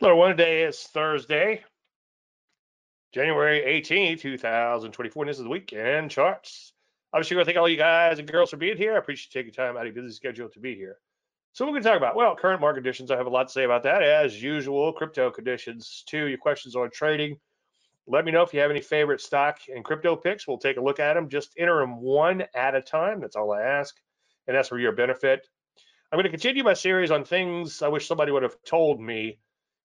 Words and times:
Hello, 0.00 0.16
one 0.16 0.34
day 0.34 0.64
is 0.64 0.80
Thursday, 0.80 1.62
January 3.12 3.62
18, 3.62 4.18
2024. 4.18 5.22
And 5.22 5.30
this 5.30 5.36
is 5.36 5.44
the 5.44 5.48
Week 5.48 5.72
In 5.72 6.08
Charts. 6.08 6.72
Obviously, 7.12 7.36
I 7.36 7.38
want 7.38 7.46
to 7.46 7.52
thank 7.52 7.60
all 7.60 7.68
you 7.68 7.76
guys 7.76 8.18
and 8.18 8.26
girls 8.26 8.50
for 8.50 8.56
being 8.56 8.76
here. 8.76 8.96
I 8.96 8.98
appreciate 8.98 9.32
you 9.32 9.40
taking 9.40 9.54
time 9.54 9.76
out 9.76 9.86
of 9.86 9.94
your 9.94 10.02
busy 10.02 10.12
schedule 10.12 10.48
to 10.48 10.58
be 10.58 10.74
here. 10.74 10.98
So, 11.52 11.64
what 11.64 11.70
we're 11.70 11.74
going 11.74 11.84
to 11.84 11.88
talk 11.90 11.96
about? 11.98 12.16
Well, 12.16 12.34
current 12.34 12.60
market 12.60 12.78
conditions. 12.78 13.12
I 13.12 13.16
have 13.16 13.28
a 13.28 13.30
lot 13.30 13.46
to 13.46 13.52
say 13.52 13.62
about 13.62 13.84
that, 13.84 14.02
as 14.02 14.42
usual. 14.42 14.92
Crypto 14.92 15.30
conditions, 15.30 16.02
too. 16.08 16.26
Your 16.26 16.38
questions 16.38 16.74
on 16.74 16.90
trading. 16.90 17.38
Let 18.08 18.24
me 18.24 18.32
know 18.32 18.42
if 18.42 18.52
you 18.52 18.58
have 18.58 18.72
any 18.72 18.80
favorite 18.80 19.20
stock 19.20 19.60
and 19.72 19.84
crypto 19.84 20.16
picks. 20.16 20.48
We'll 20.48 20.58
take 20.58 20.76
a 20.76 20.82
look 20.82 20.98
at 20.98 21.14
them. 21.14 21.28
Just 21.28 21.54
enter 21.56 21.78
them 21.78 22.00
one 22.00 22.42
at 22.56 22.74
a 22.74 22.82
time. 22.82 23.20
That's 23.20 23.36
all 23.36 23.52
I 23.52 23.62
ask. 23.62 23.94
And 24.48 24.56
that's 24.56 24.70
for 24.70 24.78
your 24.80 24.90
benefit. 24.90 25.46
I'm 26.10 26.16
going 26.16 26.24
to 26.24 26.30
continue 26.30 26.64
my 26.64 26.74
series 26.74 27.12
on 27.12 27.24
things 27.24 27.80
I 27.80 27.86
wish 27.86 28.08
somebody 28.08 28.32
would 28.32 28.42
have 28.42 28.56
told 28.64 29.00
me 29.00 29.38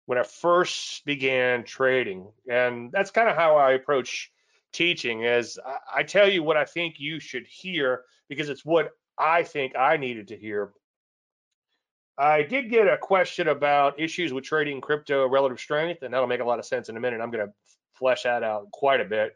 when 0.10 0.18
I 0.18 0.24
first 0.24 1.06
began 1.06 1.64
trading. 1.64 2.32
And 2.50 2.92
that's 2.92 3.12
kind 3.12 3.30
of 3.30 3.36
how 3.36 3.58
I 3.58 3.74
approach 3.74 4.32
teaching 4.74 5.24
is 5.24 5.60
I 5.94 6.02
tell 6.02 6.28
you 6.28 6.42
what 6.42 6.58
I 6.58 6.66
think 6.66 6.96
you 6.98 7.20
should 7.20 7.46
hear 7.46 8.06
because 8.28 8.50
it's 8.50 8.66
what 8.66 8.90
I 9.20 9.44
think 9.44 9.76
I 9.78 9.98
needed 9.98 10.30
to 10.30 10.36
hear. 10.36 10.72
I 12.18 12.42
did 12.42 12.72
get 12.72 12.88
a 12.88 12.98
question 12.98 13.50
about 13.50 14.00
issues 14.00 14.34
with 14.34 14.46
trading 14.46 14.82
crypto 14.82 15.30
relative 15.30 15.60
strength, 15.60 16.02
and 16.02 16.12
that'll 16.12 16.26
make 16.26 16.42
a 16.42 16.44
lot 16.44 16.58
of 16.58 16.66
sense 16.66 16.90
in 16.90 16.98
a 16.98 17.00
minute. 17.00 17.22
I'm 17.22 17.30
going 17.30 17.46
to 17.46 17.54
flesh 17.94 18.24
that 18.24 18.42
out 18.42 18.72
quite 18.72 19.02
a 19.02 19.06
bit. 19.06 19.34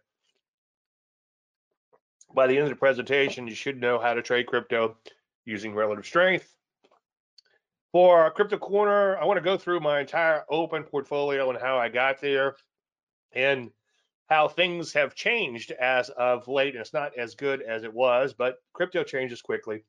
By 2.34 2.48
the 2.48 2.56
end 2.56 2.64
of 2.64 2.70
the 2.70 2.76
presentation, 2.78 3.48
you 3.48 3.54
should 3.54 3.80
know 3.80 4.00
how 4.00 4.16
to 4.16 4.24
trade 4.24 4.48
crypto 4.48 4.98
using 5.46 5.76
relative 5.76 6.08
strength. 6.08 6.52
For 7.94 8.32
Crypto 8.32 8.58
Corner, 8.58 9.20
I 9.20 9.26
want 9.26 9.38
to 9.38 9.44
go 9.44 9.56
through 9.56 9.80
my 9.80 10.00
entire 10.00 10.46
open 10.50 10.82
portfolio 10.82 11.52
and 11.52 11.60
how 11.60 11.78
I 11.78 11.90
got 11.90 12.20
there 12.20 12.56
and 13.34 13.70
how 14.28 14.48
things 14.48 14.94
have 14.94 15.14
changed 15.14 15.70
as 15.70 16.10
of 16.10 16.48
late. 16.48 16.74
And 16.74 16.82
it's 16.82 16.92
not 16.92 17.16
as 17.16 17.36
good 17.36 17.62
as 17.62 17.84
it 17.84 17.94
was, 17.94 18.34
but 18.34 18.56
crypto 18.74 19.04
changes 19.04 19.44
quickly, 19.44 19.86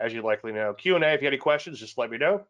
as 0.00 0.12
you 0.12 0.22
likely 0.22 0.50
know. 0.50 0.74
Q&A, 0.74 0.98
if 0.98 1.20
you 1.20 1.26
have 1.26 1.32
any 1.32 1.36
questions, 1.36 1.78
just 1.78 1.96
let 1.96 2.10
me 2.10 2.18
know. 2.18 2.44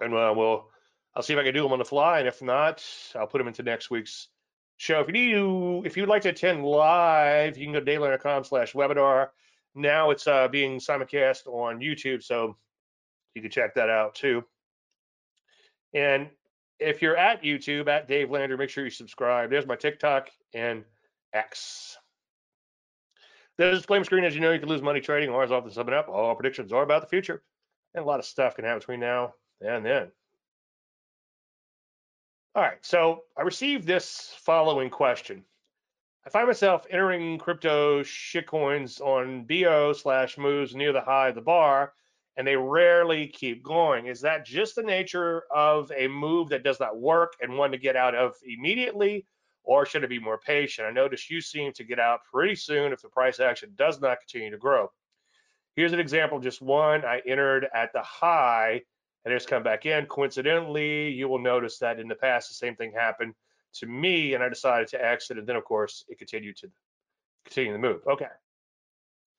And 0.00 0.12
uh, 0.12 0.34
we'll, 0.36 0.68
I'll 1.14 1.22
see 1.22 1.34
if 1.34 1.38
I 1.38 1.44
can 1.44 1.54
do 1.54 1.62
them 1.62 1.72
on 1.72 1.78
the 1.78 1.84
fly. 1.84 2.18
And 2.18 2.26
if 2.26 2.42
not, 2.42 2.84
I'll 3.14 3.28
put 3.28 3.38
them 3.38 3.46
into 3.46 3.62
next 3.62 3.88
week's 3.88 4.26
show. 4.78 4.98
If 4.98 5.06
you 5.06 5.12
need 5.12 5.30
to, 5.34 5.82
if 5.86 5.96
you'd 5.96 6.08
like 6.08 6.22
to 6.22 6.30
attend 6.30 6.64
live, 6.64 7.56
you 7.56 7.66
can 7.66 7.72
go 7.72 7.78
to 7.78 7.86
davelandry.com 7.86 8.42
slash 8.42 8.72
webinar. 8.72 9.28
Now 9.76 10.10
it's 10.10 10.26
uh, 10.26 10.48
being 10.48 10.80
simulcast 10.80 11.46
on 11.46 11.78
YouTube. 11.78 12.24
So 12.24 12.56
you 13.36 13.42
can 13.42 13.50
check 13.50 13.74
that 13.74 13.90
out 13.90 14.14
too. 14.14 14.42
And 15.94 16.28
if 16.80 17.02
you're 17.02 17.16
at 17.16 17.42
YouTube 17.42 17.86
at 17.86 18.08
Dave 18.08 18.30
Landry, 18.30 18.56
make 18.56 18.70
sure 18.70 18.84
you 18.84 18.90
subscribe. 18.90 19.50
There's 19.50 19.66
my 19.66 19.76
TikTok 19.76 20.30
and 20.54 20.84
X. 21.32 21.96
The 23.58 23.70
disclaimer 23.70 24.04
screen, 24.04 24.24
as 24.24 24.34
you 24.34 24.40
know, 24.40 24.52
you 24.52 24.58
can 24.58 24.68
lose 24.68 24.82
money 24.82 25.00
trading. 25.00 25.30
or 25.30 25.42
as 25.42 25.52
often 25.52 25.70
summing 25.70 25.94
up. 25.94 26.08
All 26.08 26.34
predictions 26.34 26.72
are 26.72 26.82
about 26.82 27.02
the 27.02 27.08
future, 27.08 27.42
and 27.94 28.02
a 28.02 28.06
lot 28.06 28.18
of 28.18 28.26
stuff 28.26 28.56
can 28.56 28.64
happen 28.64 28.80
between 28.80 29.00
now 29.00 29.34
and 29.60 29.84
then. 29.84 30.10
All 32.54 32.62
right, 32.62 32.78
so 32.80 33.24
I 33.36 33.42
received 33.42 33.86
this 33.86 34.34
following 34.38 34.88
question. 34.88 35.44
I 36.26 36.30
find 36.30 36.46
myself 36.46 36.86
entering 36.90 37.38
crypto 37.38 38.02
shitcoins 38.02 39.00
on 39.00 39.44
BO 39.44 39.92
slash 39.92 40.38
moves 40.38 40.74
near 40.74 40.92
the 40.92 41.00
high 41.00 41.28
of 41.28 41.34
the 41.34 41.42
bar 41.42 41.92
and 42.36 42.46
they 42.46 42.56
rarely 42.56 43.26
keep 43.28 43.62
going. 43.62 44.06
Is 44.06 44.20
that 44.20 44.44
just 44.44 44.74
the 44.74 44.82
nature 44.82 45.44
of 45.54 45.90
a 45.96 46.06
move 46.08 46.50
that 46.50 46.64
does 46.64 46.80
not 46.80 46.98
work 46.98 47.34
and 47.40 47.56
one 47.56 47.70
to 47.70 47.78
get 47.78 47.96
out 47.96 48.14
of 48.14 48.34
immediately, 48.44 49.26
or 49.64 49.86
should 49.86 50.04
it 50.04 50.10
be 50.10 50.18
more 50.18 50.38
patient? 50.38 50.86
I 50.86 50.90
notice 50.90 51.30
you 51.30 51.40
seem 51.40 51.72
to 51.72 51.84
get 51.84 51.98
out 51.98 52.20
pretty 52.30 52.54
soon 52.54 52.92
if 52.92 53.00
the 53.00 53.08
price 53.08 53.40
action 53.40 53.72
does 53.76 54.00
not 54.00 54.18
continue 54.20 54.50
to 54.50 54.58
grow. 54.58 54.90
Here's 55.76 55.92
an 55.92 56.00
example, 56.00 56.38
just 56.38 56.62
one. 56.62 57.04
I 57.04 57.20
entered 57.26 57.68
at 57.74 57.92
the 57.92 58.02
high 58.02 58.82
and 59.24 59.34
it's 59.34 59.46
come 59.46 59.62
back 59.62 59.86
in. 59.86 60.06
Coincidentally, 60.06 61.10
you 61.10 61.28
will 61.28 61.38
notice 61.38 61.78
that 61.78 61.98
in 61.98 62.08
the 62.08 62.14
past, 62.14 62.48
the 62.48 62.54
same 62.54 62.76
thing 62.76 62.92
happened 62.92 63.34
to 63.74 63.86
me 63.86 64.34
and 64.34 64.42
I 64.42 64.48
decided 64.48 64.88
to 64.88 65.04
exit. 65.04 65.38
And 65.38 65.46
then 65.46 65.56
of 65.56 65.64
course 65.64 66.04
it 66.08 66.18
continued 66.18 66.56
to 66.58 66.70
continue 67.44 67.72
the 67.72 67.78
move. 67.78 68.02
Okay. 68.06 68.28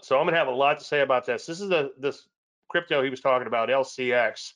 So 0.01 0.19
I'm 0.19 0.25
gonna 0.25 0.38
have 0.38 0.47
a 0.47 0.51
lot 0.51 0.79
to 0.79 0.85
say 0.85 1.01
about 1.01 1.25
this. 1.25 1.45
This 1.45 1.61
is 1.61 1.69
the 1.69 1.91
this 1.97 2.27
crypto 2.67 3.03
he 3.03 3.09
was 3.09 3.22
talking 3.22 3.47
about, 3.47 3.69
LCX, 3.69 4.53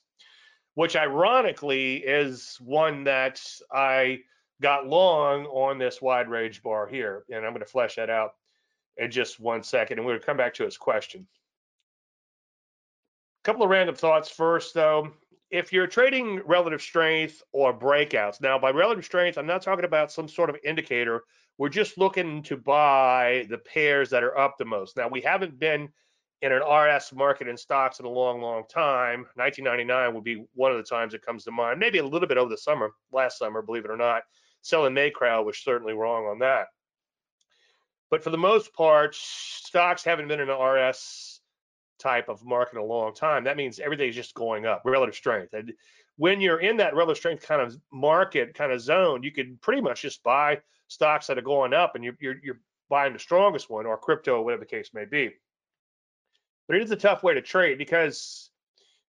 which 0.75 0.95
ironically 0.95 1.97
is 1.97 2.57
one 2.61 3.03
that 3.05 3.41
I 3.71 4.19
got 4.61 4.87
long 4.87 5.45
on 5.47 5.77
this 5.77 6.01
wide 6.01 6.29
range 6.29 6.61
bar 6.61 6.87
here. 6.87 7.25
And 7.29 7.45
I'm 7.45 7.51
going 7.51 7.59
to 7.59 7.65
flesh 7.65 7.95
that 7.95 8.09
out 8.09 8.31
in 8.97 9.11
just 9.11 9.39
one 9.39 9.63
second. 9.63 9.97
And 9.97 10.05
we're 10.05 10.13
going 10.13 10.21
to 10.21 10.25
come 10.25 10.37
back 10.37 10.53
to 10.55 10.63
his 10.63 10.77
question. 10.77 11.27
A 13.43 13.45
couple 13.45 13.63
of 13.63 13.69
random 13.69 13.95
thoughts 13.95 14.29
first, 14.29 14.73
though. 14.73 15.11
If 15.49 15.73
you're 15.73 15.87
trading 15.87 16.41
relative 16.45 16.81
strength 16.81 17.41
or 17.51 17.77
breakouts, 17.77 18.39
now 18.39 18.57
by 18.57 18.69
relative 18.69 19.03
strength, 19.03 19.37
I'm 19.37 19.47
not 19.47 19.61
talking 19.61 19.83
about 19.83 20.11
some 20.11 20.29
sort 20.29 20.49
of 20.49 20.55
indicator. 20.63 21.23
We're 21.57 21.69
just 21.69 21.97
looking 21.97 22.41
to 22.43 22.55
buy 22.55 23.47
the 23.49 23.57
pairs 23.57 24.09
that 24.11 24.23
are 24.23 24.37
up 24.37 24.57
the 24.57 24.65
most. 24.65 24.95
Now, 24.95 25.09
we 25.09 25.21
haven't 25.21 25.59
been 25.59 25.89
in 26.41 26.51
an 26.51 26.61
RS 26.61 27.13
market 27.13 27.47
in 27.47 27.55
stocks 27.55 27.99
in 27.99 28.05
a 28.05 28.09
long, 28.09 28.41
long 28.41 28.63
time. 28.67 29.27
1999 29.35 30.13
would 30.13 30.23
be 30.23 30.43
one 30.53 30.71
of 30.71 30.77
the 30.77 30.83
times 30.83 31.13
it 31.13 31.25
comes 31.25 31.43
to 31.43 31.51
mind. 31.51 31.79
Maybe 31.79 31.99
a 31.99 32.05
little 32.05 32.27
bit 32.27 32.37
over 32.37 32.49
the 32.49 32.57
summer, 32.57 32.91
last 33.11 33.37
summer, 33.37 33.61
believe 33.61 33.85
it 33.85 33.91
or 33.91 33.97
not. 33.97 34.23
Selling 34.61 34.93
May 34.93 35.11
crowd 35.11 35.45
was 35.45 35.57
certainly 35.57 35.93
wrong 35.93 36.25
on 36.25 36.39
that. 36.39 36.67
But 38.09 38.23
for 38.23 38.29
the 38.29 38.37
most 38.37 38.73
part, 38.73 39.15
stocks 39.15 40.03
haven't 40.03 40.27
been 40.27 40.39
in 40.39 40.49
an 40.49 40.59
RS 40.59 41.41
type 41.99 42.27
of 42.27 42.43
market 42.43 42.75
in 42.75 42.81
a 42.81 42.85
long 42.85 43.13
time. 43.13 43.43
That 43.43 43.57
means 43.57 43.79
everything's 43.79 44.15
just 44.15 44.33
going 44.33 44.65
up, 44.65 44.81
relative 44.83 45.15
strength. 45.15 45.53
And 45.53 45.71
when 46.17 46.41
you're 46.41 46.59
in 46.59 46.77
that 46.77 46.95
relative 46.95 47.19
strength 47.19 47.47
kind 47.47 47.61
of 47.61 47.77
market, 47.93 48.55
kind 48.55 48.71
of 48.71 48.81
zone, 48.81 49.23
you 49.23 49.31
can 49.31 49.57
pretty 49.61 49.81
much 49.81 50.01
just 50.01 50.23
buy 50.23 50.59
stocks 50.87 51.27
that 51.27 51.37
are 51.37 51.43
going 51.43 51.73
up 51.73 51.95
and 51.95 52.03
you're, 52.03 52.17
you're, 52.19 52.35
you're 52.43 52.59
buying 52.89 53.13
the 53.13 53.19
strongest 53.19 53.69
one 53.69 53.85
or 53.85 53.97
crypto, 53.97 54.41
whatever 54.41 54.61
the 54.61 54.65
case 54.65 54.89
may 54.93 55.05
be. 55.05 55.31
But 56.71 56.79
it 56.79 56.83
is 56.83 56.91
a 56.91 56.95
tough 56.95 57.21
way 57.21 57.33
to 57.33 57.41
trade 57.41 57.77
because 57.77 58.49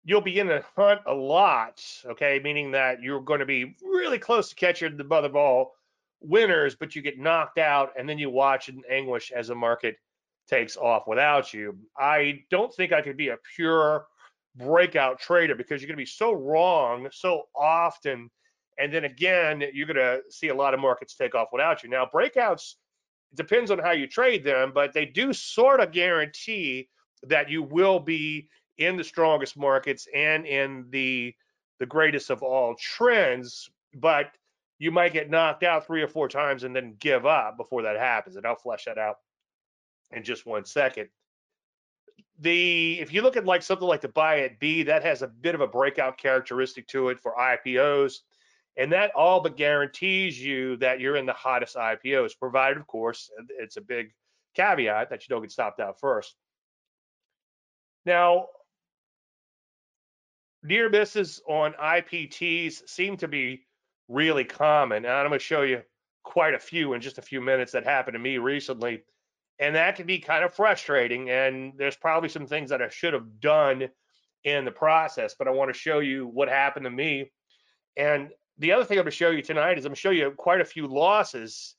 you'll 0.02 0.20
begin 0.20 0.48
to 0.48 0.64
hunt 0.74 1.00
a 1.06 1.14
lot, 1.14 1.80
okay, 2.04 2.40
meaning 2.42 2.72
that 2.72 3.00
you're 3.00 3.20
going 3.20 3.38
to 3.38 3.46
be 3.46 3.76
really 3.84 4.18
close 4.18 4.48
to 4.48 4.56
catching 4.56 4.96
the 4.96 5.04
mother 5.04 5.28
ball 5.28 5.76
winners, 6.20 6.74
but 6.74 6.96
you 6.96 7.02
get 7.02 7.20
knocked 7.20 7.58
out 7.58 7.92
and 7.96 8.08
then 8.08 8.18
you 8.18 8.30
watch 8.30 8.68
in 8.68 8.82
anguish 8.90 9.30
as 9.30 9.46
the 9.46 9.54
market 9.54 9.94
takes 10.48 10.76
off 10.76 11.06
without 11.06 11.54
you. 11.54 11.78
I 11.96 12.40
don't 12.50 12.74
think 12.74 12.92
I 12.92 13.00
could 13.00 13.16
be 13.16 13.28
a 13.28 13.38
pure 13.54 14.06
breakout 14.56 15.20
trader 15.20 15.54
because 15.54 15.80
you're 15.80 15.86
going 15.86 15.98
to 15.98 16.02
be 16.02 16.04
so 16.04 16.32
wrong 16.32 17.06
so 17.12 17.44
often. 17.54 18.28
And 18.80 18.92
then 18.92 19.04
again, 19.04 19.62
you're 19.72 19.86
going 19.86 19.94
to 19.98 20.22
see 20.30 20.48
a 20.48 20.54
lot 20.56 20.74
of 20.74 20.80
markets 20.80 21.14
take 21.14 21.36
off 21.36 21.50
without 21.52 21.84
you. 21.84 21.90
Now, 21.90 22.10
breakouts, 22.12 22.74
depends 23.36 23.70
on 23.70 23.78
how 23.78 23.92
you 23.92 24.08
trade 24.08 24.42
them, 24.42 24.72
but 24.74 24.92
they 24.92 25.06
do 25.06 25.32
sort 25.32 25.78
of 25.78 25.92
guarantee 25.92 26.88
that 27.24 27.50
you 27.50 27.62
will 27.62 28.00
be 28.00 28.48
in 28.78 28.96
the 28.96 29.04
strongest 29.04 29.56
markets 29.56 30.06
and 30.14 30.46
in 30.46 30.86
the 30.90 31.34
the 31.78 31.86
greatest 31.86 32.30
of 32.30 32.42
all 32.42 32.76
trends, 32.76 33.68
but 33.94 34.30
you 34.78 34.90
might 34.90 35.12
get 35.12 35.30
knocked 35.30 35.64
out 35.64 35.86
three 35.86 36.02
or 36.02 36.08
four 36.08 36.28
times 36.28 36.64
and 36.64 36.74
then 36.74 36.94
give 36.98 37.26
up 37.26 37.56
before 37.56 37.82
that 37.82 37.98
happens. 37.98 38.36
And 38.36 38.46
I'll 38.46 38.56
flesh 38.56 38.84
that 38.84 38.98
out 38.98 39.16
in 40.12 40.22
just 40.22 40.46
one 40.46 40.64
second. 40.64 41.08
The 42.38 42.98
if 43.00 43.12
you 43.12 43.22
look 43.22 43.36
at 43.36 43.44
like 43.44 43.62
something 43.62 43.86
like 43.86 44.00
the 44.00 44.08
buy 44.08 44.40
at 44.40 44.58
B, 44.58 44.82
that 44.84 45.02
has 45.02 45.22
a 45.22 45.28
bit 45.28 45.54
of 45.54 45.60
a 45.60 45.66
breakout 45.66 46.18
characteristic 46.18 46.86
to 46.88 47.08
it 47.08 47.20
for 47.20 47.34
IPOs. 47.34 48.20
And 48.76 48.90
that 48.92 49.12
all 49.14 49.40
but 49.40 49.56
guarantees 49.56 50.40
you 50.40 50.76
that 50.78 50.98
you're 50.98 51.16
in 51.16 51.26
the 51.26 51.32
hottest 51.32 51.76
IPOs, 51.76 52.38
provided, 52.38 52.78
of 52.78 52.86
course, 52.86 53.30
it's 53.58 53.76
a 53.76 53.82
big 53.82 54.12
caveat 54.54 55.10
that 55.10 55.22
you 55.22 55.34
don't 55.34 55.42
get 55.42 55.52
stopped 55.52 55.80
out 55.80 56.00
first. 56.00 56.36
Now, 58.04 58.46
near 60.62 60.88
misses 60.88 61.40
on 61.48 61.72
IPTs 61.74 62.88
seem 62.88 63.16
to 63.18 63.28
be 63.28 63.66
really 64.08 64.44
common. 64.44 65.04
And 65.04 65.14
I'm 65.14 65.28
going 65.28 65.38
to 65.38 65.44
show 65.44 65.62
you 65.62 65.82
quite 66.22 66.54
a 66.54 66.58
few 66.58 66.92
in 66.92 67.00
just 67.00 67.18
a 67.18 67.22
few 67.22 67.40
minutes 67.40 67.72
that 67.72 67.84
happened 67.84 68.14
to 68.14 68.18
me 68.18 68.38
recently. 68.38 69.02
And 69.58 69.74
that 69.74 69.96
can 69.96 70.06
be 70.06 70.18
kind 70.18 70.44
of 70.44 70.54
frustrating. 70.54 71.30
And 71.30 71.72
there's 71.76 71.96
probably 71.96 72.28
some 72.28 72.46
things 72.46 72.70
that 72.70 72.82
I 72.82 72.88
should 72.88 73.14
have 73.14 73.40
done 73.40 73.88
in 74.44 74.64
the 74.64 74.70
process, 74.70 75.34
but 75.38 75.46
I 75.46 75.52
want 75.52 75.72
to 75.72 75.78
show 75.78 76.00
you 76.00 76.26
what 76.26 76.48
happened 76.48 76.84
to 76.84 76.90
me. 76.90 77.30
And 77.96 78.30
the 78.58 78.72
other 78.72 78.84
thing 78.84 78.98
I'm 78.98 79.04
going 79.04 79.12
to 79.12 79.16
show 79.16 79.30
you 79.30 79.42
tonight 79.42 79.78
is 79.78 79.84
I'm 79.84 79.90
going 79.90 79.96
to 79.96 80.00
show 80.00 80.10
you 80.10 80.32
quite 80.36 80.60
a 80.60 80.64
few 80.64 80.86
losses. 80.86 81.76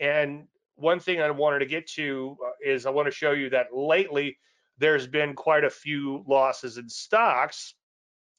And 0.00 0.46
one 0.76 0.98
thing 1.00 1.20
I 1.20 1.30
wanted 1.30 1.60
to 1.60 1.66
get 1.66 1.86
to 1.92 2.36
uh, 2.44 2.50
is 2.64 2.86
I 2.86 2.90
want 2.90 3.06
to 3.06 3.12
show 3.12 3.32
you 3.32 3.50
that 3.50 3.66
lately 3.74 4.38
there's 4.78 5.06
been 5.06 5.34
quite 5.34 5.64
a 5.64 5.70
few 5.70 6.24
losses 6.26 6.78
in 6.78 6.88
stocks, 6.88 7.74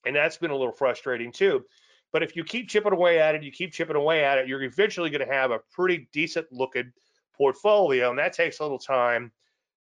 and 0.06 0.16
that's 0.16 0.38
been 0.38 0.52
a 0.52 0.56
little 0.56 0.74
frustrating 0.74 1.32
too. 1.32 1.64
But 2.14 2.24
if 2.24 2.36
you 2.36 2.44
keep 2.44 2.70
chipping 2.70 2.94
away 2.94 3.20
at 3.20 3.36
it, 3.36 3.44
you 3.44 3.52
keep 3.52 3.74
chipping 3.74 3.96
away 3.96 4.24
at 4.24 4.38
it, 4.38 4.48
you're 4.48 4.64
eventually 4.64 5.10
going 5.10 5.28
to 5.28 5.34
have 5.34 5.52
a 5.52 5.60
pretty 5.72 6.08
decent 6.14 6.48
looking 6.52 6.92
portfolio, 7.36 8.10
and 8.10 8.20
that 8.20 8.34
takes 8.34 8.60
a 8.60 8.64
little 8.64 8.80
time 8.80 9.32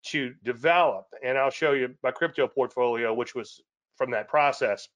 to 0.03 0.33
develop. 0.43 1.05
And 1.23 1.37
I'll 1.37 1.49
show 1.49 1.73
you 1.73 1.93
my 2.03 2.11
crypto 2.11 2.47
portfolio, 2.47 3.13
which 3.13 3.35
was 3.35 3.61
from 3.95 4.11
that 4.11 4.27
process. 4.27 4.87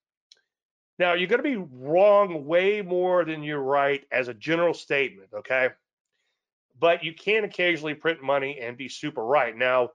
Now, 0.98 1.14
you're 1.14 1.28
going 1.28 1.42
to 1.42 1.48
be 1.48 1.66
wrong 1.72 2.44
way 2.44 2.82
more 2.82 3.24
than 3.24 3.42
you're 3.42 3.62
right 3.62 4.04
as 4.12 4.28
a 4.28 4.34
general 4.34 4.74
statement, 4.74 5.30
okay? 5.34 5.70
But 6.78 7.02
you 7.02 7.14
can 7.14 7.44
occasionally 7.44 7.94
print 7.94 8.22
money 8.22 8.58
and 8.60 8.76
be 8.76 8.88
super 8.88 9.24
right. 9.24 9.56
Now, 9.56 9.90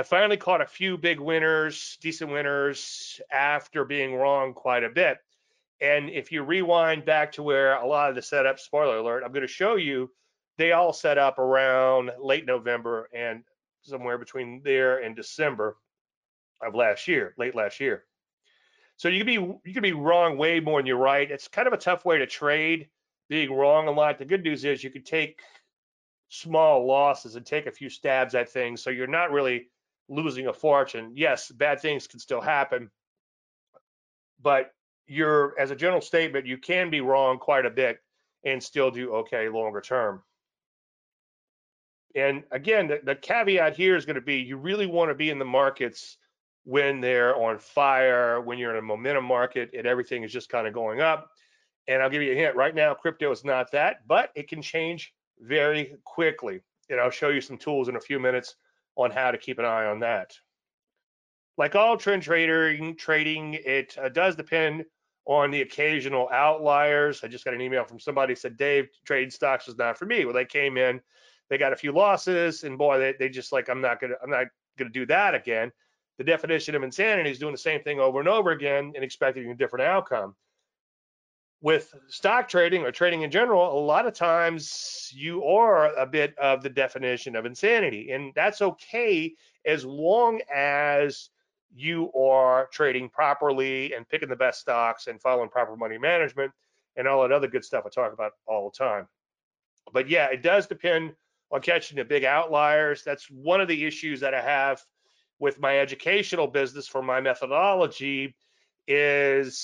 I 0.00 0.02
finally 0.02 0.38
caught 0.38 0.62
a 0.62 0.66
few 0.66 0.96
big 0.96 1.20
winners, 1.20 1.98
decent 2.00 2.32
winners, 2.32 3.20
after 3.30 3.84
being 3.84 4.14
wrong 4.14 4.54
quite 4.54 4.82
a 4.82 4.88
bit. 4.88 5.18
And 5.82 6.08
if 6.08 6.32
you 6.32 6.42
rewind 6.42 7.04
back 7.04 7.32
to 7.32 7.42
where 7.42 7.74
a 7.74 7.86
lot 7.86 8.08
of 8.08 8.14
the 8.14 8.22
setup, 8.22 8.58
spoiler 8.58 8.96
alert, 8.96 9.22
I'm 9.22 9.32
going 9.32 9.46
to 9.46 9.46
show 9.46 9.76
you, 9.76 10.10
they 10.56 10.72
all 10.72 10.94
set 10.94 11.18
up 11.18 11.38
around 11.38 12.12
late 12.18 12.46
November 12.46 13.10
and 13.12 13.44
somewhere 13.82 14.16
between 14.16 14.62
there 14.64 15.02
and 15.02 15.14
December 15.14 15.76
of 16.66 16.74
last 16.74 17.06
year, 17.06 17.34
late 17.36 17.54
last 17.54 17.78
year. 17.78 18.04
So 18.96 19.08
you 19.08 19.18
can 19.18 19.26
be 19.26 19.34
you 19.34 19.74
can 19.74 19.82
be 19.82 19.92
wrong 19.92 20.38
way 20.38 20.60
more 20.60 20.78
than 20.78 20.86
you're 20.86 20.96
right. 20.96 21.30
It's 21.30 21.46
kind 21.46 21.68
of 21.68 21.74
a 21.74 21.76
tough 21.76 22.06
way 22.06 22.16
to 22.16 22.26
trade, 22.26 22.88
being 23.28 23.52
wrong 23.52 23.86
a 23.86 23.90
lot. 23.90 24.16
The 24.16 24.24
good 24.24 24.44
news 24.44 24.64
is 24.64 24.82
you 24.82 24.88
can 24.88 25.04
take 25.04 25.42
small 26.30 26.86
losses 26.86 27.36
and 27.36 27.44
take 27.44 27.66
a 27.66 27.70
few 27.70 27.90
stabs 27.90 28.34
at 28.34 28.48
things, 28.48 28.82
so 28.82 28.88
you're 28.88 29.06
not 29.06 29.30
really 29.30 29.68
losing 30.10 30.48
a 30.48 30.52
fortune. 30.52 31.12
Yes, 31.14 31.50
bad 31.50 31.80
things 31.80 32.06
can 32.06 32.18
still 32.18 32.40
happen, 32.40 32.90
but 34.42 34.72
you're 35.06 35.54
as 35.58 35.70
a 35.70 35.76
general 35.76 36.00
statement, 36.00 36.46
you 36.46 36.58
can 36.58 36.90
be 36.90 37.00
wrong 37.00 37.38
quite 37.38 37.64
a 37.64 37.70
bit 37.70 38.00
and 38.44 38.62
still 38.62 38.90
do 38.90 39.14
okay 39.14 39.48
longer 39.48 39.80
term. 39.80 40.22
And 42.14 42.42
again, 42.50 42.88
the, 42.88 43.00
the 43.04 43.14
caveat 43.14 43.76
here 43.76 43.96
is 43.96 44.04
going 44.04 44.16
to 44.16 44.20
be 44.20 44.36
you 44.36 44.56
really 44.56 44.86
want 44.86 45.10
to 45.10 45.14
be 45.14 45.30
in 45.30 45.38
the 45.38 45.44
markets 45.44 46.16
when 46.64 47.00
they're 47.00 47.36
on 47.36 47.58
fire, 47.58 48.40
when 48.40 48.58
you're 48.58 48.72
in 48.72 48.78
a 48.78 48.82
momentum 48.82 49.24
market 49.24 49.70
and 49.76 49.86
everything 49.86 50.24
is 50.24 50.32
just 50.32 50.48
kind 50.48 50.66
of 50.66 50.74
going 50.74 51.00
up. 51.00 51.30
And 51.88 52.02
I'll 52.02 52.10
give 52.10 52.22
you 52.22 52.32
a 52.32 52.36
hint 52.36 52.56
right 52.56 52.74
now, 52.74 52.94
crypto 52.94 53.30
is 53.30 53.44
not 53.44 53.72
that, 53.72 54.06
but 54.06 54.30
it 54.34 54.48
can 54.48 54.60
change 54.60 55.12
very 55.40 55.96
quickly. 56.04 56.60
And 56.88 57.00
I'll 57.00 57.10
show 57.10 57.28
you 57.28 57.40
some 57.40 57.56
tools 57.56 57.88
in 57.88 57.96
a 57.96 58.00
few 58.00 58.18
minutes 58.18 58.56
on 59.02 59.10
how 59.10 59.30
to 59.30 59.38
keep 59.38 59.58
an 59.58 59.64
eye 59.64 59.86
on 59.86 60.00
that. 60.00 60.32
Like 61.56 61.74
all 61.74 61.96
trend 61.96 62.22
trading, 62.22 62.96
trading, 62.96 63.54
it 63.54 63.96
uh, 64.00 64.08
does 64.08 64.36
depend 64.36 64.84
on 65.26 65.50
the 65.50 65.62
occasional 65.62 66.28
outliers. 66.32 67.22
I 67.22 67.28
just 67.28 67.44
got 67.44 67.54
an 67.54 67.60
email 67.60 67.84
from 67.84 68.00
somebody 68.00 68.34
said, 68.34 68.56
Dave, 68.56 68.88
trading 69.04 69.30
stocks 69.30 69.68
is 69.68 69.76
not 69.76 69.98
for 69.98 70.06
me. 70.06 70.24
Well, 70.24 70.34
they 70.34 70.44
came 70.44 70.76
in, 70.76 71.00
they 71.48 71.58
got 71.58 71.72
a 71.72 71.76
few 71.76 71.92
losses, 71.92 72.64
and 72.64 72.78
boy, 72.78 72.98
they, 72.98 73.14
they 73.18 73.28
just 73.28 73.52
like, 73.52 73.68
I'm 73.68 73.80
not 73.80 74.00
gonna, 74.00 74.14
I'm 74.22 74.30
not 74.30 74.46
gonna 74.78 74.90
do 74.90 75.06
that 75.06 75.34
again. 75.34 75.70
The 76.18 76.24
definition 76.24 76.74
of 76.74 76.82
insanity 76.82 77.30
is 77.30 77.38
doing 77.38 77.52
the 77.52 77.58
same 77.58 77.82
thing 77.82 78.00
over 78.00 78.20
and 78.20 78.28
over 78.28 78.50
again 78.50 78.92
and 78.94 79.04
expecting 79.04 79.50
a 79.50 79.54
different 79.54 79.86
outcome. 79.86 80.34
With 81.62 81.94
stock 82.08 82.48
trading 82.48 82.82
or 82.82 82.90
trading 82.90 83.22
in 83.22 83.30
general, 83.30 83.78
a 83.78 83.84
lot 83.84 84.06
of 84.06 84.14
times 84.14 85.12
you 85.14 85.44
are 85.44 85.94
a 85.94 86.06
bit 86.06 86.36
of 86.38 86.62
the 86.62 86.70
definition 86.70 87.36
of 87.36 87.44
insanity, 87.44 88.12
and 88.12 88.32
that's 88.34 88.62
okay 88.62 89.34
as 89.66 89.84
long 89.84 90.40
as 90.54 91.28
you 91.74 92.10
are 92.14 92.68
trading 92.72 93.10
properly 93.10 93.92
and 93.92 94.08
picking 94.08 94.30
the 94.30 94.36
best 94.36 94.60
stocks 94.60 95.06
and 95.06 95.20
following 95.20 95.50
proper 95.50 95.76
money 95.76 95.98
management 95.98 96.50
and 96.96 97.06
all 97.06 97.22
that 97.22 97.32
other 97.32 97.46
good 97.46 97.64
stuff 97.64 97.84
I 97.86 97.90
talk 97.90 98.12
about 98.12 98.32
all 98.46 98.70
the 98.70 98.76
time. 98.76 99.06
But 99.92 100.08
yeah, 100.08 100.26
it 100.26 100.42
does 100.42 100.66
depend 100.66 101.14
on 101.52 101.60
catching 101.60 101.96
the 101.96 102.04
big 102.04 102.24
outliers. 102.24 103.02
That's 103.02 103.30
one 103.30 103.60
of 103.60 103.68
the 103.68 103.84
issues 103.84 104.20
that 104.20 104.34
I 104.34 104.40
have 104.40 104.82
with 105.38 105.60
my 105.60 105.78
educational 105.78 106.46
business 106.46 106.88
for 106.88 107.02
my 107.02 107.20
methodology 107.20 108.34
is 108.86 109.58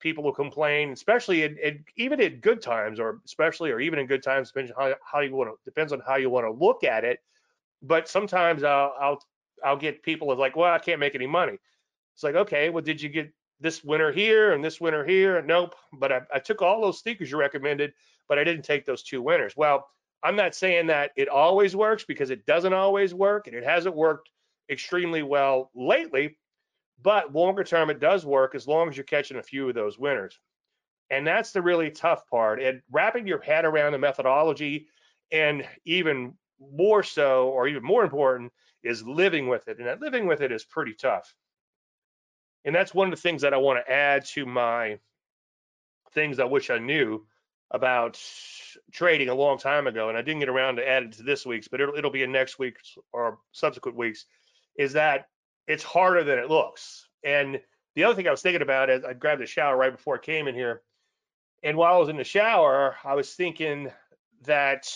people 0.00 0.24
will 0.24 0.32
complain, 0.32 0.92
especially 0.92 1.44
in, 1.44 1.56
in, 1.58 1.84
even 1.96 2.20
in 2.20 2.36
good 2.40 2.60
times, 2.60 2.98
or 2.98 3.20
especially 3.24 3.70
or 3.70 3.80
even 3.80 3.98
in 3.98 4.06
good 4.06 4.22
times, 4.22 4.50
depends 4.50 4.72
on 4.72 4.90
how, 4.90 4.94
how 5.12 5.20
you 5.20 5.34
want 5.34 5.50
to 5.50 5.56
depends 5.64 5.92
on 5.92 6.00
how 6.06 6.16
you 6.16 6.30
want 6.30 6.46
to 6.46 6.52
look 6.52 6.84
at 6.84 7.04
it. 7.04 7.20
But 7.82 8.08
sometimes 8.08 8.64
I'll, 8.64 8.94
I'll 9.00 9.22
I'll 9.64 9.76
get 9.76 10.02
people 10.02 10.30
of 10.30 10.38
like, 10.38 10.56
well, 10.56 10.72
I 10.72 10.78
can't 10.78 11.00
make 11.00 11.14
any 11.14 11.26
money. 11.26 11.58
It's 12.14 12.22
like, 12.22 12.34
okay, 12.34 12.70
well, 12.70 12.82
did 12.82 13.00
you 13.00 13.08
get 13.08 13.32
this 13.60 13.84
winner 13.84 14.10
here 14.10 14.52
and 14.52 14.64
this 14.64 14.80
winner 14.80 15.04
here? 15.04 15.42
Nope. 15.42 15.74
But 15.92 16.12
I, 16.12 16.20
I 16.34 16.38
took 16.38 16.62
all 16.62 16.80
those 16.80 16.98
sneakers 16.98 17.30
you 17.30 17.38
recommended, 17.38 17.92
but 18.28 18.38
I 18.38 18.44
didn't 18.44 18.64
take 18.64 18.86
those 18.86 19.02
two 19.02 19.22
winners. 19.22 19.54
Well, 19.56 19.86
I'm 20.22 20.36
not 20.36 20.54
saying 20.54 20.86
that 20.88 21.12
it 21.16 21.28
always 21.28 21.74
works 21.76 22.04
because 22.04 22.30
it 22.30 22.46
doesn't 22.46 22.72
always 22.72 23.14
work 23.14 23.46
and 23.46 23.56
it 23.56 23.64
hasn't 23.64 23.94
worked 23.94 24.30
extremely 24.70 25.22
well 25.22 25.70
lately, 25.74 26.36
but 27.02 27.32
longer 27.32 27.64
term 27.64 27.90
it 27.90 28.00
does 28.00 28.24
work 28.24 28.54
as 28.54 28.66
long 28.66 28.88
as 28.88 28.96
you're 28.96 29.04
catching 29.04 29.38
a 29.38 29.42
few 29.42 29.68
of 29.68 29.74
those 29.74 29.98
winners. 29.98 30.38
And 31.10 31.26
that's 31.26 31.52
the 31.52 31.62
really 31.62 31.90
tough 31.90 32.28
part. 32.28 32.62
And 32.62 32.82
wrapping 32.90 33.26
your 33.26 33.40
head 33.40 33.64
around 33.64 33.92
the 33.92 33.98
methodology 33.98 34.86
and 35.32 35.66
even 35.84 36.34
more 36.60 37.02
so, 37.02 37.48
or 37.48 37.66
even 37.66 37.82
more 37.82 38.04
important, 38.04 38.52
is 38.82 39.02
living 39.06 39.48
with 39.48 39.68
it. 39.68 39.78
And 39.78 39.86
that 39.86 40.00
living 40.00 40.26
with 40.26 40.40
it 40.40 40.52
is 40.52 40.64
pretty 40.64 40.94
tough. 40.94 41.34
And 42.64 42.74
that's 42.74 42.94
one 42.94 43.08
of 43.08 43.10
the 43.10 43.20
things 43.20 43.42
that 43.42 43.54
I 43.54 43.56
want 43.56 43.84
to 43.84 43.92
add 43.92 44.24
to 44.26 44.46
my 44.46 44.98
things 46.12 46.38
I 46.38 46.44
wish 46.44 46.70
I 46.70 46.78
knew 46.78 47.26
about 47.70 48.20
trading 48.92 49.28
a 49.28 49.34
long 49.34 49.58
time 49.58 49.86
ago. 49.86 50.08
And 50.08 50.18
I 50.18 50.22
didn't 50.22 50.40
get 50.40 50.48
around 50.48 50.76
to 50.76 50.88
add 50.88 51.04
it 51.04 51.12
to 51.12 51.22
this 51.22 51.46
week's, 51.46 51.68
but 51.68 51.80
it'll, 51.80 51.94
it'll 51.94 52.10
be 52.10 52.22
in 52.22 52.32
next 52.32 52.58
week's 52.58 52.96
or 53.12 53.38
subsequent 53.52 53.96
weeks, 53.96 54.26
is 54.76 54.92
that 54.92 55.28
it's 55.66 55.84
harder 55.84 56.24
than 56.24 56.38
it 56.38 56.48
looks. 56.48 57.08
And 57.24 57.60
the 57.94 58.04
other 58.04 58.14
thing 58.14 58.28
I 58.28 58.30
was 58.30 58.42
thinking 58.42 58.62
about 58.62 58.90
is 58.90 59.04
I 59.04 59.12
grabbed 59.12 59.42
a 59.42 59.46
shower 59.46 59.76
right 59.76 59.94
before 59.94 60.16
I 60.16 60.18
came 60.18 60.48
in 60.48 60.54
here. 60.54 60.82
And 61.62 61.76
while 61.76 61.94
I 61.94 61.98
was 61.98 62.08
in 62.08 62.16
the 62.16 62.24
shower, 62.24 62.96
I 63.04 63.14
was 63.14 63.34
thinking 63.34 63.90
that 64.42 64.90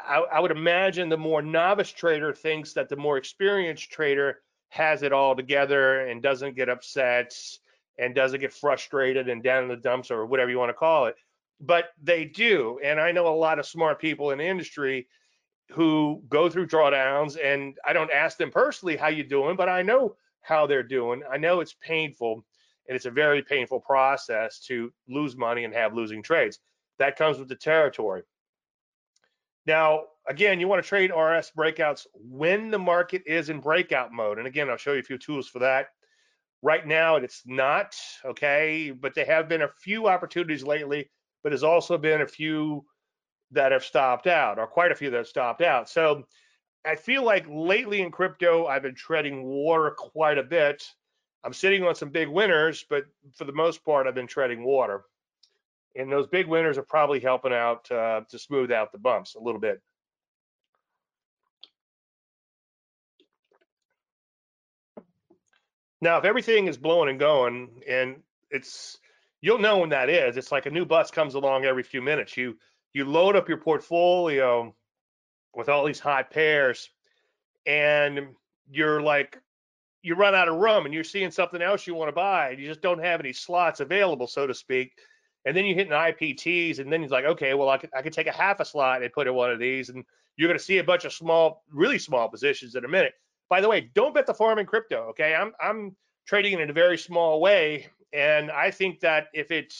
I, 0.00 0.24
I, 0.32 0.40
would 0.40 0.50
imagine 0.52 1.08
the 1.08 1.16
more 1.16 1.42
novice 1.42 1.90
trader 1.90 2.32
thinks 2.32 2.72
that 2.74 2.88
the 2.88 2.96
more 2.96 3.16
experienced 3.16 3.90
trader 3.90 4.40
has 4.68 5.02
it 5.02 5.12
all 5.12 5.34
together 5.34 6.06
and 6.06 6.22
doesn't 6.22 6.56
get 6.56 6.68
upset 6.68 7.34
and 7.98 8.14
doesn't 8.14 8.40
get 8.40 8.52
frustrated 8.52 9.28
and 9.28 9.42
down 9.42 9.64
in 9.64 9.68
the 9.68 9.76
dumps 9.76 10.10
or 10.10 10.26
whatever 10.26 10.50
you 10.50 10.58
want 10.58 10.70
to 10.70 10.74
call 10.74 11.06
it. 11.06 11.16
But 11.60 11.90
they 12.02 12.24
do. 12.24 12.80
And 12.82 13.00
I 13.00 13.12
know 13.12 13.28
a 13.28 13.34
lot 13.34 13.58
of 13.58 13.66
smart 13.66 14.00
people 14.00 14.30
in 14.30 14.38
the 14.38 14.46
industry 14.46 15.08
who 15.74 16.22
go 16.28 16.48
through 16.48 16.68
drawdowns 16.68 17.36
and 17.42 17.76
I 17.84 17.92
don't 17.92 18.10
ask 18.10 18.36
them 18.36 18.50
personally 18.50 18.96
how 18.96 19.08
you 19.08 19.24
doing, 19.24 19.56
but 19.56 19.68
I 19.68 19.82
know 19.82 20.16
how 20.42 20.66
they're 20.66 20.82
doing. 20.82 21.22
I 21.30 21.36
know 21.36 21.60
it's 21.60 21.74
painful 21.74 22.44
and 22.88 22.94
it's 22.94 23.06
a 23.06 23.10
very 23.10 23.42
painful 23.42 23.80
process 23.80 24.60
to 24.66 24.92
lose 25.08 25.36
money 25.36 25.64
and 25.64 25.74
have 25.74 25.94
losing 25.94 26.22
trades. 26.22 26.60
That 26.98 27.16
comes 27.16 27.38
with 27.38 27.48
the 27.48 27.56
territory. 27.56 28.22
Now, 29.66 30.02
again, 30.28 30.60
you 30.60 30.68
want 30.68 30.82
to 30.82 30.88
trade 30.88 31.10
RS 31.10 31.50
breakouts 31.56 32.06
when 32.14 32.70
the 32.70 32.78
market 32.78 33.22
is 33.26 33.48
in 33.48 33.60
breakout 33.60 34.12
mode. 34.12 34.38
And 34.38 34.46
again, 34.46 34.70
I'll 34.70 34.76
show 34.76 34.92
you 34.92 35.00
a 35.00 35.02
few 35.02 35.18
tools 35.18 35.48
for 35.48 35.58
that. 35.60 35.88
Right 36.62 36.86
now, 36.86 37.16
it's 37.16 37.42
not, 37.46 37.96
okay, 38.24 38.90
but 38.90 39.14
there 39.14 39.26
have 39.26 39.48
been 39.48 39.62
a 39.62 39.72
few 39.80 40.08
opportunities 40.08 40.62
lately, 40.62 41.10
but 41.42 41.50
there's 41.50 41.62
also 41.62 41.98
been 41.98 42.20
a 42.20 42.28
few 42.28 42.84
that 43.54 43.72
have 43.72 43.84
stopped 43.84 44.26
out, 44.26 44.58
or 44.58 44.66
quite 44.66 44.92
a 44.92 44.94
few 44.94 45.10
that 45.10 45.16
have 45.16 45.26
stopped 45.26 45.62
out. 45.62 45.88
So 45.88 46.24
I 46.84 46.96
feel 46.96 47.24
like 47.24 47.46
lately 47.48 48.02
in 48.02 48.10
crypto, 48.10 48.66
I've 48.66 48.82
been 48.82 48.94
treading 48.94 49.44
water 49.44 49.90
quite 49.90 50.38
a 50.38 50.42
bit. 50.42 50.84
I'm 51.42 51.52
sitting 51.52 51.82
on 51.84 51.94
some 51.94 52.10
big 52.10 52.28
winners, 52.28 52.84
but 52.88 53.04
for 53.34 53.44
the 53.44 53.52
most 53.52 53.84
part, 53.84 54.06
I've 54.06 54.14
been 54.14 54.26
treading 54.26 54.64
water 54.64 55.04
and 55.96 56.10
those 56.10 56.26
big 56.26 56.46
winners 56.46 56.78
are 56.78 56.82
probably 56.82 57.20
helping 57.20 57.52
out 57.52 57.90
uh, 57.90 58.22
to 58.28 58.38
smooth 58.38 58.72
out 58.72 58.92
the 58.92 58.98
bumps 58.98 59.34
a 59.34 59.40
little 59.40 59.60
bit. 59.60 59.80
Now, 66.00 66.18
if 66.18 66.24
everything 66.24 66.66
is 66.66 66.76
blowing 66.76 67.08
and 67.08 67.18
going, 67.18 67.82
and 67.88 68.16
it's 68.50 68.98
you'll 69.40 69.58
know 69.58 69.78
when 69.78 69.90
that 69.90 70.10
is. 70.10 70.36
It's 70.36 70.52
like 70.52 70.66
a 70.66 70.70
new 70.70 70.84
bus 70.84 71.10
comes 71.10 71.34
along 71.34 71.64
every 71.64 71.82
few 71.82 72.02
minutes. 72.02 72.36
You 72.36 72.58
you 72.94 73.04
load 73.04 73.36
up 73.36 73.48
your 73.48 73.58
portfolio 73.58 74.74
with 75.54 75.68
all 75.68 75.84
these 75.84 76.00
hot 76.00 76.30
pairs, 76.30 76.88
and 77.66 78.28
you're 78.70 79.02
like 79.02 79.38
you 80.02 80.14
run 80.14 80.34
out 80.34 80.48
of 80.48 80.56
room, 80.56 80.84
and 80.86 80.94
you're 80.94 81.04
seeing 81.04 81.30
something 81.30 81.60
else 81.62 81.86
you 81.86 81.94
want 81.94 82.08
to 82.08 82.12
buy, 82.12 82.50
and 82.50 82.60
you 82.60 82.66
just 82.66 82.82
don't 82.82 83.02
have 83.02 83.20
any 83.20 83.32
slots 83.32 83.80
available, 83.80 84.26
so 84.26 84.46
to 84.46 84.54
speak 84.54 84.92
and 85.44 85.56
then 85.56 85.64
you 85.64 85.74
hit 85.74 85.88
an 85.88 85.92
IPTs, 85.92 86.78
and 86.78 86.92
then 86.92 87.02
he's 87.02 87.10
like, 87.10 87.24
okay, 87.24 87.54
well, 87.54 87.68
I 87.68 87.78
could 87.78 87.90
I 87.94 88.02
could 88.02 88.12
take 88.12 88.26
a 88.26 88.32
half 88.32 88.60
a 88.60 88.64
slot 88.64 89.02
and 89.02 89.12
put 89.12 89.26
in 89.26 89.34
one 89.34 89.50
of 89.50 89.58
these, 89.58 89.90
and 89.90 90.04
you're 90.36 90.48
going 90.48 90.58
to 90.58 90.64
see 90.64 90.78
a 90.78 90.84
bunch 90.84 91.04
of 91.04 91.12
small, 91.12 91.64
really 91.70 91.98
small 91.98 92.28
positions 92.28 92.74
in 92.74 92.84
a 92.84 92.88
minute. 92.88 93.12
By 93.48 93.60
the 93.60 93.68
way, 93.68 93.90
don't 93.94 94.14
bet 94.14 94.26
the 94.26 94.34
farm 94.34 94.58
in 94.58 94.66
crypto. 94.66 95.08
Okay, 95.10 95.34
I'm 95.34 95.52
I'm 95.60 95.96
trading 96.26 96.58
in 96.58 96.70
a 96.70 96.72
very 96.72 96.96
small 96.96 97.40
way, 97.40 97.86
And 98.12 98.50
I 98.50 98.70
think 98.70 99.00
that 99.00 99.26
if 99.34 99.50
it 99.50 99.74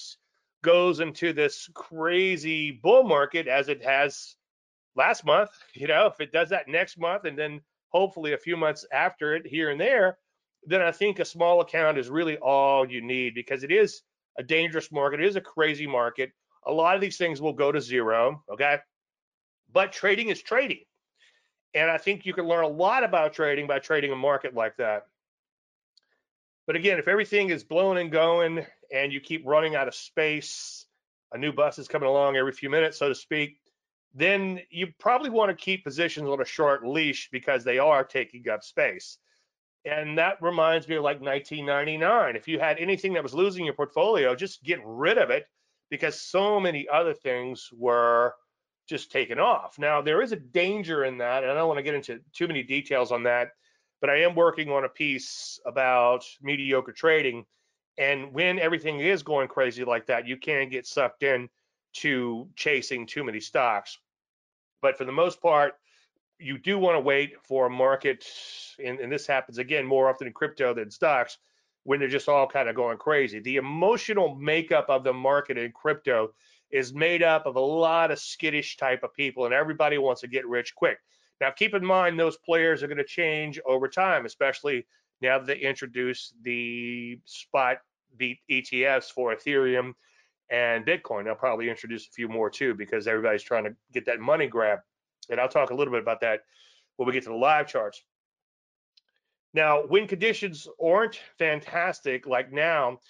goes 0.64 1.00
into 1.00 1.33
this 1.33 1.68
crazy 1.75 2.73
bull 2.73 3.04
market 3.04 3.47
as 3.47 3.68
it 3.68 3.85
has 3.85 4.35
last 4.97 5.25
month, 5.25 5.50
you 5.75 5.87
know, 5.87 6.06
if 6.06 6.21
it 6.21 6.33
does 6.33 6.49
that 6.49 6.66
next 6.66 6.99
month 6.99 7.25
and 7.26 7.38
then 7.38 7.61
hopefully 7.90 8.33
a 8.33 8.38
few 8.38 8.56
months 8.56 8.85
after 8.92 9.37
it 9.37 9.47
here 9.47 9.71
and 9.71 9.80
there, 9.80 10.18
then 10.66 10.80
I 10.80 10.90
think 10.90 11.18
a 11.18 11.25
small 11.25 11.61
account 11.61 11.99
is 11.99 12.09
really 12.09 12.38
all 12.38 12.90
you 12.90 13.02
need 13.02 13.35
because 13.35 13.62
it 13.62 13.71
is 13.71 14.02
a 14.38 14.42
dangerous 14.42 14.90
market. 14.90 15.21
It 15.21 15.26
is 15.26 15.37
a 15.37 15.40
crazy 15.40 15.87
market. 15.87 16.33
A 16.66 16.73
lot 16.73 16.94
of 16.94 17.02
these 17.02 17.18
things 17.18 17.42
will 17.42 17.52
go 17.52 17.71
to 17.71 17.80
zero, 17.80 18.42
okay? 18.50 18.78
But 19.73 19.92
trading 19.92 20.30
is 20.30 20.42
trading. 20.42 20.80
And 21.75 21.90
I 21.90 21.99
think 21.99 22.25
you 22.25 22.33
can 22.33 22.47
learn 22.47 22.64
a 22.64 22.68
lot 22.68 23.04
about 23.04 23.35
trading 23.35 23.66
by 23.66 23.80
trading 23.80 24.12
a 24.12 24.16
market 24.16 24.54
like 24.54 24.76
that. 24.78 25.02
But 26.66 26.76
again, 26.76 26.99
if 26.99 27.09
everything 27.09 27.50
is 27.50 27.62
blowing 27.62 27.99
and 27.99 28.11
going 28.11 28.64
and 28.92 29.12
you 29.12 29.21
keep 29.21 29.47
running 29.47 29.75
out 29.75 29.88
of 29.88 29.94
space, 29.94 30.87
a 31.33 31.38
new 31.38 31.52
bus 31.52 31.78
is 31.78 31.88
coming 31.88 32.09
along 32.09 32.37
every 32.37 32.52
few 32.52 32.71
minutes, 32.71 32.99
so 32.99 33.09
to 33.09 33.14
speak, 33.14 33.59
then 34.14 34.61
you 34.71 34.88
probably 34.99 35.30
want 35.30 35.50
to 35.50 35.64
keep 35.64 35.85
positions 35.85 36.28
on 36.28 36.40
a 36.40 36.44
short 36.44 36.87
leash 36.87 37.28
because 37.30 37.64
they 37.64 37.78
are 37.78 38.04
taking 38.04 38.49
up 38.49 38.62
space. 38.62 39.18
And 39.85 40.16
that 40.16 40.40
reminds 40.40 40.88
me 40.88 40.97
of 40.97 41.02
like 41.02 41.21
1999. 41.21 42.37
If 42.37 42.49
you 42.49 42.59
had 42.59 42.78
anything 42.78 43.12
that 43.14 43.23
was 43.23 43.35
losing 43.35 43.64
your 43.64 43.75
portfolio, 43.75 44.35
just 44.35 44.62
get 44.62 44.80
rid 44.85 45.18
of 45.18 45.30
it 45.30 45.47
because 45.90 46.18
so 46.18 46.59
many 46.59 46.88
other 46.88 47.12
things 47.12 47.68
were 47.73 48.35
just 48.88 49.12
taken 49.12 49.38
off. 49.38 49.78
Now, 49.78 50.00
there 50.00 50.23
is 50.23 50.33
a 50.33 50.37
danger 50.37 51.04
in 51.04 51.18
that, 51.18 51.42
and 51.42 51.52
I 51.52 51.54
don't 51.54 51.68
want 51.68 51.78
to 51.78 51.83
get 51.83 51.94
into 51.94 52.21
too 52.33 52.47
many 52.47 52.62
details 52.62 53.12
on 53.12 53.25
that, 53.25 53.50
but 54.04 54.11
I 54.11 54.20
am 54.20 54.34
working 54.34 54.70
on 54.70 54.84
a 54.84 54.88
piece 54.90 55.58
about 55.64 56.26
mediocre 56.42 56.92
trading. 56.92 57.46
And 57.96 58.34
when 58.34 58.58
everything 58.58 59.00
is 59.00 59.23
going 59.23 59.49
crazy 59.49 59.82
like 59.82 60.04
that, 60.08 60.28
you 60.28 60.37
can 60.37 60.68
get 60.68 60.87
sucked 60.87 61.23
in 61.23 61.49
to 61.94 62.46
chasing 62.54 63.06
too 63.06 63.25
many 63.25 63.40
stocks. 63.40 63.96
But 64.82 64.99
for 64.99 65.06
the 65.06 65.12
most 65.12 65.40
part, 65.40 65.76
you 66.38 66.58
do 66.58 66.78
want 66.78 66.96
to 66.96 67.00
wait 67.00 67.37
for 67.49 67.64
a 67.64 67.70
market, 67.70 68.26
and, 68.78 69.00
and 69.00 69.11
this 69.11 69.26
happens 69.26 69.56
again 69.56 69.87
more 69.87 70.11
often 70.11 70.26
in 70.26 70.34
crypto 70.34 70.75
than 70.75 70.90
stocks, 70.90 71.38
when 71.84 71.99
they're 71.99 72.06
just 72.06 72.28
all 72.28 72.46
kind 72.46 72.68
of 72.68 72.76
going 72.76 72.99
crazy. 72.99 73.38
The 73.38 73.56
emotional 73.56 74.34
makeup 74.34 74.90
of 74.90 75.02
the 75.02 75.14
market 75.14 75.56
in 75.56 75.73
crypto 75.73 76.34
is 76.70 76.92
made 76.92 77.23
up 77.23 77.46
of 77.46 77.56
a 77.56 77.61
lot 77.61 78.11
of 78.11 78.18
skittish 78.18 78.76
type 78.76 79.02
of 79.02 79.14
people, 79.14 79.46
and 79.46 79.54
everybody 79.54 79.96
wants 79.96 80.20
to 80.20 80.28
get 80.28 80.46
rich 80.46 80.75
quick. 80.75 80.99
Now, 81.44 81.50
keep 81.50 81.74
in 81.74 81.84
mind 81.84 82.18
those 82.18 82.38
players 82.38 82.82
are 82.82 82.86
going 82.86 82.96
to 82.96 83.04
change 83.04 83.60
over 83.66 83.86
time, 83.86 84.24
especially 84.24 84.86
now 85.20 85.38
that 85.38 85.46
they 85.46 85.58
introduce 85.58 86.32
the 86.40 87.20
spot 87.26 87.80
beat 88.16 88.38
ETFs 88.50 89.10
for 89.10 89.36
Ethereum 89.36 89.92
and 90.48 90.86
Bitcoin. 90.86 91.24
They'll 91.24 91.34
probably 91.34 91.68
introduce 91.68 92.06
a 92.06 92.12
few 92.12 92.28
more 92.28 92.48
too 92.48 92.72
because 92.72 93.06
everybody's 93.06 93.42
trying 93.42 93.64
to 93.64 93.76
get 93.92 94.06
that 94.06 94.20
money 94.20 94.46
grab. 94.46 94.78
And 95.28 95.38
I'll 95.38 95.50
talk 95.50 95.68
a 95.68 95.74
little 95.74 95.92
bit 95.92 96.00
about 96.00 96.22
that 96.22 96.40
when 96.96 97.06
we 97.06 97.12
get 97.12 97.24
to 97.24 97.28
the 97.28 97.34
live 97.34 97.68
charts. 97.68 98.02
Now, 99.52 99.82
when 99.86 100.06
conditions 100.06 100.66
aren't 100.82 101.20
fantastic, 101.38 102.26
like 102.26 102.52
now, 102.52 103.00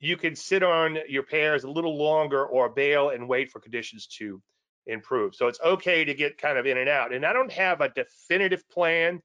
you 0.00 0.16
can 0.16 0.34
sit 0.34 0.62
on 0.62 0.96
your 1.10 1.24
pairs 1.24 1.64
a 1.64 1.70
little 1.70 1.98
longer 1.98 2.46
or 2.46 2.70
bail 2.70 3.10
and 3.10 3.28
wait 3.28 3.50
for 3.50 3.60
conditions 3.60 4.06
to 4.18 4.40
improve. 4.86 5.34
So 5.34 5.48
it's 5.48 5.60
okay 5.60 6.04
to 6.04 6.14
get 6.14 6.38
kind 6.38 6.58
of 6.58 6.66
in 6.66 6.78
and 6.78 6.88
out. 6.88 7.12
And 7.12 7.24
I 7.24 7.32
don't 7.32 7.52
have 7.52 7.80
a 7.80 7.88
definitive 7.88 8.68
plan, 8.68 9.20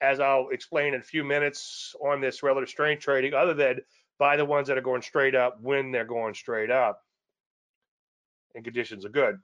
as 0.00 0.20
I'll 0.20 0.48
explain 0.50 0.94
in 0.94 1.00
a 1.00 1.04
few 1.04 1.24
minutes 1.24 1.94
on 2.04 2.20
this 2.20 2.42
relative 2.42 2.68
strength 2.68 3.02
trading, 3.02 3.34
other 3.34 3.54
than 3.54 3.80
buy 4.18 4.36
the 4.36 4.44
ones 4.44 4.68
that 4.68 4.78
are 4.78 4.82
going 4.82 5.02
straight 5.02 5.34
up 5.34 5.58
when 5.60 5.90
they're 5.90 6.04
going 6.04 6.34
straight 6.34 6.70
up 6.70 7.00
and 8.54 8.64
conditions 8.64 9.04
are 9.04 9.10
good. 9.10 9.38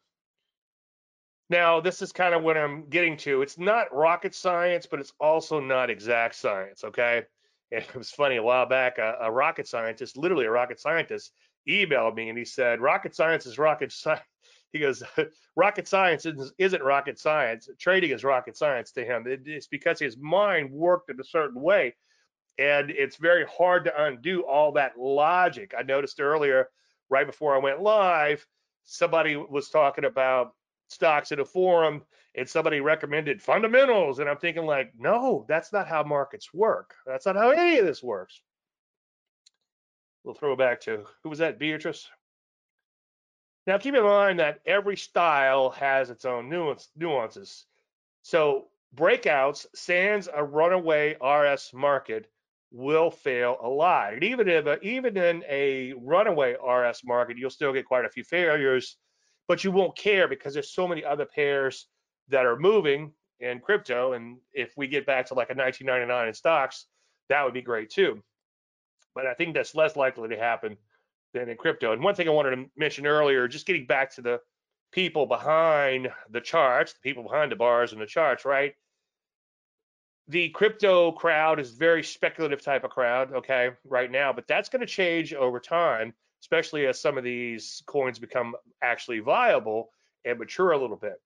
Now, 1.49 1.81
this 1.81 2.01
is 2.01 2.13
kind 2.13 2.33
of 2.33 2.45
what 2.45 2.57
I'm 2.57 2.89
getting 2.89 3.17
to. 3.19 3.43
It's 3.43 3.59
not 3.59 3.93
rocket 3.93 4.37
science, 4.37 4.87
but 4.87 5.01
it's 5.01 5.13
also 5.19 5.59
not 5.59 5.91
exact 5.91 6.37
science, 6.37 6.85
okay? 6.85 7.25
It 7.73 7.95
was 7.95 8.11
funny, 8.11 8.35
a 8.35 8.43
while 8.43 8.67
back, 8.67 8.99
a, 8.99 9.17
a 9.21 9.31
rocket 9.31 9.69
scientist, 9.69 10.17
literally 10.17 10.45
a 10.45 10.51
rocket 10.51 10.81
scientist, 10.81 11.31
emailed 11.69 12.17
me 12.17 12.29
and 12.29 12.37
he 12.37 12.45
said, 12.45 12.81
rocket 12.81 13.15
science 13.15 13.47
is 13.47 13.59
rocket 13.59 13.93
science. 13.93 14.23
He 14.73 14.79
goes, 14.79 15.03
rocket 15.57 15.89
science 15.89 16.27
isn't, 16.27 16.53
isn't 16.59 16.83
rocket 16.83 17.19
science. 17.19 17.69
Trading 17.79 18.11
is 18.11 18.25
rocket 18.25 18.57
science 18.57 18.93
to 18.93 19.05
him. 19.05 19.27
It, 19.27 19.43
it's 19.47 19.67
because 19.67 19.99
his 19.99 20.17
mind 20.17 20.71
worked 20.71 21.11
in 21.11 21.21
a 21.21 21.25
certain 21.25 21.61
way. 21.61 21.95
And 22.59 22.91
it's 22.91 23.17
very 23.17 23.47
hard 23.47 23.85
to 23.87 24.05
undo 24.05 24.43
all 24.43 24.73
that 24.73 24.99
logic. 24.99 25.73
I 25.77 25.83
noticed 25.83 26.21
earlier, 26.21 26.69
right 27.09 27.27
before 27.27 27.55
I 27.55 27.59
went 27.59 27.81
live, 27.81 28.47
somebody 28.85 29.37
was 29.37 29.71
talking 29.71 30.05
about 30.05 30.55
stocks 30.89 31.33
in 31.33 31.41
a 31.41 31.45
forum 31.45 32.03
and 32.35 32.49
somebody 32.49 32.81
recommended 32.81 33.41
fundamentals 33.41 34.19
and 34.19 34.29
i'm 34.29 34.37
thinking 34.37 34.67
like 34.67 34.93
no 34.99 35.45
that's 35.49 35.73
not 35.73 35.87
how 35.87 36.03
markets 36.03 36.53
work 36.53 36.95
that's 37.07 37.27
not 37.27 37.37
how 37.37 37.51
any 37.51 37.79
of 37.79 37.87
this 37.87 38.03
works 38.03 38.43
we'll 40.25 40.35
throw 40.35 40.57
back 40.57 40.81
to 40.81 41.05
who 41.23 41.29
was 41.29 41.39
that 41.39 41.59
beatrice 41.59 42.09
now 43.67 43.79
keep 43.79 43.95
in 43.95 44.03
mind 44.03 44.39
that 44.39 44.61
every 44.67 44.97
style 44.97 45.71
has 45.71 46.11
its 46.11 46.25
own 46.25 46.49
nuance, 46.49 46.89
nuances 46.97 47.67
so 48.23 48.69
breakouts 48.95 49.67
sans 49.75 50.29
a 50.35 50.43
runaway 50.43 51.17
rs 51.23 51.71
market 51.73 52.31
will 52.73 53.11
fail 53.11 53.57
a 53.63 53.69
lot 53.69 54.13
and 54.15 54.23
even 54.23 54.49
if 54.49 54.83
even 54.83 55.17
in 55.17 55.45
a 55.49 55.93
runaway 55.95 56.55
rs 56.55 57.03
market 57.05 57.37
you'll 57.37 57.51
still 57.51 57.73
get 57.73 57.87
quite 57.87 58.05
a 58.05 58.11
few 58.11 58.25
failures 58.25 58.97
but 59.51 59.65
you 59.65 59.73
won't 59.73 59.97
care 59.97 60.29
because 60.29 60.55
there's 60.55 60.71
so 60.71 60.87
many 60.87 61.05
other 61.05 61.25
pairs 61.25 61.89
that 62.29 62.47
are 62.47 62.57
moving 62.57 63.13
in 63.41 63.59
crypto. 63.59 64.13
And 64.13 64.39
if 64.53 64.73
we 64.77 64.87
get 64.87 65.07
back 65.07 65.27
to 65.27 65.35
like 65.35 65.51
a 65.51 65.55
1999 65.55 66.29
in 66.29 66.35
stocks, 66.35 66.87
that 67.29 67.45
would 67.45 67.55
be 67.55 67.61
great 67.61 67.91
too. 67.91 68.23
But 69.13 69.27
I 69.27 69.35
think 69.35 69.55
that's 69.55 69.75
less 69.75 69.97
likely 69.97 70.29
to 70.29 70.39
happen 70.39 70.77
than 71.33 71.49
in 71.49 71.57
crypto. 71.57 71.93
And 71.93 72.03
one 72.03 72.15
thing 72.15 72.29
I 72.29 72.33
wanted 72.33 72.57
to 72.57 72.67
mention 72.77 73.07
earlier, 73.07 73.49
just 73.49 73.67
getting 73.67 73.87
back 73.87 74.15
to 74.15 74.23
the 74.23 74.41
people 74.93 75.27
behind 75.27 76.09
the 76.31 76.41
charts, 76.41 76.93
the 76.93 77.01
people 77.01 77.23
behind 77.23 77.53
the 77.53 77.57
bars 77.57 77.93
and 77.93 78.01
the 78.01 78.07
charts, 78.07 78.45
right? 78.45 78.75
The 80.29 80.49
crypto 80.51 81.13
crowd 81.13 81.61
is 81.61 81.71
very 81.73 82.03
speculative 82.03 82.63
type 82.63 82.85
of 82.85 82.91
crowd, 82.91 83.33
okay, 83.33 83.71
right 83.85 84.11
now, 84.11 84.33
but 84.33 84.47
that's 84.47 84.69
going 84.69 84.81
to 84.81 84.87
change 84.87 85.35
over 85.35 85.59
time 85.61 86.15
especially 86.43 86.87
as 86.87 87.01
some 87.01 87.19
of 87.19 87.25
these 87.25 87.83
coins 87.87 88.19
become 88.19 88.55
actually 88.83 89.21
viable 89.21 89.91
and 90.25 90.39
mature 90.39 90.73
a 90.73 90.79
little 90.79 90.97
bit. 90.97 91.21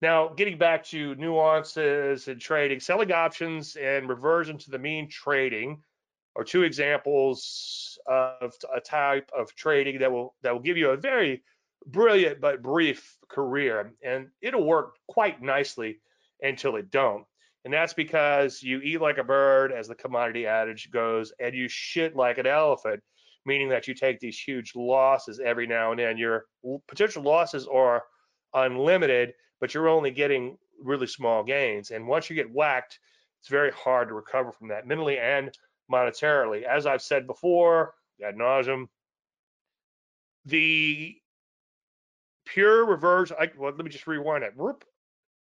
Now, 0.00 0.28
getting 0.28 0.58
back 0.58 0.84
to 0.86 1.14
nuances 1.14 2.26
and 2.26 2.40
trading, 2.40 2.80
selling 2.80 3.12
options 3.12 3.76
and 3.76 4.08
reversion 4.08 4.58
to 4.58 4.70
the 4.70 4.78
mean 4.78 5.08
trading 5.08 5.82
are 6.36 6.44
two 6.44 6.62
examples 6.62 7.98
of 8.06 8.54
a 8.74 8.80
type 8.80 9.30
of 9.36 9.54
trading 9.54 9.98
that 9.98 10.10
will 10.10 10.34
that 10.42 10.52
will 10.52 10.60
give 10.60 10.76
you 10.76 10.90
a 10.90 10.96
very 10.96 11.42
brilliant 11.86 12.40
but 12.40 12.62
brief 12.62 13.18
career, 13.28 13.92
and 14.02 14.28
it'll 14.40 14.64
work 14.64 14.94
quite 15.08 15.42
nicely 15.42 16.00
until 16.40 16.76
it 16.76 16.90
don't. 16.90 17.24
And 17.64 17.72
that's 17.72 17.94
because 17.94 18.62
you 18.62 18.80
eat 18.80 19.00
like 19.00 19.18
a 19.18 19.24
bird, 19.24 19.72
as 19.72 19.86
the 19.86 19.94
commodity 19.94 20.46
adage 20.46 20.90
goes, 20.90 21.32
and 21.38 21.54
you 21.54 21.68
shit 21.68 22.16
like 22.16 22.38
an 22.38 22.46
elephant 22.46 23.02
meaning 23.44 23.68
that 23.68 23.88
you 23.88 23.94
take 23.94 24.20
these 24.20 24.38
huge 24.38 24.74
losses 24.74 25.40
every 25.40 25.66
now 25.66 25.90
and 25.90 26.00
then. 26.00 26.16
Your 26.16 26.46
potential 26.86 27.22
losses 27.22 27.66
are 27.66 28.02
unlimited, 28.54 29.34
but 29.60 29.74
you're 29.74 29.88
only 29.88 30.10
getting 30.10 30.56
really 30.82 31.06
small 31.06 31.42
gains. 31.42 31.90
And 31.90 32.06
once 32.06 32.28
you 32.28 32.36
get 32.36 32.52
whacked, 32.52 32.98
it's 33.40 33.48
very 33.48 33.72
hard 33.72 34.08
to 34.08 34.14
recover 34.14 34.52
from 34.52 34.68
that 34.68 34.86
mentally 34.86 35.18
and 35.18 35.50
monetarily. 35.90 36.62
As 36.62 36.86
I've 36.86 37.02
said 37.02 37.26
before, 37.26 37.94
ad 38.22 38.36
nauseum, 38.36 38.88
the 40.44 41.16
pure 42.44 42.84
reverse, 42.84 43.32
I, 43.32 43.50
well, 43.56 43.72
let 43.72 43.84
me 43.84 43.90
just 43.90 44.06
rewind 44.06 44.44
it. 44.44 44.54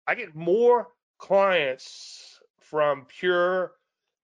I 0.07 0.15
get 0.15 0.35
more 0.35 0.89
clients 1.17 2.39
from 2.59 3.05
pure 3.05 3.73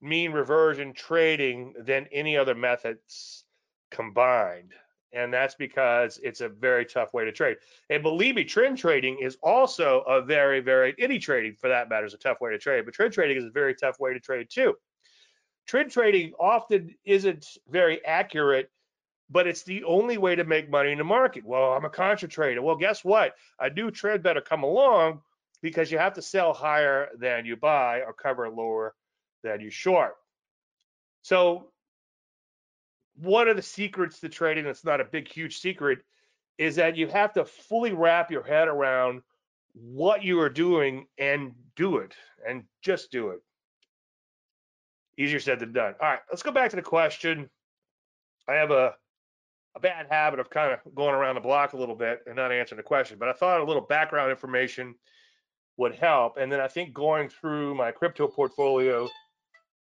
mean 0.02 0.32
reversion 0.32 0.94
trading 0.94 1.74
than 1.80 2.08
any 2.12 2.38
other 2.38 2.56
methods 2.56 3.46
combined. 3.92 4.74
And 5.14 5.34
that's 5.34 5.56
because 5.56 6.20
it's 6.22 6.42
a 6.42 6.50
very 6.50 6.86
tough 6.86 7.14
way 7.14 7.24
to 7.26 7.32
trade. 7.32 7.58
And 7.90 8.04
believe 8.04 8.36
me, 8.36 8.44
trend 8.44 8.78
trading 8.78 9.20
is 9.22 9.38
also 9.42 10.02
a 10.02 10.22
very, 10.22 10.60
very, 10.60 10.94
any 11.00 11.18
trading 11.18 11.56
for 11.56 11.70
that 11.70 11.90
matter 11.90 12.06
is 12.06 12.14
a 12.14 12.18
tough 12.18 12.42
way 12.42 12.52
to 12.52 12.58
trade, 12.58 12.86
but 12.86 12.94
trend 12.94 13.14
trading 13.14 13.38
is 13.38 13.46
a 13.46 13.50
very 13.50 13.74
tough 13.74 14.00
way 14.00 14.14
to 14.14 14.20
trade 14.20 14.48
too. 14.50 14.76
Trend 15.68 15.92
trading 15.92 16.34
often 16.40 16.96
isn't 17.04 17.58
very 17.70 18.04
accurate, 18.06 18.72
but 19.30 19.48
it's 19.48 19.64
the 19.64 19.84
only 19.84 20.18
way 20.18 20.36
to 20.36 20.46
make 20.46 20.70
money 20.70 20.94
in 20.94 20.98
the 20.98 21.04
market. 21.04 21.46
Well, 21.46 21.74
I'm 21.74 21.84
a 21.84 21.90
contra 21.90 22.30
trader. 22.30 22.62
Well, 22.62 22.78
guess 22.78 23.04
what? 23.04 23.36
A 23.60 23.70
new 23.70 23.92
trend 23.92 24.24
better 24.24 24.42
come 24.42 24.64
along 24.64 25.22
because 25.62 25.92
you 25.92 25.98
have 25.98 26.14
to 26.14 26.22
sell 26.22 26.54
higher 26.54 27.10
than 27.18 27.46
you 27.46 27.58
buy 27.58 28.02
or 28.02 28.14
cover 28.14 28.50
lower 28.50 28.96
than 29.44 29.60
you 29.60 29.70
short. 29.70 30.16
So 31.24 31.72
one 33.16 33.50
of 33.50 33.58
the 33.58 33.62
secrets 33.62 34.22
to 34.22 34.30
trading 34.30 34.64
that's 34.64 34.86
not 34.86 35.02
a 35.02 35.06
big, 35.06 35.28
huge 35.28 35.60
secret 35.60 36.00
is 36.58 36.78
that 36.78 36.96
you 36.96 37.08
have 37.08 37.34
to 37.34 37.44
fully 37.44 37.92
wrap 37.92 38.32
your 38.32 38.44
head 38.44 38.68
around 38.70 39.22
what 39.74 40.24
you 40.24 40.40
are 40.40 40.50
doing 40.50 41.08
and 41.18 41.54
do 41.76 41.98
it 41.98 42.16
and 42.48 42.64
just 42.82 43.12
do 43.12 43.30
it. 43.30 43.42
Easier 45.18 45.40
said 45.40 45.60
than 45.60 45.74
done. 45.74 45.96
All 46.00 46.10
right, 46.10 46.20
let's 46.30 46.44
go 46.44 46.52
back 46.52 46.70
to 46.72 46.76
the 46.76 46.82
question. 46.82 47.50
I 48.48 48.54
have 48.54 48.72
a 48.72 48.96
a 49.76 49.80
bad 49.80 50.08
habit 50.10 50.40
of 50.40 50.50
kind 50.50 50.74
of 50.74 50.96
going 50.96 51.14
around 51.14 51.36
the 51.36 51.42
block 51.42 51.74
a 51.74 51.78
little 51.78 51.96
bit 51.96 52.22
and 52.26 52.36
not 52.36 52.52
answering 52.52 52.78
the 52.78 52.84
question, 52.84 53.18
but 53.20 53.30
I 53.30 53.34
thought 53.34 53.62
a 53.62 53.64
little 53.64 53.84
background 53.84 54.32
information 54.32 54.96
would 55.78 55.94
help. 55.94 56.38
And 56.38 56.52
then 56.52 56.60
I 56.60 56.68
think 56.68 56.94
going 56.94 57.30
through 57.30 57.76
my 57.76 57.92
crypto 57.92 58.28
portfolio 58.28 59.08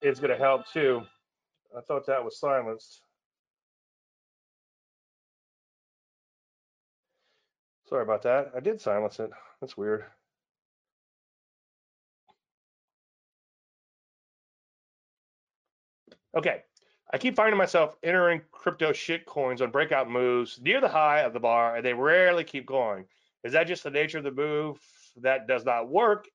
is 0.03 0.21
going 0.21 0.31
to 0.31 0.37
help 0.37 0.63
too. 0.71 1.01
I 1.77 1.81
thought 1.81 2.07
that 2.07 2.23
was 2.23 2.39
silenced. 2.39 3.01
Sorry 7.89 8.03
about 8.03 8.23
that. 8.23 8.51
I 8.55 8.61
did 8.61 8.81
silence 8.81 9.19
it. 9.19 9.31
That's 9.63 9.79
weird. 9.79 10.05
Okay. 16.37 16.63
I 17.13 17.19
keep 17.19 17.37
finding 17.37 17.57
myself 17.57 17.97
entering 18.03 18.43
crypto 18.51 18.93
shit 18.93 19.27
coins 19.27 19.63
on 19.63 19.71
breakout 19.71 20.11
moves 20.11 20.61
near 20.61 20.81
the 20.81 20.89
high 20.89 21.21
of 21.21 21.33
the 21.33 21.41
bar, 21.41 21.77
and 21.77 21.85
they 21.85 21.95
rarely 21.95 22.45
keep 22.45 22.67
going. 22.67 23.07
Is 23.45 23.53
that 23.53 23.69
just 23.69 23.85
the 23.85 23.91
nature 23.91 24.19
of 24.19 24.25
the 24.25 24.33
move 24.33 24.79
that 25.23 25.47
does 25.47 25.65
not 25.65 25.89
work 25.89 26.29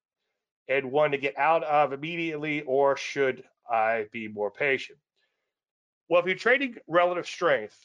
and 0.68 0.92
one 0.92 1.12
to 1.12 1.18
get 1.18 1.38
out 1.38 1.64
of 1.66 1.92
immediately, 1.92 2.62
or 2.62 2.96
should 2.96 3.44
I 3.70 4.08
be 4.12 4.28
more 4.28 4.50
patient? 4.50 4.98
Well, 6.08 6.22
if 6.22 6.26
you're 6.26 6.36
trading 6.36 6.78
relative 6.88 7.28
strength, 7.28 7.78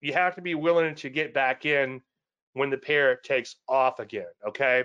you 0.00 0.12
have 0.12 0.34
to 0.34 0.42
be 0.42 0.54
willing 0.54 0.94
to 0.96 1.08
get 1.08 1.32
back 1.32 1.64
in 1.64 2.02
when 2.52 2.68
the 2.68 2.76
pair 2.76 3.16
takes 3.16 3.56
off 3.68 4.00
again. 4.00 4.26
Okay. 4.46 4.84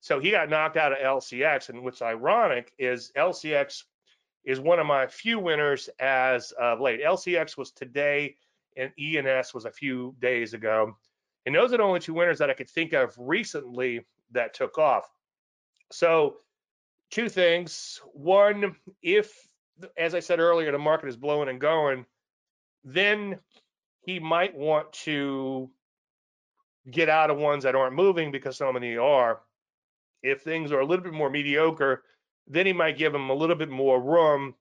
So 0.00 0.20
he 0.20 0.30
got 0.30 0.50
knocked 0.50 0.76
out 0.76 0.92
of 0.92 0.98
LCX, 0.98 1.68
and 1.70 1.82
what's 1.82 2.02
ironic 2.02 2.72
is 2.78 3.12
LCX 3.16 3.84
is 4.48 4.60
one 4.60 4.78
of 4.78 4.86
my 4.86 5.06
few 5.06 5.38
winners 5.38 5.90
as 6.00 6.52
of 6.52 6.80
late. 6.80 7.02
LCX 7.04 7.58
was 7.58 7.70
today, 7.70 8.34
and 8.78 8.90
ENS 8.98 9.52
was 9.52 9.66
a 9.66 9.70
few 9.70 10.16
days 10.20 10.54
ago. 10.54 10.96
And 11.44 11.54
those 11.54 11.74
are 11.74 11.76
the 11.76 11.82
only 11.82 12.00
two 12.00 12.14
winners 12.14 12.38
that 12.38 12.48
I 12.48 12.54
could 12.54 12.70
think 12.70 12.94
of 12.94 13.14
recently 13.18 14.06
that 14.30 14.54
took 14.54 14.78
off. 14.78 15.04
So, 15.92 16.38
two 17.10 17.28
things. 17.28 18.00
One, 18.14 18.74
if, 19.02 19.30
as 19.98 20.14
I 20.14 20.20
said 20.20 20.40
earlier, 20.40 20.72
the 20.72 20.78
market 20.78 21.10
is 21.10 21.16
blowing 21.16 21.50
and 21.50 21.60
going, 21.60 22.06
then 22.84 23.38
he 24.00 24.18
might 24.18 24.56
want 24.56 24.90
to 25.04 25.68
get 26.90 27.10
out 27.10 27.28
of 27.28 27.36
ones 27.36 27.64
that 27.64 27.74
aren't 27.74 27.94
moving 27.94 28.32
because 28.32 28.56
so 28.56 28.72
many 28.72 28.96
are. 28.96 29.42
If 30.22 30.40
things 30.40 30.72
are 30.72 30.80
a 30.80 30.86
little 30.86 31.04
bit 31.04 31.12
more 31.12 31.28
mediocre, 31.28 32.02
then 32.48 32.66
he 32.66 32.72
might 32.72 32.98
give 32.98 33.12
them 33.12 33.30
a 33.30 33.34
little 33.34 33.56
bit 33.56 33.68
more 33.68 34.00
room. 34.00 34.54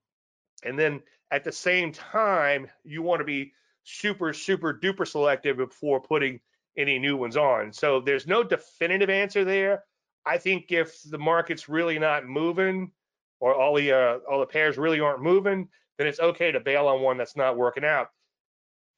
And 0.63 0.77
then 0.77 1.01
at 1.31 1.43
the 1.43 1.51
same 1.51 1.91
time, 1.91 2.67
you 2.83 3.01
want 3.01 3.19
to 3.19 3.25
be 3.25 3.53
super, 3.83 4.33
super 4.33 4.73
duper 4.73 5.07
selective 5.07 5.57
before 5.57 6.01
putting 6.01 6.39
any 6.77 6.99
new 6.99 7.17
ones 7.17 7.37
on. 7.37 7.73
So 7.73 8.01
there's 8.01 8.27
no 8.27 8.43
definitive 8.43 9.09
answer 9.09 9.43
there. 9.43 9.83
I 10.25 10.37
think 10.37 10.71
if 10.71 11.01
the 11.03 11.17
market's 11.17 11.69
really 11.69 11.97
not 11.97 12.27
moving 12.27 12.91
or 13.39 13.55
all 13.55 13.75
the 13.75 13.93
uh, 13.93 14.17
all 14.29 14.39
the 14.39 14.45
pairs 14.45 14.77
really 14.77 14.99
aren't 14.99 15.21
moving, 15.21 15.69
then 15.97 16.07
it's 16.07 16.19
okay 16.19 16.51
to 16.51 16.59
bail 16.59 16.87
on 16.87 17.01
one 17.01 17.17
that's 17.17 17.37
not 17.37 17.57
working 17.57 17.85
out. 17.85 18.09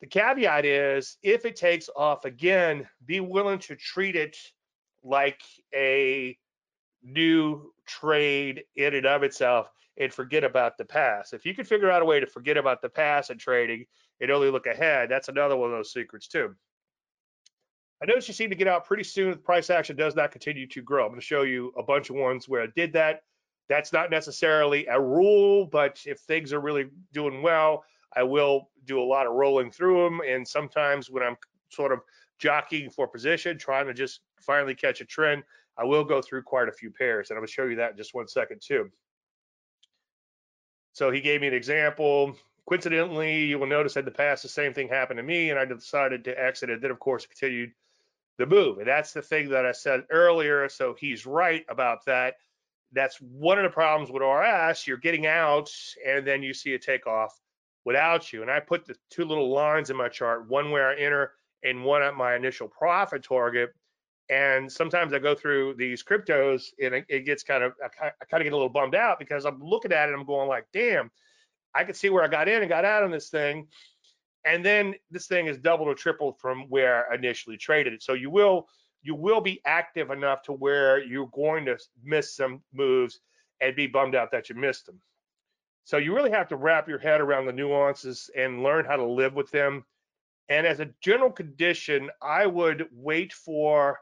The 0.02 0.08
caveat 0.08 0.66
is 0.66 1.18
if 1.22 1.46
it 1.46 1.56
takes 1.56 1.90
off 1.96 2.26
again, 2.26 2.88
be 3.06 3.20
willing 3.20 3.60
to 3.60 3.76
treat 3.76 4.16
it 4.16 4.38
like 5.04 5.42
a 5.74 6.38
new 7.04 7.74
trade 7.90 8.64
in 8.76 8.94
and 8.94 9.06
of 9.06 9.24
itself 9.24 9.70
and 9.98 10.14
forget 10.14 10.44
about 10.44 10.78
the 10.78 10.86
past. 10.86 11.34
If 11.34 11.46
you 11.46 11.54
can 11.54 11.66
figure 11.66 11.92
out 11.92 12.02
a 12.02 12.06
way 12.06 12.20
to 12.20 12.28
forget 12.28 12.56
about 12.56 12.82
the 12.82 12.90
past 12.90 13.30
and 13.30 13.40
trading 13.40 13.86
and 14.22 14.32
only 14.32 14.50
look 14.50 14.68
ahead, 14.68 15.10
that's 15.10 15.28
another 15.28 15.58
one 15.58 15.72
of 15.72 15.78
those 15.78 15.92
secrets 15.92 16.28
too. 16.28 16.56
I 18.02 18.06
noticed 18.06 18.30
you 18.30 18.34
seem 18.34 18.50
to 18.50 18.56
get 18.56 18.68
out 18.68 18.86
pretty 18.86 19.04
soon. 19.04 19.32
The 19.32 19.38
price 19.38 19.70
action 19.70 19.98
does 19.98 20.16
not 20.16 20.32
continue 20.32 20.68
to 20.68 20.82
grow. 20.82 21.04
I'm 21.04 21.10
going 21.10 21.20
to 21.20 21.26
show 21.26 21.42
you 21.42 21.74
a 21.78 21.84
bunch 21.84 22.10
of 22.10 22.16
ones 22.16 22.48
where 22.48 22.62
I 22.62 22.68
did 22.76 22.94
that. 22.94 23.24
That's 23.68 23.92
not 23.92 24.10
necessarily 24.10 24.88
a 24.88 25.00
rule, 25.00 25.66
but 25.66 26.00
if 26.06 26.20
things 26.20 26.54
are 26.54 26.62
really 26.62 26.88
doing 27.12 27.42
well, 27.42 27.84
I 28.16 28.24
will 28.24 28.70
do 28.86 29.02
a 29.02 29.04
lot 29.04 29.28
of 29.28 29.34
rolling 29.34 29.70
through 29.70 30.04
them. 30.04 30.22
And 30.28 30.48
sometimes 30.48 31.10
when 31.10 31.24
I'm 31.24 31.36
sort 31.70 31.92
of 31.92 32.00
jockeying 32.40 32.90
for 32.90 33.08
position, 33.08 33.58
trying 33.58 33.86
to 33.88 33.94
just 33.94 34.22
finally 34.40 34.76
catch 34.76 35.02
a 35.02 35.06
trend, 35.06 35.44
I 35.80 35.86
will 35.86 36.04
go 36.04 36.22
through 36.22 36.44
quite 36.44 36.68
a 36.68 36.74
few 36.74 36.92
pairs. 36.92 37.30
And 37.30 37.38
I'm 37.38 37.42
going 37.42 37.48
to 37.48 37.54
show 37.54 37.66
you 37.66 37.78
that 37.78 37.92
in 37.92 37.98
just 37.98 38.14
one 38.14 38.28
second 38.28 38.62
too. 38.62 38.90
So 40.94 41.10
he 41.12 41.22
gave 41.22 41.42
me 41.42 41.48
an 41.48 41.54
example. 41.54 42.36
Coincidentally, 42.68 43.46
you 43.46 43.58
will 43.58 43.68
notice 43.68 43.96
in 43.96 44.06
the 44.06 44.12
past 44.12 44.44
the 44.44 44.50
same 44.50 44.74
thing 44.74 44.90
happened 44.90 45.18
to 45.18 45.24
me, 45.24 45.50
and 45.50 45.58
I 45.58 45.66
decided 45.66 46.24
to 46.26 46.40
exit. 46.40 46.70
And 46.70 46.82
then, 46.82 46.92
of 46.92 47.00
course, 47.00 47.26
continued 47.26 47.72
the 48.38 48.46
move. 48.46 48.80
And 48.80 48.88
that's 48.88 49.14
the 49.14 49.22
thing 49.22 49.50
that 49.50 49.66
I 49.66 49.72
said 49.72 50.06
earlier. 50.10 50.68
So 50.70 50.96
he's 51.00 51.26
right 51.26 51.66
about 51.70 52.06
that. 52.06 52.36
That's 52.92 53.18
one 53.18 53.60
of 53.60 53.64
the 53.64 53.70
problems 53.70 54.10
with 54.12 54.24
RS. 54.24 54.88
You're 54.88 54.98
getting 54.98 55.28
out 55.28 55.72
and 56.06 56.26
then 56.26 56.42
you 56.42 56.54
see 56.54 56.74
a 56.74 56.80
takeoff 56.80 57.40
without 57.86 58.34
you. 58.34 58.42
And 58.42 58.50
I 58.50 58.60
put 58.60 58.86
the 58.86 58.96
two 59.10 59.26
little 59.26 59.52
lines 59.52 59.90
in 59.90 59.98
my 59.98 60.10
chart, 60.10 60.50
one 60.50 60.72
where 60.72 60.90
I 60.90 60.96
enter 60.96 61.34
and 61.64 61.84
one 61.84 62.02
at 62.02 62.16
my 62.16 62.36
initial 62.36 62.68
profit 62.68 63.24
target. 63.24 63.72
And 64.30 64.72
sometimes 64.72 65.14
I 65.14 65.20
go 65.20 65.34
through 65.34 65.74
these 65.76 66.04
cryptos 66.04 66.68
and 66.82 67.04
it, 67.10 67.26
gets 67.26 67.42
kind 67.42 67.64
of, 67.64 67.74
I, 67.84 67.88
kind 67.88 68.42
of 68.42 68.44
get 68.44 68.54
a 68.54 68.56
little 68.56 68.70
bummed 68.70 68.94
out 68.94 69.18
because 69.18 69.46
I'm 69.46 69.60
looking 69.60 69.92
at 69.92 70.08
it 70.08 70.12
and 70.12 70.22
I'm 70.22 70.28
going 70.28 70.48
like, 70.48 70.68
damn, 70.72 71.10
I 71.74 71.84
could 71.84 71.96
see 71.96 72.10
where 72.10 72.24
I 72.24 72.28
got 72.28 72.48
in 72.48 72.62
and 72.62 72.70
got 72.70 72.86
out 72.86 73.04
on 73.04 73.12
this 73.12 73.30
thing 73.30 73.68
and 74.46 74.66
then 74.66 74.96
this 75.12 75.28
thing 75.28 75.48
is 75.48 75.58
doubled 75.58 75.88
or 75.88 75.96
tripled 75.96 76.40
from 76.40 76.64
where 76.70 77.12
I 77.12 77.16
initially 77.16 77.58
traded 77.58 77.94
it. 77.94 78.04
So 78.04 78.14
you 78.14 78.30
will 78.30 78.68
you 79.02 79.16
will 79.16 79.40
be 79.40 79.62
active 79.66 80.12
enough 80.12 80.42
to 80.44 80.52
where 80.52 81.02
you're 81.02 81.30
going 81.34 81.66
to 81.66 81.78
miss 82.04 82.36
some 82.36 82.62
moves 82.74 83.22
and 83.62 83.74
be 83.76 83.88
bummed 83.88 84.14
out 84.14 84.32
that 84.32 84.50
you 84.50 84.56
missed 84.56 84.86
them. 84.86 85.00
So 85.86 85.98
you 85.98 86.14
really 86.14 86.32
have 86.32 86.50
to 86.50 86.58
wrap 86.58 86.90
your 86.90 87.00
head 87.00 87.22
around 87.22 87.46
the 87.46 87.54
nuances 87.54 88.30
and 88.36 88.62
learn 88.62 88.84
how 88.84 88.98
to 88.98 89.06
live 89.06 89.36
with 89.36 89.52
them. 89.52 89.86
And 90.50 90.68
as 90.68 90.82
a 90.82 90.90
general 91.00 91.32
condition, 91.32 92.10
I 92.22 92.46
would 92.46 92.90
wait 92.92 93.32
for 93.32 94.00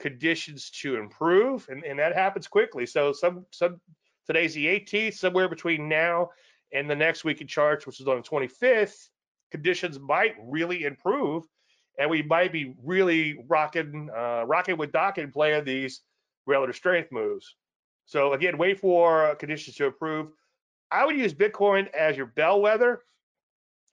conditions 0.00 0.70
to 0.70 0.96
improve, 0.96 1.66
and, 1.68 1.84
and 1.84 1.98
that 1.98 2.14
happens 2.14 2.48
quickly. 2.48 2.86
So 2.86 3.12
some 3.12 3.46
some 3.50 3.80
today's 4.26 4.54
the 4.54 4.66
18th, 4.66 5.14
somewhere 5.14 5.48
between 5.48 5.88
now 5.88 6.30
and 6.72 6.88
the 6.88 6.96
next 6.96 7.24
week 7.24 7.40
in 7.40 7.46
charts, 7.46 7.86
which 7.86 8.00
is 8.00 8.08
on 8.08 8.16
the 8.16 8.22
25th, 8.22 9.08
conditions 9.50 9.98
might 9.98 10.34
really 10.42 10.84
improve, 10.84 11.44
and 11.98 12.08
we 12.08 12.22
might 12.22 12.52
be 12.52 12.74
really 12.82 13.44
rocking, 13.48 14.08
uh, 14.16 14.44
rocking 14.46 14.76
with 14.76 14.92
Dokken 14.92 15.32
playing 15.32 15.64
these 15.64 16.02
relative 16.46 16.76
strength 16.76 17.10
moves. 17.10 17.56
So 18.06 18.32
again, 18.32 18.56
wait 18.58 18.78
for 18.78 19.34
conditions 19.36 19.76
to 19.76 19.86
improve. 19.86 20.28
I 20.90 21.04
would 21.04 21.16
use 21.16 21.34
Bitcoin 21.34 21.88
as 21.92 22.16
your 22.16 22.26
bellwether, 22.26 23.02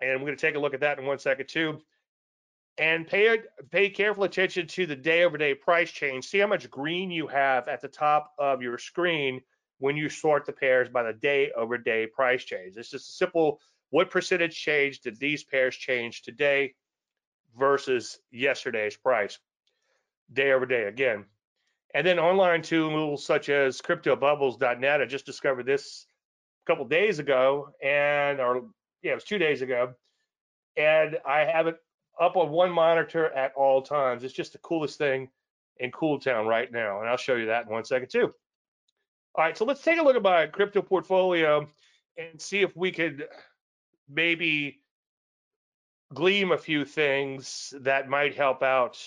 and 0.02 0.20
we're 0.20 0.28
going 0.28 0.38
to 0.38 0.41
take 0.41 0.56
a 0.56 0.60
look 0.60 0.74
at 0.74 0.80
that 0.82 1.00
in 1.00 1.06
one 1.06 1.20
second 1.20 1.48
too. 1.48 1.80
And 2.79 3.07
pay 3.07 3.39
pay 3.71 3.89
careful 3.89 4.23
attention 4.23 4.67
to 4.67 4.85
the 4.85 4.95
day 4.95 5.23
over 5.23 5.37
day 5.37 5.55
price 5.55 5.91
change. 5.91 6.25
See 6.25 6.37
how 6.37 6.47
much 6.47 6.69
green 6.69 7.09
you 7.09 7.27
have 7.27 7.67
at 7.67 7.81
the 7.81 7.87
top 7.87 8.33
of 8.37 8.61
your 8.61 8.77
screen 8.77 9.41
when 9.79 9.97
you 9.97 10.09
sort 10.09 10.45
the 10.45 10.53
pairs 10.53 10.89
by 10.89 11.03
the 11.03 11.13
day 11.13 11.51
over 11.55 11.77
day 11.77 12.07
price 12.07 12.43
change. 12.43 12.77
It's 12.77 12.89
just 12.89 13.09
a 13.09 13.13
simple 13.13 13.59
what 13.89 14.11
percentage 14.11 14.55
change 14.55 14.99
did 14.99 15.17
these 15.17 15.43
pairs 15.43 15.75
change 15.75 16.21
today 16.21 16.75
versus 17.57 18.19
yesterday's 18.31 18.97
price, 18.97 19.39
day 20.31 20.51
over 20.51 20.65
day 20.65 20.83
again? 20.83 21.25
And 21.93 22.05
then 22.05 22.19
online 22.19 22.61
tools 22.61 23.25
such 23.25 23.49
as 23.49 23.81
cryptobubbles.net. 23.81 25.01
I 25.01 25.05
just 25.05 25.25
discovered 25.25 25.65
this 25.65 26.05
a 26.65 26.71
couple 26.71 26.85
days 26.85 27.19
ago, 27.19 27.69
and 27.81 28.39
or 28.39 28.67
yeah, 29.01 29.13
it 29.13 29.15
was 29.15 29.23
two 29.23 29.37
days 29.37 29.61
ago, 29.61 29.93
and 30.75 31.17
I 31.25 31.39
have 31.39 31.67
it 31.67 31.77
up 32.19 32.38
on 32.38 32.49
one 32.49 32.71
monitor 32.71 33.32
at 33.34 33.53
all 33.56 33.82
times. 33.82 34.23
It's 34.23 34.34
just 34.34 34.53
the 34.53 34.60
coolest 34.60 34.97
thing 34.97 35.30
in 35.77 35.91
Cool 35.91 36.19
Town 36.19 36.47
right 36.47 36.71
now, 36.71 37.01
and 37.01 37.10
I'll 37.10 37.17
show 37.17 37.36
you 37.36 37.47
that 37.47 37.65
in 37.65 37.71
one 37.71 37.86
second 37.86 38.10
too. 38.10 38.34
All 39.36 39.43
right, 39.43 39.56
so 39.56 39.65
let's 39.65 39.84
take 39.84 39.99
a 39.99 40.03
look 40.03 40.15
at 40.15 40.23
my 40.23 40.47
crypto 40.47 40.82
portfolio 40.82 41.67
and 42.17 42.41
see 42.41 42.62
if 42.62 42.75
we 42.75 42.91
could 42.91 43.27
maybe 44.10 44.82
gleam 46.13 46.51
a 46.51 46.58
few 46.58 46.86
things 46.86 47.73
that 47.82 48.10
might 48.10 48.36
help 48.36 48.63
out 48.63 48.97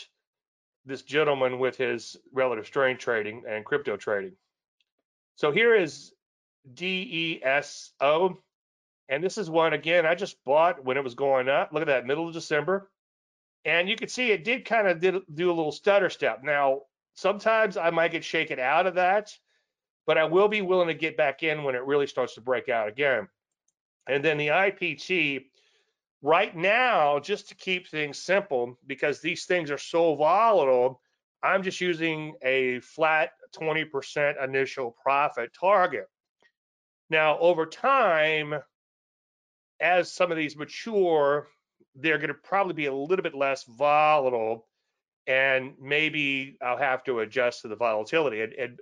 this 0.86 1.02
gentleman 1.02 1.58
with 1.58 1.76
his 1.76 2.16
relative 2.32 2.66
strength 2.66 3.00
trading 3.00 3.42
and 3.48 3.64
crypto 3.64 3.96
trading. 3.96 4.32
So 5.36 5.50
here 5.50 5.74
is 5.74 6.12
DESO, 6.74 8.38
And 9.08 9.24
this 9.24 9.38
is 9.38 9.50
one, 9.50 9.72
again, 9.72 10.06
I 10.06 10.14
just 10.14 10.42
bought 10.44 10.84
when 10.84 10.96
it 10.96 11.04
was 11.04 11.14
going 11.14 11.48
up. 11.48 11.72
Look 11.72 11.82
at 11.82 11.88
that, 11.88 12.06
middle 12.06 12.28
of 12.28 12.34
December. 12.34 12.90
And 13.64 13.88
you 13.88 13.96
can 13.96 14.08
see 14.08 14.30
it 14.30 14.44
did 14.44 14.64
kind 14.64 14.88
of 14.88 15.00
did, 15.00 15.16
do 15.34 15.50
a 15.50 15.54
little 15.54 15.72
stutter 15.72 16.10
step. 16.10 16.42
Now, 16.42 16.82
sometimes 17.14 17.76
I 17.76 17.90
might 17.90 18.12
get 18.12 18.24
shaken 18.24 18.58
out 18.58 18.86
of 18.86 18.94
that, 18.94 19.36
but 20.06 20.16
I 20.16 20.24
will 20.24 20.48
be 20.48 20.62
willing 20.62 20.88
to 20.88 20.94
get 20.94 21.16
back 21.16 21.42
in 21.42 21.62
when 21.62 21.74
it 21.74 21.84
really 21.84 22.06
starts 22.06 22.34
to 22.34 22.40
break 22.40 22.68
out 22.68 22.88
again. 22.88 23.28
And 24.06 24.24
then 24.24 24.38
the 24.38 24.48
IPT, 24.48 25.44
right 26.22 26.56
now, 26.56 27.18
just 27.18 27.48
to 27.50 27.54
keep 27.54 27.88
things 27.88 28.18
simple, 28.18 28.78
because 28.86 29.20
these 29.20 29.44
things 29.44 29.70
are 29.70 29.78
so 29.78 30.14
volatile, 30.14 31.00
I'm 31.42 31.62
just 31.62 31.80
using 31.80 32.34
a 32.42 32.80
flat 32.80 33.30
20% 33.54 34.42
initial 34.42 34.96
profit 35.02 35.52
target. 35.58 36.06
Now, 37.08 37.38
over 37.38 37.66
time, 37.66 38.54
as 39.80 40.12
some 40.12 40.30
of 40.30 40.36
these 40.36 40.56
mature, 40.56 41.48
they're 41.94 42.18
going 42.18 42.28
to 42.28 42.34
probably 42.34 42.74
be 42.74 42.86
a 42.86 42.94
little 42.94 43.22
bit 43.22 43.34
less 43.34 43.64
volatile, 43.64 44.66
and 45.26 45.74
maybe 45.80 46.56
I'll 46.62 46.76
have 46.76 47.04
to 47.04 47.20
adjust 47.20 47.62
to 47.62 47.68
the 47.68 47.76
volatility. 47.76 48.42
And, 48.42 48.52
and 48.54 48.78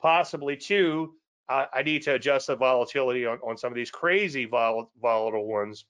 possibly, 0.00 0.56
too, 0.56 1.14
I, 1.48 1.66
I, 1.72 1.82
need 1.82 2.02
to 2.02 2.14
adjust 2.14 2.46
the 2.46 2.56
volatility 2.56 3.26
on, 3.26 3.38
on 3.38 3.56
some 3.56 3.72
of 3.72 3.76
these 3.76 3.90
crazy 3.90 4.44
vol 4.44 4.90
volatile 5.00 5.46
ones. 5.46 5.84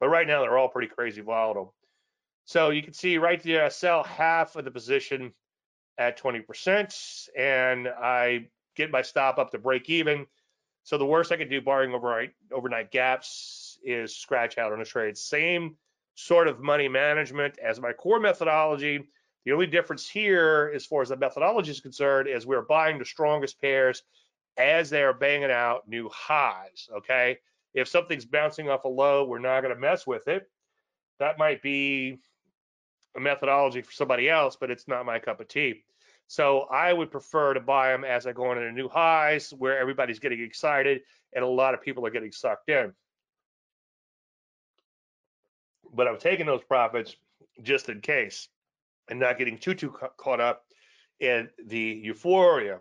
But 0.00 0.08
right 0.08 0.26
now, 0.26 0.40
they're 0.42 0.58
all 0.58 0.68
pretty 0.68 0.88
crazy 0.88 1.20
volatile. 1.20 1.74
So 2.44 2.70
you 2.70 2.82
can 2.82 2.92
see 2.92 3.18
right 3.18 3.42
there, 3.42 3.64
I 3.64 3.68
sell 3.68 4.02
half 4.02 4.56
of 4.56 4.64
the 4.64 4.70
position 4.70 5.32
at 5.98 6.18
20%, 6.18 7.28
and 7.36 7.88
I 7.88 8.48
get 8.74 8.90
my 8.90 9.02
stop 9.02 9.38
up 9.38 9.50
to 9.50 9.58
break 9.58 9.88
even. 9.90 10.26
So 10.84 10.98
the 10.98 11.06
worst 11.06 11.30
I 11.30 11.36
could 11.36 11.50
do, 11.50 11.60
barring 11.60 11.94
overnight 11.94 12.32
overnight 12.50 12.90
gaps, 12.90 13.71
is 13.84 14.16
scratch 14.16 14.58
out 14.58 14.72
on 14.72 14.80
a 14.80 14.84
trade. 14.84 15.16
Same 15.16 15.76
sort 16.14 16.48
of 16.48 16.60
money 16.60 16.88
management 16.88 17.58
as 17.58 17.80
my 17.80 17.92
core 17.92 18.20
methodology. 18.20 19.08
The 19.44 19.52
only 19.52 19.66
difference 19.66 20.08
here, 20.08 20.72
as 20.74 20.86
far 20.86 21.02
as 21.02 21.08
the 21.08 21.16
methodology 21.16 21.70
is 21.70 21.80
concerned, 21.80 22.28
is 22.28 22.46
we're 22.46 22.62
buying 22.62 22.98
the 22.98 23.04
strongest 23.04 23.60
pairs 23.60 24.02
as 24.56 24.90
they 24.90 25.02
are 25.02 25.14
banging 25.14 25.50
out 25.50 25.88
new 25.88 26.08
highs. 26.12 26.88
Okay. 26.96 27.38
If 27.74 27.88
something's 27.88 28.26
bouncing 28.26 28.68
off 28.68 28.84
a 28.84 28.88
low, 28.88 29.24
we're 29.24 29.38
not 29.38 29.62
going 29.62 29.74
to 29.74 29.80
mess 29.80 30.06
with 30.06 30.28
it. 30.28 30.48
That 31.18 31.38
might 31.38 31.62
be 31.62 32.18
a 33.16 33.20
methodology 33.20 33.82
for 33.82 33.92
somebody 33.92 34.28
else, 34.28 34.56
but 34.56 34.70
it's 34.70 34.88
not 34.88 35.06
my 35.06 35.18
cup 35.18 35.40
of 35.40 35.48
tea. 35.48 35.84
So 36.26 36.62
I 36.62 36.92
would 36.92 37.10
prefer 37.10 37.54
to 37.54 37.60
buy 37.60 37.92
them 37.92 38.04
as 38.04 38.26
I 38.26 38.32
go 38.32 38.52
into 38.52 38.70
new 38.72 38.88
highs 38.88 39.50
where 39.50 39.78
everybody's 39.78 40.18
getting 40.18 40.42
excited 40.42 41.02
and 41.34 41.44
a 41.44 41.48
lot 41.48 41.74
of 41.74 41.82
people 41.82 42.06
are 42.06 42.10
getting 42.10 42.32
sucked 42.32 42.68
in. 42.68 42.92
But 45.92 46.08
I'm 46.08 46.18
taking 46.18 46.46
those 46.46 46.62
profits 46.62 47.16
just 47.62 47.88
in 47.88 48.00
case 48.00 48.48
and 49.08 49.20
not 49.20 49.38
getting 49.38 49.58
too 49.58 49.74
too 49.74 49.94
caught 50.16 50.40
up 50.40 50.64
in 51.20 51.48
the 51.64 52.00
euphoria. 52.02 52.78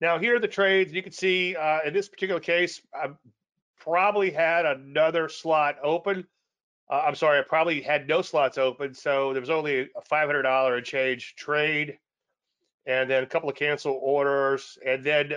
Now 0.00 0.18
here 0.18 0.36
are 0.36 0.40
the 0.40 0.48
trades. 0.48 0.92
You 0.92 1.02
can 1.02 1.12
see 1.12 1.56
uh, 1.56 1.80
in 1.86 1.94
this 1.94 2.08
particular 2.08 2.40
case, 2.40 2.82
I 2.94 3.10
probably 3.78 4.30
had 4.30 4.66
another 4.66 5.28
slot 5.28 5.76
open 5.82 6.26
uh, 6.88 7.02
I'm 7.06 7.14
sorry, 7.16 7.38
I 7.38 7.42
probably 7.42 7.80
had 7.80 8.06
no 8.06 8.22
slots 8.22 8.58
open, 8.58 8.94
so 8.94 9.32
there 9.32 9.40
was 9.40 9.50
only 9.50 9.80
a 9.80 10.00
$500 10.10 10.76
and 10.76 10.86
change 10.86 11.34
trade, 11.34 11.98
and 12.86 13.10
then 13.10 13.24
a 13.24 13.26
couple 13.26 13.48
of 13.48 13.56
cancel 13.56 13.98
orders, 14.00 14.78
and 14.86 15.02
then 15.02 15.32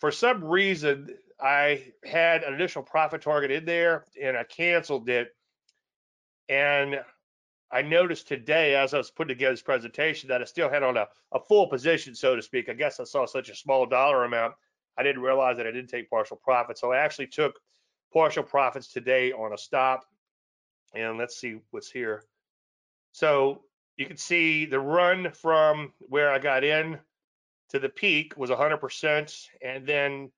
for 0.00 0.10
some 0.10 0.44
reason 0.44 1.14
I 1.40 1.92
had 2.04 2.42
an 2.42 2.54
additional 2.54 2.84
profit 2.84 3.22
target 3.22 3.50
in 3.50 3.64
there, 3.64 4.04
and 4.20 4.36
I 4.36 4.44
canceled 4.44 5.08
it, 5.08 5.28
and 6.48 7.00
I 7.70 7.82
noticed 7.82 8.26
today 8.26 8.74
as 8.74 8.94
I 8.94 8.98
was 8.98 9.10
putting 9.10 9.36
together 9.36 9.52
this 9.52 9.62
presentation 9.62 10.28
that 10.28 10.40
I 10.40 10.44
still 10.46 10.70
had 10.70 10.82
on 10.82 10.96
a, 10.96 11.06
a 11.32 11.40
full 11.40 11.68
position, 11.68 12.14
so 12.14 12.34
to 12.34 12.42
speak. 12.42 12.68
I 12.68 12.72
guess 12.72 12.98
I 12.98 13.04
saw 13.04 13.26
such 13.26 13.50
a 13.50 13.54
small 13.54 13.86
dollar 13.86 14.24
amount, 14.24 14.54
I 14.98 15.04
didn't 15.04 15.22
realize 15.22 15.56
that 15.58 15.66
I 15.66 15.70
didn't 15.70 15.90
take 15.90 16.10
partial 16.10 16.36
profit, 16.36 16.76
so 16.76 16.92
I 16.92 16.98
actually 16.98 17.28
took 17.28 17.60
partial 18.12 18.42
profits 18.42 18.92
today 18.92 19.32
on 19.32 19.52
a 19.52 19.58
stop. 19.58 20.04
And 20.92 21.18
let's 21.18 21.38
see 21.38 21.60
what's 21.70 21.90
here. 21.90 22.24
So 23.12 23.62
you 23.96 24.06
can 24.06 24.16
see 24.16 24.64
the 24.64 24.80
run 24.80 25.30
from 25.32 25.92
where 26.00 26.32
I 26.32 26.38
got 26.38 26.64
in 26.64 26.98
to 27.68 27.78
the 27.78 27.88
peak 27.88 28.36
was 28.36 28.50
100%. 28.50 29.46
And 29.62 29.86
then 29.86 30.32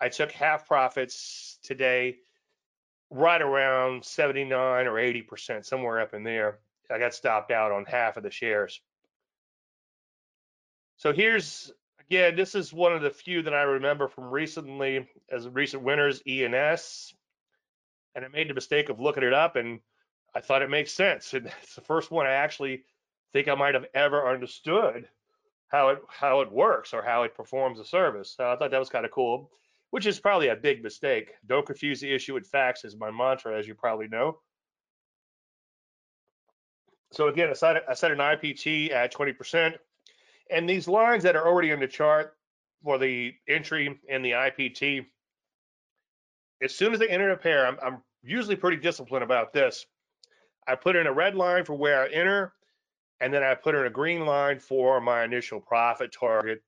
I 0.00 0.08
took 0.08 0.32
half 0.32 0.66
profits 0.66 1.58
today, 1.62 2.18
right 3.10 3.42
around 3.42 4.04
79 4.04 4.86
or 4.86 4.92
80%, 4.92 5.64
somewhere 5.64 6.00
up 6.00 6.14
in 6.14 6.22
there. 6.22 6.58
I 6.90 6.98
got 6.98 7.14
stopped 7.14 7.50
out 7.50 7.72
on 7.72 7.84
half 7.84 8.16
of 8.16 8.22
the 8.22 8.30
shares. 8.30 8.80
So 10.96 11.12
here's 11.12 11.72
again, 12.00 12.36
this 12.36 12.54
is 12.54 12.72
one 12.72 12.92
of 12.92 13.02
the 13.02 13.10
few 13.10 13.42
that 13.42 13.54
I 13.54 13.62
remember 13.62 14.08
from 14.08 14.30
recently 14.30 15.08
as 15.30 15.48
recent 15.48 15.82
winners, 15.82 16.22
ENS 16.26 17.14
and 18.14 18.24
I 18.24 18.28
made 18.28 18.48
the 18.48 18.54
mistake 18.54 18.88
of 18.88 19.00
looking 19.00 19.22
it 19.22 19.32
up 19.32 19.56
and 19.56 19.80
I 20.34 20.40
thought 20.40 20.62
it 20.62 20.70
makes 20.70 20.92
sense. 20.92 21.32
And 21.34 21.50
it's 21.62 21.74
the 21.74 21.80
first 21.80 22.10
one 22.10 22.26
I 22.26 22.32
actually 22.32 22.84
think 23.32 23.48
I 23.48 23.54
might 23.54 23.74
have 23.74 23.86
ever 23.94 24.28
understood 24.28 25.08
how 25.68 25.90
it 25.90 26.02
how 26.08 26.40
it 26.40 26.50
works 26.50 26.92
or 26.92 27.02
how 27.02 27.22
it 27.22 27.36
performs 27.36 27.78
a 27.78 27.84
service. 27.84 28.34
So 28.36 28.50
I 28.50 28.56
thought 28.56 28.72
that 28.72 28.78
was 28.78 28.88
kind 28.88 29.04
of 29.04 29.12
cool, 29.12 29.50
which 29.90 30.06
is 30.06 30.20
probably 30.20 30.48
a 30.48 30.56
big 30.56 30.82
mistake. 30.82 31.32
Don't 31.46 31.66
confuse 31.66 32.00
the 32.00 32.12
issue 32.12 32.34
with 32.34 32.46
facts 32.46 32.84
is 32.84 32.96
my 32.96 33.10
mantra, 33.10 33.58
as 33.58 33.66
you 33.66 33.74
probably 33.74 34.08
know. 34.08 34.40
So 37.12 37.28
again, 37.28 37.50
I 37.50 37.54
set, 37.54 37.82
I 37.88 37.94
set 37.94 38.12
an 38.12 38.18
IPT 38.18 38.92
at 38.92 39.12
20%. 39.12 39.74
And 40.50 40.68
these 40.68 40.88
lines 40.88 41.22
that 41.24 41.36
are 41.36 41.46
already 41.46 41.70
in 41.70 41.80
the 41.80 41.88
chart 41.88 42.36
for 42.82 42.98
the 42.98 43.34
entry 43.48 43.98
and 44.08 44.24
the 44.24 44.32
IPT, 44.32 45.06
as 46.62 46.74
soon 46.74 46.92
as 46.92 46.98
they 46.98 47.08
enter 47.08 47.30
a 47.30 47.36
pair, 47.36 47.66
I'm, 47.66 47.78
I'm 47.82 48.02
usually 48.22 48.56
pretty 48.56 48.76
disciplined 48.76 49.24
about 49.24 49.52
this. 49.52 49.86
I 50.68 50.74
put 50.76 50.96
in 50.96 51.06
a 51.06 51.12
red 51.12 51.34
line 51.34 51.64
for 51.64 51.74
where 51.74 52.02
I 52.02 52.08
enter, 52.08 52.52
and 53.20 53.32
then 53.32 53.42
I 53.42 53.54
put 53.54 53.74
in 53.74 53.86
a 53.86 53.90
green 53.90 54.24
line 54.24 54.60
for 54.60 55.00
my 55.00 55.24
initial 55.24 55.60
profit 55.60 56.14
target. 56.18 56.62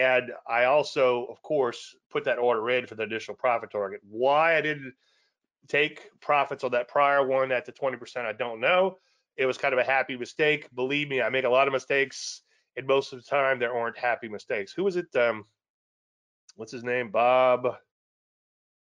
And 0.00 0.32
I 0.48 0.64
also, 0.64 1.26
of 1.26 1.42
course, 1.42 1.94
put 2.10 2.24
that 2.24 2.38
order 2.38 2.70
in 2.70 2.86
for 2.86 2.94
the 2.94 3.02
initial 3.02 3.34
profit 3.34 3.70
target. 3.70 4.00
Why 4.08 4.56
I 4.56 4.62
didn't 4.62 4.94
take 5.68 6.08
profits 6.22 6.64
on 6.64 6.70
that 6.70 6.88
prior 6.88 7.26
one 7.26 7.52
at 7.52 7.66
the 7.66 7.72
20%, 7.72 8.24
I 8.24 8.32
don't 8.32 8.60
know. 8.60 8.96
It 9.36 9.44
was 9.44 9.58
kind 9.58 9.74
of 9.74 9.78
a 9.78 9.84
happy 9.84 10.16
mistake. 10.16 10.74
Believe 10.74 11.10
me, 11.10 11.20
I 11.20 11.28
make 11.28 11.44
a 11.44 11.50
lot 11.50 11.66
of 11.66 11.74
mistakes, 11.74 12.40
and 12.78 12.86
most 12.86 13.12
of 13.12 13.22
the 13.22 13.28
time 13.28 13.58
there 13.58 13.76
aren't 13.76 13.98
happy 13.98 14.26
mistakes. 14.26 14.72
Who 14.72 14.84
was 14.84 14.96
it? 14.96 15.14
Um, 15.14 15.44
what's 16.56 16.72
his 16.72 16.82
name? 16.82 17.10
Bob. 17.10 17.68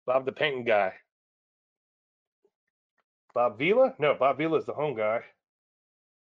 Bob 0.06 0.24
the 0.24 0.30
painting 0.30 0.64
guy. 0.64 0.92
Bob 3.34 3.58
Vila? 3.58 3.96
No, 3.98 4.14
Bob 4.14 4.38
Vila 4.38 4.58
is 4.58 4.64
the 4.64 4.74
home 4.74 4.96
guy. 4.96 5.22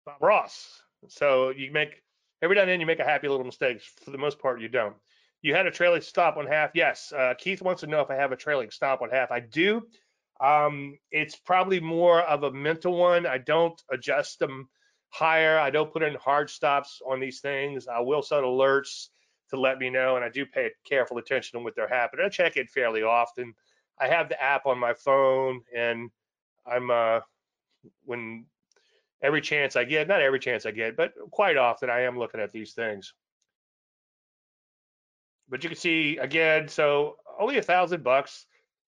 Bob 0.05 0.21
Ross. 0.21 0.83
So 1.09 1.49
you 1.49 1.69
make 1.73 2.01
every 2.41 2.55
now 2.55 2.61
and 2.61 2.69
then 2.69 2.79
you 2.79 2.85
make 2.85 2.99
a 2.99 3.05
happy 3.05 3.27
little 3.27 3.45
mistake. 3.45 3.81
For 4.03 4.11
the 4.11 4.17
most 4.17 4.39
part, 4.39 4.61
you 4.61 4.69
don't. 4.69 4.95
You 5.41 5.55
had 5.55 5.65
a 5.65 5.71
trailing 5.71 6.01
stop 6.01 6.37
on 6.37 6.47
half. 6.47 6.71
Yes. 6.73 7.13
Uh, 7.15 7.33
Keith 7.37 7.61
wants 7.61 7.81
to 7.81 7.87
know 7.87 8.01
if 8.01 8.09
I 8.09 8.15
have 8.15 8.31
a 8.31 8.37
trailing 8.37 8.71
stop 8.71 9.01
on 9.01 9.09
half. 9.09 9.31
I 9.31 9.39
do. 9.39 9.83
Um, 10.41 10.97
it's 11.11 11.35
probably 11.35 11.79
more 11.79 12.21
of 12.21 12.43
a 12.43 12.51
mental 12.51 12.95
one. 12.97 13.25
I 13.25 13.37
don't 13.37 13.81
adjust 13.91 14.39
them 14.39 14.69
higher. 15.09 15.57
I 15.57 15.69
don't 15.69 15.91
put 15.91 16.03
in 16.03 16.15
hard 16.15 16.49
stops 16.49 17.01
on 17.05 17.19
these 17.19 17.39
things. 17.39 17.87
I 17.87 17.99
will 17.99 18.21
set 18.21 18.43
alerts 18.43 19.07
to 19.49 19.59
let 19.59 19.79
me 19.79 19.89
know, 19.89 20.15
and 20.15 20.23
I 20.23 20.29
do 20.29 20.45
pay 20.45 20.69
careful 20.85 21.17
attention 21.17 21.57
to 21.59 21.63
what 21.63 21.75
they're 21.75 21.87
happening. 21.87 22.25
I 22.25 22.29
check 22.29 22.55
it 22.55 22.69
fairly 22.69 23.01
often. 23.01 23.53
I 23.99 24.07
have 24.07 24.29
the 24.29 24.41
app 24.41 24.65
on 24.65 24.79
my 24.79 24.93
phone, 24.93 25.61
and 25.75 26.09
I'm 26.65 26.91
uh, 26.91 27.19
when 28.05 28.45
every 29.21 29.41
chance 29.41 29.75
I 29.75 29.83
get, 29.83 30.07
not 30.07 30.21
every 30.21 30.39
chance 30.39 30.65
I 30.65 30.71
get, 30.71 30.95
but 30.95 31.13
quite 31.31 31.57
often 31.57 31.89
I 31.89 32.01
am 32.01 32.17
looking 32.17 32.39
at 32.39 32.51
these 32.51 32.73
things. 32.73 33.13
But 35.49 35.63
you 35.63 35.69
can 35.69 35.77
see 35.77 36.17
again, 36.17 36.67
so 36.67 37.17
only 37.39 37.57
a 37.57 37.63
thousand 37.63 38.03
bucks. 38.03 38.45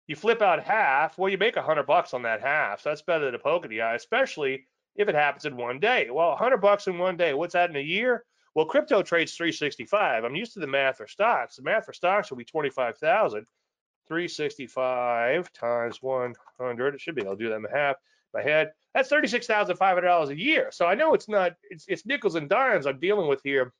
You 0.08 0.16
flip 0.16 0.42
out 0.42 0.64
half, 0.64 1.18
well, 1.18 1.30
you 1.30 1.38
make 1.38 1.56
a 1.56 1.62
hundred 1.62 1.86
bucks 1.86 2.14
on 2.14 2.24
that 2.24 2.42
half. 2.42 2.82
So 2.82 2.90
that's 2.90 3.04
better 3.04 3.26
than 3.26 3.36
a 3.36 3.40
poke 3.40 3.66
in 3.66 3.70
the 3.70 3.82
eye, 3.82 3.96
especially 3.96 4.66
if 4.96 5.08
it 5.08 5.16
happens 5.16 5.46
in 5.46 5.56
one 5.56 5.80
day. 5.80 6.10
Well, 6.12 6.34
a 6.34 6.36
hundred 6.36 6.58
bucks 6.58 6.88
in 6.88 6.98
one 6.98 7.16
day, 7.16 7.34
what's 7.34 7.54
that 7.54 7.70
in 7.70 7.76
a 7.76 7.80
year? 7.80 8.26
Well, 8.56 8.66
crypto 8.66 9.04
trades 9.04 9.36
365. 9.36 10.24
I'm 10.24 10.36
used 10.36 10.54
to 10.54 10.60
the 10.60 10.68
math 10.68 10.98
for 10.98 11.08
stocks. 11.08 11.56
The 11.56 11.62
math 11.62 11.86
for 11.86 11.94
stocks 11.94 12.30
will 12.30 12.38
be 12.38 12.46
25,000. 12.46 13.46
365 14.08 15.54
times 15.54 16.02
100. 16.02 16.96
It 16.96 17.00
should 17.02 17.16
be 17.16 17.22
to 17.22 17.36
do 17.36 17.50
that 17.50 17.56
in 17.56 17.66
half. 17.72 17.96
My 18.34 18.44
head. 18.44 18.72
That's 18.94 19.10
$36,500 19.12 20.30
a 20.30 20.38
year. 20.40 20.70
So 20.72 20.86
I 20.86 20.96
know 20.96 21.14
it's 21.14 21.30
not. 21.30 21.54
It's 21.70 21.86
it's 21.88 22.06
nickels 22.06 22.36
and 22.36 22.50
dimes 22.50 22.86
I'm 22.86 23.00
dealing 23.00 23.28
with 23.28 23.42
here. 23.44 23.74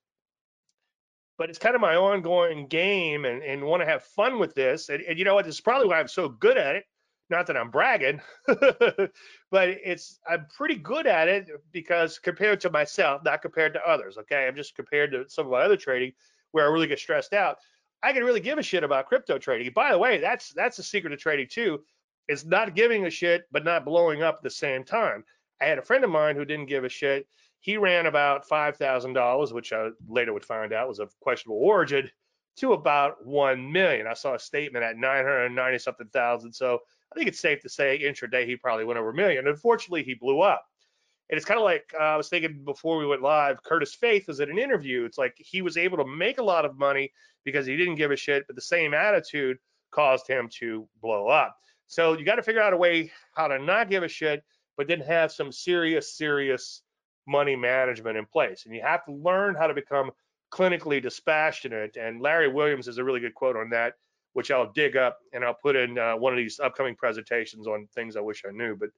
but 1.38 1.50
it's 1.50 1.60
kind 1.60 1.76
of 1.76 1.82
my 1.82 1.96
ongoing 1.96 2.68
game 2.68 3.26
and, 3.26 3.42
and 3.44 3.64
want 3.64 3.82
to 3.82 3.86
have 3.86 4.04
fun 4.04 4.40
with 4.40 4.54
this. 4.56 4.90
And, 4.90 5.02
and 5.04 5.18
you 5.18 5.26
know 5.26 5.36
what? 5.36 5.46
This 5.46 5.56
is 5.56 5.62
probably 5.62 5.88
why 5.88 6.00
I'm 6.00 6.08
so 6.08 6.30
good 6.30 6.58
at 6.58 6.76
it. 6.76 6.84
Not 7.30 7.48
that 7.48 7.58
I'm 7.58 7.70
bragging, 7.70 8.22
but 8.48 9.70
it's 9.70 10.20
I'm 10.28 10.48
pretty 10.58 10.76
good 10.76 11.06
at 11.06 11.28
it 11.28 11.48
because 11.72 12.18
compared 12.20 12.60
to 12.62 12.72
myself, 12.72 13.22
not 13.24 13.44
compared 13.44 13.74
to 13.74 13.88
others. 13.88 14.18
Okay, 14.18 14.48
I'm 14.48 14.56
just 14.56 14.76
compared 14.76 15.12
to 15.12 15.26
some 15.30 15.46
of 15.46 15.52
my 15.52 15.62
other 15.62 15.78
trading 15.78 16.14
where 16.52 16.66
I 16.66 16.74
really 16.74 16.88
get 16.88 17.00
stressed 17.00 17.34
out. 17.34 17.58
I 18.02 18.14
can 18.14 18.24
really 18.24 18.40
give 18.40 18.58
a 18.58 18.64
shit 18.64 18.84
about 18.84 19.06
crypto 19.08 19.38
trading. 19.38 19.72
By 19.76 19.92
the 19.92 20.00
way, 20.00 20.18
that's 20.18 20.54
that's 20.54 20.78
the 20.78 20.84
secret 20.84 21.14
of 21.14 21.20
trading 21.20 21.48
too. 21.52 21.84
It's 22.30 22.46
not 22.46 22.76
giving 22.76 23.08
a 23.08 23.10
shit, 23.10 23.46
but 23.52 23.66
not 23.66 23.86
blowing 23.86 24.22
up 24.22 24.36
at 24.36 24.44
the 24.44 24.50
same 24.52 24.84
time. 24.84 25.26
I 25.60 25.66
had 25.66 25.80
a 25.80 25.82
friend 25.82 26.04
of 26.04 26.12
mine 26.12 26.36
who 26.36 26.46
didn't 26.46 26.68
give 26.68 26.84
a 26.84 26.90
shit. 26.90 27.28
He 27.60 27.76
ran 27.76 28.06
about 28.06 28.48
five 28.48 28.78
thousand 28.78 29.14
dollars, 29.14 29.52
which 29.52 29.74
I 29.74 29.90
later 30.08 30.32
would 30.32 30.46
find 30.46 30.72
out 30.72 30.88
was 30.88 31.00
of 31.00 31.20
questionable 31.20 31.60
origin, 31.60 32.10
to 32.58 32.74
about 32.74 33.26
one 33.26 33.72
million. 33.72 34.06
I 34.06 34.14
saw 34.14 34.36
a 34.36 34.40
statement 34.40 34.86
at 34.86 34.96
nine 34.96 35.26
hundred 35.26 35.50
ninety 35.50 35.80
something 35.80 36.08
thousand. 36.14 36.54
So 36.54 36.80
I 37.12 37.16
think 37.16 37.28
it's 37.28 37.40
safe 37.40 37.62
to 37.62 37.70
say 37.70 38.00
intraday 38.00 38.46
he 38.46 38.56
probably 38.56 38.86
went 38.86 39.00
over 39.00 39.10
a 39.10 39.16
million. 39.16 39.48
Unfortunately, 39.48 40.04
he 40.04 40.14
blew 40.14 40.42
up. 40.42 40.64
And 41.30 41.38
it's 41.38 41.46
kind 41.46 41.60
of 41.60 41.64
like 41.64 41.92
uh, 42.00 42.04
I 42.04 42.16
was 42.16 42.30
thinking 42.30 42.64
before 42.64 42.98
we 42.98 43.08
went 43.08 43.22
live. 43.24 43.64
Curtis 43.64 43.96
Faith 43.96 44.28
was 44.28 44.40
at 44.40 44.50
an 44.50 44.58
interview. 44.60 45.04
It's 45.06 45.18
like 45.18 45.34
he 45.38 45.62
was 45.62 45.78
able 45.78 45.98
to 45.98 46.06
make 46.06 46.38
a 46.38 46.44
lot 46.44 46.66
of 46.66 46.78
money 46.78 47.12
because 47.44 47.66
he 47.66 47.76
didn't 47.76 47.96
give 47.96 48.12
a 48.12 48.16
shit, 48.16 48.46
but 48.48 48.56
the 48.56 48.62
same 48.62 48.94
attitude 48.94 49.58
caused 49.92 50.28
him 50.28 50.48
to 50.60 50.88
blow 51.02 51.28
up. 51.28 51.56
So 51.90 52.14
you 52.14 52.24
got 52.24 52.36
to 52.36 52.44
figure 52.44 52.62
out 52.62 52.72
a 52.72 52.78
way 52.78 53.12
how 53.34 53.48
to 53.48 53.58
not 53.58 53.90
give 53.90 54.04
a 54.04 54.08
shit, 54.08 54.44
but 54.78 54.88
then 54.88 55.02
have 55.02 55.32
some 55.32 55.52
serious, 55.52 56.16
serious 56.16 56.84
money 57.28 57.56
management 57.56 58.16
in 58.16 58.26
place. 58.26 58.66
And 58.66 58.76
you 58.76 58.82
have 58.84 59.04
to 59.06 59.12
learn 59.12 59.56
how 59.56 59.66
to 59.66 59.74
become 59.74 60.12
clinically 60.54 61.02
dispassionate. 61.02 61.98
And 61.98 62.22
Larry 62.22 62.48
Williams 62.48 62.86
has 62.86 63.00
a 63.00 63.04
really 63.04 63.20
good 63.20 63.34
quote 63.34 63.56
on 63.56 63.72
that, 63.72 63.96
which 64.34 64.52
I'll 64.52 64.72
dig 64.72 64.98
up 64.98 65.18
and 65.34 65.44
I'll 65.44 65.56
put 65.56 65.76
in 65.76 65.98
uh, 65.98 66.16
one 66.16 66.32
of 66.32 66.38
these 66.38 66.60
upcoming 66.60 66.96
presentations 66.96 67.68
on 67.68 67.88
things 67.96 68.16
I 68.16 68.22
wish 68.22 68.44
I 68.48 68.52
knew. 68.52 68.76
But 68.76 68.90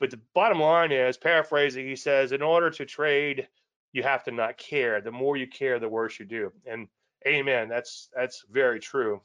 but 0.00 0.10
the 0.10 0.20
bottom 0.34 0.58
line 0.58 0.90
is, 0.90 1.16
paraphrasing, 1.16 1.86
he 1.86 1.94
says, 1.94 2.32
in 2.32 2.42
order 2.42 2.70
to 2.70 2.84
trade, 2.84 3.46
you 3.92 4.02
have 4.02 4.24
to 4.24 4.32
not 4.32 4.58
care. 4.58 5.00
The 5.00 5.12
more 5.12 5.36
you 5.36 5.46
care, 5.46 5.78
the 5.78 5.88
worse 5.88 6.18
you 6.18 6.26
do. 6.26 6.52
And 6.66 6.88
amen. 7.24 7.68
That's 7.68 8.08
that's 8.12 8.44
very 8.50 8.80
true. 8.80 9.22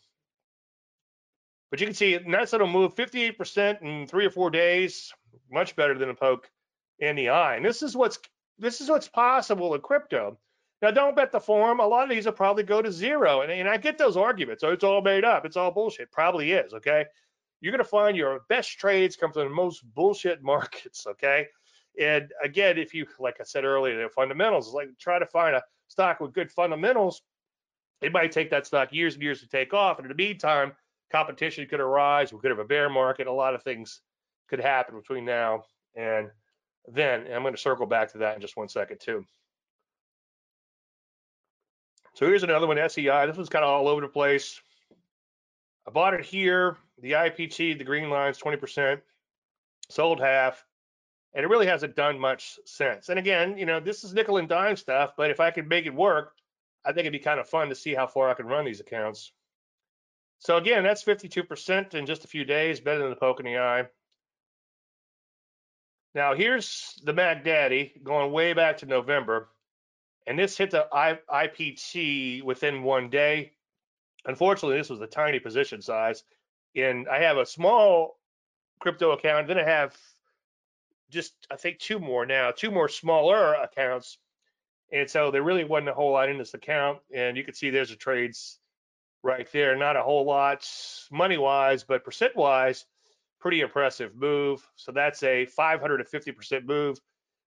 But 1.69 1.79
you 1.81 1.87
can 1.87 1.95
see 1.95 2.17
NASDAQ 2.17 2.59
will 2.59 2.67
move 2.67 2.95
58% 2.95 3.81
in 3.81 4.07
three 4.07 4.25
or 4.25 4.29
four 4.29 4.49
days, 4.49 5.11
much 5.51 5.75
better 5.75 5.97
than 5.97 6.09
a 6.09 6.15
poke 6.15 6.49
in 6.99 7.15
the 7.15 7.29
eye. 7.29 7.55
And 7.55 7.65
this 7.65 7.81
is 7.81 7.95
what's 7.95 8.19
this 8.57 8.81
is 8.81 8.89
what's 8.89 9.07
possible 9.07 9.75
in 9.75 9.81
crypto. 9.81 10.37
Now, 10.81 10.91
don't 10.91 11.15
bet 11.15 11.31
the 11.31 11.39
farm. 11.39 11.79
A 11.79 11.87
lot 11.87 12.03
of 12.03 12.09
these 12.09 12.25
will 12.25 12.33
probably 12.33 12.63
go 12.63 12.81
to 12.81 12.91
zero. 12.91 13.41
And, 13.41 13.51
and 13.51 13.67
I 13.67 13.77
get 13.77 13.97
those 13.97 14.17
arguments. 14.17 14.63
Oh, 14.63 14.71
it's 14.71 14.83
all 14.83 15.01
made 15.01 15.25
up. 15.25 15.45
It's 15.45 15.57
all 15.57 15.71
bullshit. 15.71 16.11
Probably 16.11 16.51
is. 16.51 16.73
Okay. 16.73 17.05
You're 17.61 17.77
to 17.77 17.83
find 17.83 18.15
your 18.15 18.41
best 18.49 18.77
trades 18.77 19.15
come 19.15 19.31
from 19.31 19.43
the 19.43 19.55
most 19.55 19.83
bullshit 19.95 20.43
markets. 20.43 21.07
Okay. 21.07 21.47
And 21.99 22.31
again, 22.43 22.77
if 22.77 22.93
you, 22.93 23.07
like 23.19 23.37
I 23.39 23.43
said 23.43 23.63
earlier, 23.63 24.03
the 24.03 24.09
fundamentals, 24.09 24.73
like 24.73 24.89
try 24.99 25.17
to 25.17 25.25
find 25.25 25.55
a 25.55 25.63
stock 25.87 26.19
with 26.19 26.33
good 26.33 26.51
fundamentals. 26.51 27.23
It 28.01 28.11
might 28.11 28.31
take 28.31 28.51
that 28.51 28.67
stock 28.67 28.93
years 28.93 29.15
and 29.15 29.23
years 29.23 29.41
to 29.41 29.47
take 29.47 29.73
off. 29.73 29.97
And 29.97 30.05
in 30.05 30.15
the 30.15 30.23
meantime, 30.23 30.73
competition 31.11 31.67
could 31.67 31.79
arise. 31.79 32.33
We 32.33 32.39
could 32.39 32.51
have 32.51 32.59
a 32.59 32.65
bear 32.65 32.89
market. 32.89 33.27
A 33.27 33.31
lot 33.31 33.55
of 33.55 33.63
things 33.63 34.01
could 34.49 34.59
happen 34.59 34.95
between 34.97 35.25
now 35.25 35.63
and 35.95 36.29
then. 36.87 37.21
And 37.21 37.33
I'm 37.33 37.41
going 37.41 37.53
to 37.53 37.59
circle 37.59 37.85
back 37.85 38.11
to 38.13 38.19
that 38.19 38.35
in 38.35 38.41
just 38.41 38.57
one 38.57 38.69
second, 38.69 38.99
too. 38.99 39.25
So 42.13 42.25
here's 42.25 42.43
another 42.43 42.65
one, 42.65 42.77
SEI. 42.89 43.27
This 43.27 43.37
was 43.37 43.49
kind 43.49 43.63
of 43.63 43.69
all 43.69 43.87
over 43.87 44.01
the 44.01 44.07
place. 44.07 44.59
I 45.87 45.91
bought 45.91 46.13
it 46.13 46.25
here. 46.25 46.77
The 46.99 47.11
IPT, 47.11 47.77
the 47.77 47.83
green 47.83 48.09
line's 48.09 48.39
20%, 48.39 48.99
sold 49.89 50.19
half, 50.19 50.65
and 51.35 51.43
it 51.43 51.47
really 51.47 51.67
hasn't 51.67 51.95
done 51.95 52.19
much 52.19 52.57
since. 52.65 53.09
And 53.09 53.19
again, 53.19 53.55
you 53.55 53.67
know, 53.67 53.79
this 53.79 54.03
is 54.03 54.13
nickel 54.13 54.37
and 54.37 54.49
dime 54.49 54.75
stuff, 54.75 55.11
but 55.15 55.29
if 55.29 55.39
I 55.39 55.51
could 55.51 55.69
make 55.69 55.85
it 55.85 55.93
work, 55.93 56.33
I 56.83 56.89
think 56.89 57.01
it'd 57.01 57.13
be 57.13 57.19
kind 57.19 57.39
of 57.39 57.47
fun 57.47 57.69
to 57.69 57.75
see 57.75 57.93
how 57.93 58.07
far 58.07 58.29
I 58.29 58.33
can 58.33 58.47
run 58.47 58.65
these 58.65 58.79
accounts. 58.79 59.31
So 60.39 60.57
again, 60.57 60.83
that's 60.83 61.03
52% 61.03 61.93
in 61.93 62.05
just 62.05 62.23
a 62.23 62.27
few 62.27 62.45
days, 62.45 62.79
better 62.79 62.99
than 62.99 63.09
the 63.09 63.15
poke 63.15 63.39
in 63.39 63.45
the 63.45 63.57
eye. 63.57 63.87
Now 66.13 66.35
here's 66.35 66.99
the 67.03 67.13
Mac 67.13 67.43
Daddy 67.43 67.93
going 68.03 68.31
way 68.31 68.53
back 68.53 68.77
to 68.77 68.85
November 68.85 69.49
and 70.27 70.37
this 70.37 70.57
hit 70.57 70.71
the 70.71 70.87
IPT 70.93 72.43
within 72.43 72.83
one 72.83 73.09
day. 73.09 73.53
Unfortunately, 74.25 74.77
this 74.77 74.89
was 74.89 74.99
a 74.99 75.07
tiny 75.07 75.39
position 75.39 75.81
size. 75.81 76.23
And 76.75 77.07
I 77.07 77.21
have 77.21 77.37
a 77.37 77.45
small 77.45 78.19
crypto 78.79 79.11
account, 79.11 79.47
then 79.47 79.57
I 79.57 79.63
have 79.63 79.97
just 81.09 81.33
I 81.49 81.55
think 81.55 81.79
two 81.79 81.97
more 81.97 82.25
now, 82.25 82.51
two 82.51 82.69
more 82.69 82.89
smaller 82.89 83.53
accounts. 83.53 84.17
And 84.91 85.09
so 85.09 85.31
there 85.31 85.43
really 85.43 85.63
wasn't 85.63 85.89
a 85.89 85.93
whole 85.93 86.11
lot 86.11 86.29
in 86.29 86.37
this 86.37 86.53
account. 86.53 86.99
And 87.15 87.37
you 87.37 87.45
can 87.45 87.53
see 87.53 87.69
there's 87.69 87.89
the 87.89 87.95
trades 87.95 88.59
right 89.23 89.47
there. 89.51 89.75
Not 89.75 89.95
a 89.95 90.03
whole 90.03 90.25
lot 90.25 90.67
money 91.11 91.37
wise, 91.37 91.83
but 91.83 92.03
percent 92.03 92.35
wise, 92.35 92.85
pretty 93.39 93.61
impressive 93.61 94.15
move. 94.15 94.67
So 94.75 94.91
that's 94.91 95.23
a 95.23 95.47
550% 95.57 96.65
move 96.65 96.99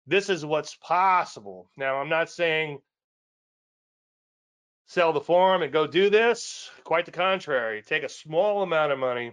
this 0.07 0.29
is 0.29 0.45
what's 0.45 0.75
possible. 0.75 1.69
Now, 1.77 1.97
I'm 1.97 2.09
not 2.09 2.29
saying 2.29 2.79
sell 4.85 5.13
the 5.13 5.21
farm 5.21 5.61
and 5.61 5.71
go 5.71 5.87
do 5.87 6.09
this. 6.09 6.69
Quite 6.83 7.05
the 7.05 7.11
contrary. 7.11 7.81
Take 7.81 8.03
a 8.03 8.09
small 8.09 8.63
amount 8.63 8.91
of 8.91 8.99
money 8.99 9.31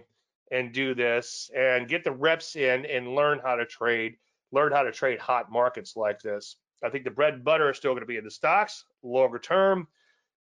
and 0.51 0.73
do 0.73 0.95
this 0.95 1.49
and 1.55 1.87
get 1.87 2.03
the 2.03 2.11
reps 2.11 2.55
in 2.55 2.85
and 2.85 3.15
learn 3.15 3.39
how 3.43 3.55
to 3.55 3.65
trade, 3.65 4.15
learn 4.51 4.71
how 4.71 4.83
to 4.83 4.91
trade 4.91 5.19
hot 5.19 5.51
markets 5.51 5.95
like 5.95 6.19
this. 6.21 6.55
I 6.83 6.89
think 6.89 7.03
the 7.03 7.11
bread 7.11 7.35
and 7.35 7.43
butter 7.43 7.69
is 7.69 7.77
still 7.77 7.91
going 7.91 8.01
to 8.01 8.07
be 8.07 8.17
in 8.17 8.23
the 8.23 8.31
stocks 8.31 8.85
longer 9.03 9.39
term, 9.39 9.87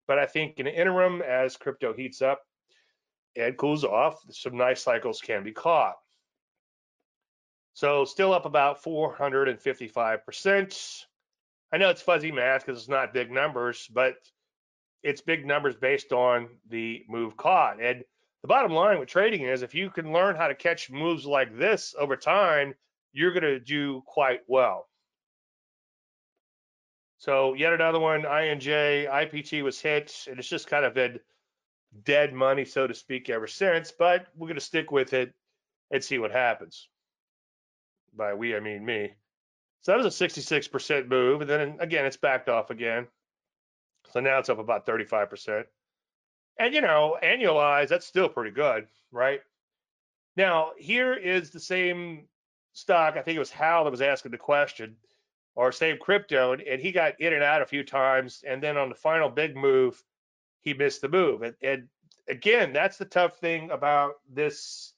but 0.10 0.18
I 0.18 0.26
think 0.26 0.58
in 0.58 0.66
the 0.66 0.74
interim, 0.74 1.22
as 1.22 1.56
crypto 1.56 1.94
heats 1.94 2.24
up 2.24 2.42
and 3.36 3.56
cools 3.56 3.84
off, 3.84 4.20
some 4.32 4.58
nice 4.58 4.82
cycles 4.82 5.22
can 5.22 5.44
be 5.44 5.52
caught. 5.52 5.98
So 7.76 8.06
still 8.06 8.34
up 8.34 8.48
about 8.48 8.82
455%. 8.82 11.06
I 11.72 11.78
know 11.78 11.92
it's 11.92 12.02
fuzzy 12.02 12.32
math 12.32 12.66
because 12.66 12.82
it's 12.82 12.90
not 12.90 13.14
big 13.14 13.32
numbers, 13.32 13.88
but 13.94 14.16
it's 15.04 15.22
big 15.22 15.46
numbers 15.46 15.76
based 15.76 16.12
on 16.12 16.50
the 16.70 17.06
move 17.08 17.38
caught. 17.38 17.80
And 17.80 18.04
the 18.42 18.48
bottom 18.48 18.72
line 18.72 18.98
with 18.98 19.10
trading 19.10 19.44
is 19.44 19.62
if 19.62 19.76
you 19.76 19.92
can 19.92 20.12
learn 20.12 20.36
how 20.36 20.48
to 20.48 20.56
catch 20.56 20.90
moves 20.90 21.28
like 21.28 21.56
this 21.56 21.94
over 22.00 22.18
time, 22.18 22.74
you're 23.14 23.34
going 23.34 23.44
to 23.44 23.60
do 23.60 24.02
quite 24.08 24.40
well. 24.48 24.89
So 27.20 27.54
yet 27.54 27.74
another 27.74 28.00
one, 28.00 28.24
INJ, 28.24 29.10
IPT 29.10 29.62
was 29.62 29.80
hit, 29.80 30.26
and 30.30 30.40
it's 30.40 30.48
just 30.48 30.68
kind 30.68 30.86
of 30.86 30.94
been 30.94 31.20
dead 32.06 32.34
money, 32.34 32.64
so 32.64 32.88
to 32.88 32.94
speak, 32.94 33.30
ever 33.30 33.46
since. 33.46 33.92
But 33.92 34.28
we're 34.36 34.48
going 34.48 34.56
to 34.56 34.62
stick 34.62 34.90
with 34.90 35.12
it 35.12 35.34
and 35.92 36.02
see 36.02 36.18
what 36.18 36.32
happens 36.32 36.88
by 38.16 38.34
we 38.34 38.56
I 38.56 38.62
mean 38.62 38.86
me. 38.86 39.12
So 39.82 39.92
that 39.92 40.04
was 40.04 40.22
a 40.22 40.26
66% 40.26 41.10
move, 41.10 41.42
and 41.42 41.50
then 41.50 41.78
again 41.80 42.06
it's 42.06 42.18
backed 42.18 42.48
off 42.48 42.70
again. 42.70 43.08
So 44.12 44.22
now 44.22 44.40
it's 44.40 44.50
up 44.50 44.60
about 44.60 44.86
35%. 44.86 45.66
And 46.58 46.74
you 46.74 46.82
know, 46.82 47.18
annualized, 47.22 47.90
that's 47.90 48.06
still 48.06 48.30
pretty 48.30 48.52
good, 48.52 48.88
right? 49.12 49.42
Now, 50.38 50.72
here 50.78 51.14
is 51.14 51.50
the 51.50 51.60
same 51.60 52.28
stock. 52.72 53.18
I 53.18 53.22
think 53.22 53.36
it 53.36 53.40
was 53.40 53.52
Hal 53.52 53.84
that 53.84 53.92
was 53.92 54.02
asking 54.02 54.32
the 54.32 54.38
question, 54.38 54.96
or 55.60 55.74
save 55.74 56.00
crypto, 56.00 56.54
and, 56.54 56.62
and 56.62 56.82
he 56.82 56.90
got 56.90 57.20
in 57.20 57.34
and 57.34 57.44
out 57.44 57.62
a 57.62 57.66
few 57.66 57.84
times. 57.84 58.46
And 58.48 58.64
then 58.64 58.78
on 58.78 58.88
the 58.88 58.96
final 58.96 59.30
big 59.30 59.58
move, 59.58 60.02
he 60.62 60.74
missed 60.74 61.02
the 61.02 61.10
move. 61.10 61.42
And, 61.42 61.54
and 61.62 61.90
again, 62.30 62.72
that's 62.72 62.96
the 62.96 63.04
tough 63.04 63.40
thing 63.40 63.70
about 63.70 64.14
this 64.32 64.94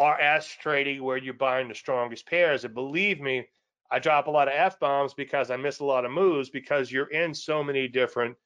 RS 0.00 0.46
trading 0.58 1.04
where 1.04 1.18
you're 1.18 1.34
buying 1.34 1.68
the 1.68 1.74
strongest 1.74 2.26
pairs. 2.26 2.64
And 2.64 2.72
believe 2.72 3.20
me, 3.20 3.46
I 3.90 3.98
drop 3.98 4.26
a 4.26 4.30
lot 4.30 4.48
of 4.48 4.54
F 4.56 4.80
bombs 4.80 5.12
because 5.12 5.50
I 5.50 5.56
miss 5.58 5.80
a 5.80 5.84
lot 5.84 6.06
of 6.06 6.12
moves 6.12 6.48
because 6.48 6.90
you're 6.90 7.10
in 7.10 7.34
so 7.34 7.62
many 7.62 7.88
different 7.88 8.38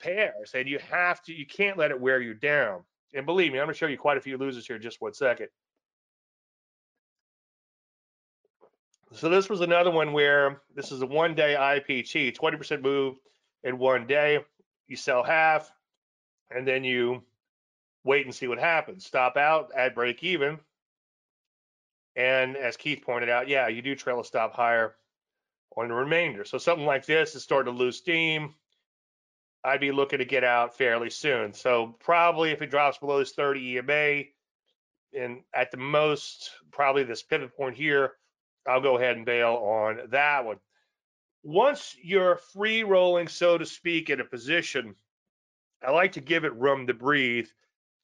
pairs 0.00 0.52
and 0.54 0.66
you 0.66 0.78
have 0.90 1.22
to, 1.24 1.34
you 1.34 1.44
can't 1.44 1.76
let 1.76 1.90
it 1.90 2.00
wear 2.00 2.22
you 2.22 2.32
down. 2.32 2.84
And 3.12 3.26
believe 3.26 3.52
me, 3.52 3.58
I'm 3.58 3.66
going 3.66 3.74
to 3.74 3.78
show 3.78 3.86
you 3.86 3.98
quite 3.98 4.16
a 4.16 4.22
few 4.22 4.38
losers 4.38 4.66
here 4.66 4.76
in 4.76 4.82
just 4.82 5.02
one 5.02 5.12
second. 5.12 5.48
So 9.14 9.28
this 9.28 9.48
was 9.48 9.60
another 9.60 9.90
one 9.90 10.12
where 10.12 10.62
this 10.74 10.90
is 10.90 11.02
a 11.02 11.06
one 11.06 11.34
day 11.34 11.54
IPT, 11.58 12.36
20% 12.36 12.82
move 12.82 13.16
in 13.62 13.78
one 13.78 14.06
day. 14.06 14.38
You 14.88 14.96
sell 14.96 15.22
half 15.22 15.70
and 16.50 16.66
then 16.66 16.82
you 16.84 17.22
wait 18.04 18.26
and 18.26 18.34
see 18.34 18.48
what 18.48 18.58
happens. 18.58 19.04
Stop 19.04 19.36
out 19.36 19.70
at 19.76 19.94
break 19.94 20.22
even. 20.22 20.58
And 22.16 22.56
as 22.56 22.76
Keith 22.76 23.02
pointed 23.02 23.28
out, 23.28 23.48
yeah, 23.48 23.68
you 23.68 23.82
do 23.82 23.94
trail 23.94 24.20
a 24.20 24.24
stop 24.24 24.54
higher 24.54 24.94
on 25.76 25.88
the 25.88 25.94
remainder. 25.94 26.44
So 26.44 26.58
something 26.58 26.86
like 26.86 27.06
this 27.06 27.34
is 27.34 27.42
starting 27.42 27.72
to 27.72 27.78
lose 27.78 27.98
steam. 27.98 28.54
I'd 29.64 29.80
be 29.80 29.92
looking 29.92 30.18
to 30.18 30.24
get 30.24 30.42
out 30.42 30.76
fairly 30.76 31.10
soon. 31.10 31.52
So 31.52 31.94
probably 32.00 32.50
if 32.50 32.62
it 32.62 32.70
drops 32.70 32.98
below 32.98 33.18
this 33.18 33.32
30 33.32 33.78
EMA, 33.78 34.22
and 35.14 35.42
at 35.54 35.70
the 35.70 35.76
most, 35.76 36.50
probably 36.70 37.04
this 37.04 37.22
pivot 37.22 37.54
point 37.56 37.76
here, 37.76 38.14
I'll 38.66 38.80
go 38.80 38.96
ahead 38.96 39.16
and 39.16 39.26
bail 39.26 39.54
on 39.54 40.10
that 40.10 40.44
one. 40.44 40.58
Once 41.42 41.96
you're 42.02 42.36
free 42.36 42.84
rolling, 42.84 43.26
so 43.26 43.58
to 43.58 43.66
speak, 43.66 44.10
in 44.10 44.20
a 44.20 44.24
position, 44.24 44.94
I 45.84 45.90
like 45.90 46.12
to 46.12 46.20
give 46.20 46.44
it 46.44 46.54
room 46.54 46.86
to 46.86 46.94
breathe 46.94 47.48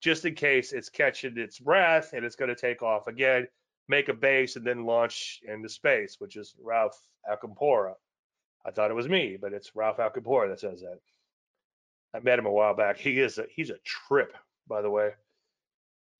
just 0.01 0.25
in 0.25 0.35
case 0.35 0.73
it's 0.73 0.89
catching 0.89 1.39
its 1.39 1.59
breath 1.59 2.13
and 2.13 2.25
it's 2.25 2.37
going 2.37 2.49
to 2.49 2.61
take 2.61 2.83
off 2.83 3.07
again, 3.07 3.47
make 3.89 4.09
a 4.09 4.15
base, 4.15 4.57
and 4.57 4.65
then 4.65 4.85
launch 4.85 5.41
into 5.47 5.69
space, 5.69 6.17
which 6.19 6.37
is 6.37 6.55
Ralph 6.61 6.99
Acampora. 7.31 7.95
I 8.67 8.71
thought 8.71 8.91
it 8.91 8.95
was 8.95 9.09
me, 9.09 9.39
but 9.41 9.53
it's 9.53 9.75
Ralph 9.75 9.99
Acampora 9.99 10.49
that 10.49 10.61
says 10.61 10.81
that. 10.81 10.99
I 12.15 12.21
met 12.21 12.39
him 12.39 12.47
a 12.47 12.53
while 12.53 12.75
back. 12.75 12.97
He 12.97 13.21
is 13.21 13.39
a, 13.39 13.45
he's 13.55 13.71
a 13.71 13.79
trip, 13.85 14.37
by 14.67 14.83
the 14.83 14.91
way. 14.91 15.11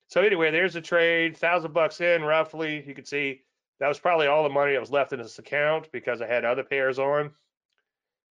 So 0.09 0.23
anyway, 0.23 0.51
there's 0.51 0.77
a 0.77 0.81
trade, 0.81 1.37
thousand 1.37 1.73
bucks 1.73 2.01
in 2.01 2.23
roughly. 2.23 2.85
You 2.87 2.95
can 2.95 3.05
see 3.05 3.43
that 3.81 3.89
was 3.89 3.99
probably 3.99 4.27
all 4.27 4.43
the 4.43 4.49
money 4.49 4.73
that 4.73 4.81
was 4.81 4.91
left 4.91 5.13
in 5.13 5.21
this 5.21 5.39
account 5.39 5.91
because 5.93 6.21
I 6.21 6.27
had 6.27 6.45
other 6.45 6.65
pairs 6.65 6.99
on. 6.99 7.31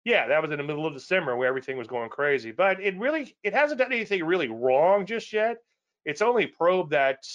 Yeah, 0.03 0.27
that 0.27 0.41
was 0.41 0.51
in 0.51 0.57
the 0.57 0.63
middle 0.63 0.85
of 0.85 0.93
December 0.93 1.35
where 1.35 1.47
everything 1.47 1.77
was 1.77 1.87
going 1.87 2.09
crazy. 2.09 2.51
But 2.51 2.79
it 2.79 2.97
really 2.97 3.35
it 3.43 3.53
hasn't 3.53 3.79
done 3.79 3.91
anything 3.91 4.23
really 4.23 4.47
wrong 4.47 5.05
just 5.05 5.33
yet. 5.33 5.57
It's 6.03 6.21
only 6.21 6.45
probed 6.45 6.91
that 6.91 7.25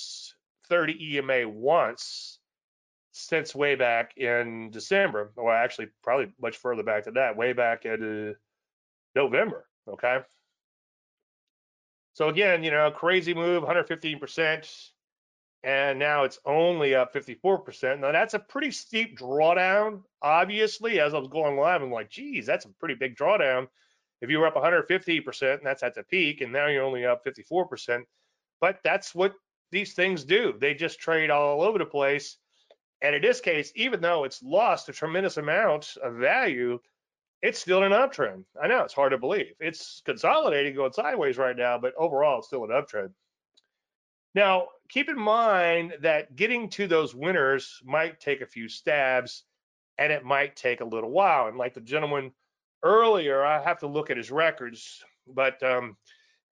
30 0.69 1.17
EMA 1.17 1.49
once 1.49 2.39
since 3.13 3.55
way 3.55 3.75
back 3.75 4.17
in 4.17 4.71
December, 4.71 5.33
or 5.37 5.55
actually 5.55 5.89
probably 6.03 6.33
much 6.41 6.57
further 6.57 6.85
back 6.85 7.05
than 7.05 7.15
that, 7.15 7.37
way 7.37 7.53
back 7.53 7.85
in 7.85 8.31
uh, 8.31 8.33
November. 9.15 9.67
Okay. 9.89 10.21
So 12.15 12.29
again, 12.29 12.63
you 12.63 12.71
know, 12.71 12.91
crazy 12.91 13.35
move, 13.35 13.65
115%, 13.65 14.91
and 15.63 15.99
now 15.99 16.25
it's 16.25 16.39
only 16.47 16.95
up 16.95 17.13
54%. 17.13 18.01
Now 18.01 18.13
that's 18.13 18.35
a 18.35 18.39
pretty 18.39 18.71
steep 18.71 19.19
drawdown. 19.19 20.03
Obviously, 20.23 21.01
as 21.01 21.15
I 21.15 21.19
was 21.19 21.29
going 21.29 21.57
live, 21.57 21.83
I'm 21.83 21.93
like, 21.93 22.11
geez, 22.11 22.47
that's 22.47 22.65
a 22.65 22.71
pretty 22.81 22.95
big 22.95 23.17
drawdown. 23.17 23.69
If 24.23 24.31
you 24.31 24.39
were 24.39 24.47
up 24.47 24.55
150%, 24.55 25.59
and 25.59 25.61
that's 25.67 25.83
at 25.83 25.95
the 25.95 26.03
peak, 26.03 26.41
and 26.41 26.53
now 26.53 26.67
you're 26.67 26.85
only 26.85 27.07
up 27.07 27.25
54%. 27.25 28.03
But 28.61 28.81
that's 28.85 29.15
what 29.15 29.35
these 29.71 29.95
things 29.95 30.25
do. 30.25 30.55
They 30.59 30.75
just 30.75 31.01
trade 31.01 31.31
all 31.31 31.63
over 31.63 31.79
the 31.79 31.87
place. 31.87 32.37
And 33.03 33.15
in 33.15 33.23
this 33.23 33.41
case, 33.41 33.73
even 33.77 34.01
though 34.01 34.25
it's 34.25 34.43
lost 34.43 34.89
a 34.91 34.93
tremendous 34.93 35.39
amount 35.39 35.97
of 36.03 36.17
value, 36.17 36.79
it's 37.43 37.59
still 37.59 37.83
an 37.83 37.93
uptrend. 37.93 38.45
I 38.63 38.67
know 38.67 38.85
it's 38.85 38.93
hard 38.93 39.13
to 39.13 39.19
believe. 39.19 39.55
It's 39.59 40.03
consolidating, 40.05 40.75
going 40.75 40.93
sideways 40.93 41.39
right 41.39 41.57
now, 41.57 41.79
but 41.79 41.95
overall, 41.97 42.39
it's 42.39 42.49
still 42.49 42.65
an 42.65 42.71
uptrend. 42.71 43.13
Now, 44.35 44.69
keep 44.89 45.09
in 45.09 45.19
mind 45.19 45.95
that 46.03 46.37
getting 46.37 46.69
to 46.71 46.87
those 46.87 47.15
winners 47.15 47.81
might 47.85 48.21
take 48.21 48.41
a 48.41 48.47
few 48.47 48.69
stabs 48.69 49.45
and 49.99 50.13
it 50.13 50.25
might 50.25 50.57
take 50.57 50.81
a 50.81 50.85
little 50.85 51.11
while. 51.11 51.49
And 51.49 51.59
like 51.59 51.75
the 51.75 51.81
gentleman 51.81 52.33
earlier, 52.83 53.45
I 53.45 53.63
have 53.63 53.79
to 53.81 53.87
look 53.87 54.11
at 54.11 54.17
his 54.17 54.31
records, 54.31 55.03
but 55.27 55.63
um, 55.63 55.97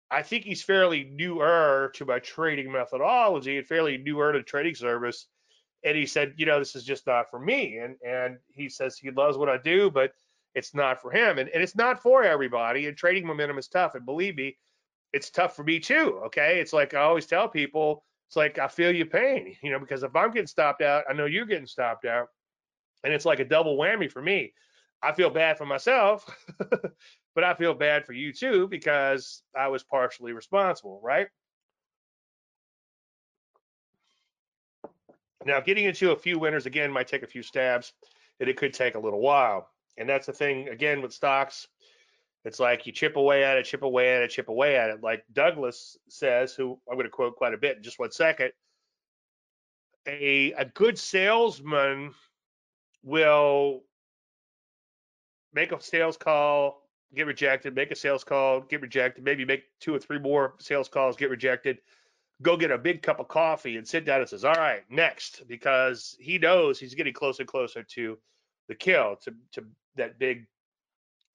I 0.10 0.22
think 0.22 0.44
he's 0.44 0.64
fairly 0.64 1.06
newer 1.14 1.92
to 1.96 2.06
my 2.06 2.20
trading 2.20 2.72
methodology 2.72 3.58
and 3.58 3.68
fairly 3.68 3.98
newer 3.98 4.34
to 4.34 4.44
trading 4.44 4.76
service. 4.76 5.28
And 5.84 5.96
he 5.96 6.06
said, 6.06 6.34
you 6.38 6.46
know, 6.46 6.60
this 6.60 6.76
is 6.76 6.84
just 6.84 7.06
not 7.06 7.30
for 7.30 7.40
me. 7.40 7.78
And 7.78 7.96
and 8.06 8.38
he 8.54 8.70
says 8.70 8.98
he 8.98 9.12
loves 9.12 9.38
what 9.38 9.50
I 9.50 9.58
do, 9.58 9.92
but 9.92 10.12
it's 10.56 10.74
not 10.74 11.02
for 11.02 11.12
him. 11.12 11.38
And, 11.38 11.50
and 11.50 11.62
it's 11.62 11.76
not 11.76 12.02
for 12.02 12.24
everybody. 12.24 12.88
And 12.88 12.98
trading 12.98 13.28
momentum 13.28 13.60
is 13.60 13.68
tough. 13.68 13.96
And 13.96 14.06
believe 14.06 14.36
me, 14.36 14.58
it's 15.18 15.32
tough 15.32 15.56
for 15.56 15.64
me 15.64 15.80
too. 15.80 16.22
Okay. 16.28 16.60
It's 16.60 16.74
like 16.74 16.94
I 16.94 17.02
always 17.02 17.26
tell 17.26 17.50
people, 17.50 18.04
it's 18.28 18.36
like 18.36 18.60
I 18.60 18.68
feel 18.68 18.96
your 18.96 19.08
pain, 19.08 19.56
you 19.64 19.72
know, 19.72 19.80
because 19.80 20.04
if 20.04 20.16
I'm 20.16 20.32
getting 20.32 20.48
stopped 20.48 20.84
out, 20.84 21.06
I 21.10 21.14
know 21.14 21.26
you're 21.26 21.46
getting 21.46 21.66
stopped 21.66 22.06
out. 22.06 22.28
And 23.04 23.14
it's 23.14 23.26
like 23.26 23.40
a 23.40 23.46
double 23.46 23.78
whammy 23.78 24.12
for 24.12 24.22
me. 24.22 24.54
I 25.02 25.14
feel 25.14 25.30
bad 25.30 25.58
for 25.58 25.66
myself, 25.66 26.26
but 27.36 27.44
I 27.44 27.54
feel 27.54 27.74
bad 27.74 28.06
for 28.06 28.14
you 28.14 28.34
too 28.34 28.68
because 28.68 29.44
I 29.56 29.68
was 29.68 29.84
partially 29.84 30.34
responsible, 30.34 31.00
right? 31.04 31.28
Now, 35.46 35.60
getting 35.62 35.86
into 35.86 36.12
a 36.12 36.16
few 36.16 36.40
winners 36.40 36.66
again 36.66 36.92
might 36.92 37.08
take 37.08 37.24
a 37.24 37.28
few 37.28 37.44
stabs, 37.44 37.94
and 38.40 38.50
it 38.50 38.58
could 38.58 38.74
take 38.74 38.96
a 38.96 39.00
little 39.00 39.22
while. 39.22 39.70
And 39.98 40.10
that's 40.10 40.26
the 40.26 40.34
thing 40.34 40.68
again 40.68 41.02
with 41.02 41.14
stocks. 41.14 41.68
It's 42.46 42.60
like 42.60 42.86
you 42.86 42.94
chip 42.94 43.18
away 43.18 43.44
at 43.44 43.58
it, 43.58 43.66
chip 43.66 43.82
away 43.82 44.16
at 44.16 44.22
it, 44.22 44.30
chip 44.30 44.48
away 44.48 44.78
at 44.78 44.90
it. 44.90 45.04
Like 45.04 45.24
Douglas 45.34 45.98
says, 46.08 46.54
who 46.54 46.80
I'm 46.90 46.96
going 46.96 47.06
to 47.06 47.12
quote 47.12 47.36
quite 47.36 47.54
a 47.54 47.58
bit 47.58 47.78
in 47.78 47.84
just 47.84 48.00
one 48.00 48.12
second. 48.12 48.52
A 50.08 50.54
a 50.54 50.66
good 50.66 50.98
salesman 50.98 52.14
will 53.04 53.84
make 55.54 55.72
a 55.72 55.82
sales 55.82 56.16
call, 56.16 56.88
get 57.16 57.28
rejected, 57.28 57.76
make 57.76 57.92
a 57.92 57.96
sales 57.96 58.24
call, 58.24 58.62
get 58.62 58.82
rejected, 58.82 59.24
maybe 59.24 59.44
make 59.44 59.64
two 59.80 59.94
or 59.94 60.00
three 60.00 60.20
more 60.20 60.56
sales 60.60 60.88
calls, 60.88 61.18
get 61.18 61.30
rejected, 61.30 61.80
go 62.42 62.56
get 62.56 62.72
a 62.72 62.78
big 62.78 63.02
cup 63.02 63.20
of 63.20 63.28
coffee 63.28 63.78
and 63.78 63.88
sit 63.88 64.06
down 64.06 64.20
and 64.20 64.30
says, 64.30 64.46
All 64.46 64.54
right, 64.54 64.84
next, 64.90 65.44
because 65.48 66.16
he 66.20 66.38
knows 66.38 66.80
he's 66.80 66.96
getting 66.96 67.14
closer 67.14 67.42
and 67.42 67.50
closer 67.50 67.84
to 67.84 68.18
the 68.68 68.76
kill, 68.76 69.16
to, 69.24 69.34
to 69.54 69.66
that 69.96 70.20
big 70.20 70.46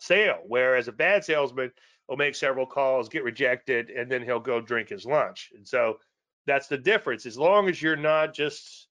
sale. 0.03 0.41
Whereas 0.47 0.89
a 0.89 0.93
bad 0.93 1.25
salesman 1.25 1.71
will 2.09 2.17
make 2.17 2.35
several 2.35 2.67
calls, 2.67 3.09
get 3.09 3.25
rejected, 3.25 3.91
and 3.91 4.11
then 4.11 4.23
he'll 4.23 4.41
go 4.41 4.61
drink 4.61 4.89
his 4.89 5.07
lunch. 5.07 5.51
And 5.55 5.67
so 5.67 5.99
that's 6.47 6.67
the 6.67 6.79
difference. 6.79 7.25
As 7.25 7.39
long 7.39 7.69
as 7.69 7.81
you're 7.81 7.97
not 7.97 8.35
just 8.35 8.89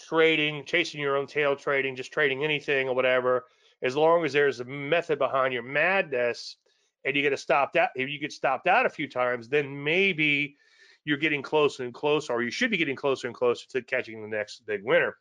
trading, 0.00 0.64
chasing 0.64 1.00
your 1.00 1.16
own 1.16 1.26
tail 1.26 1.54
trading, 1.54 1.94
just 1.94 2.12
trading 2.12 2.42
anything 2.42 2.88
or 2.88 2.94
whatever, 2.94 3.44
as 3.82 3.94
long 3.94 4.24
as 4.24 4.32
there's 4.32 4.60
a 4.60 4.64
method 4.64 5.18
behind 5.18 5.52
your 5.52 5.62
madness 5.62 6.56
and 7.04 7.14
you 7.14 7.22
get 7.22 7.38
stopped 7.38 7.76
out, 7.76 7.90
if 7.94 8.08
you 8.08 8.18
get 8.18 8.32
stopped 8.32 8.66
out 8.66 8.86
a 8.86 8.90
few 8.90 9.08
times, 9.08 9.48
then 9.48 9.84
maybe 9.84 10.56
you're 11.04 11.18
getting 11.18 11.42
closer 11.42 11.84
and 11.84 11.92
closer, 11.92 12.32
or 12.32 12.42
you 12.42 12.50
should 12.50 12.70
be 12.70 12.76
getting 12.76 12.96
closer 12.96 13.26
and 13.26 13.36
closer 13.36 13.66
to 13.68 13.82
catching 13.82 14.22
the 14.22 14.28
next 14.28 14.64
big 14.66 14.82
winner. 14.84 15.16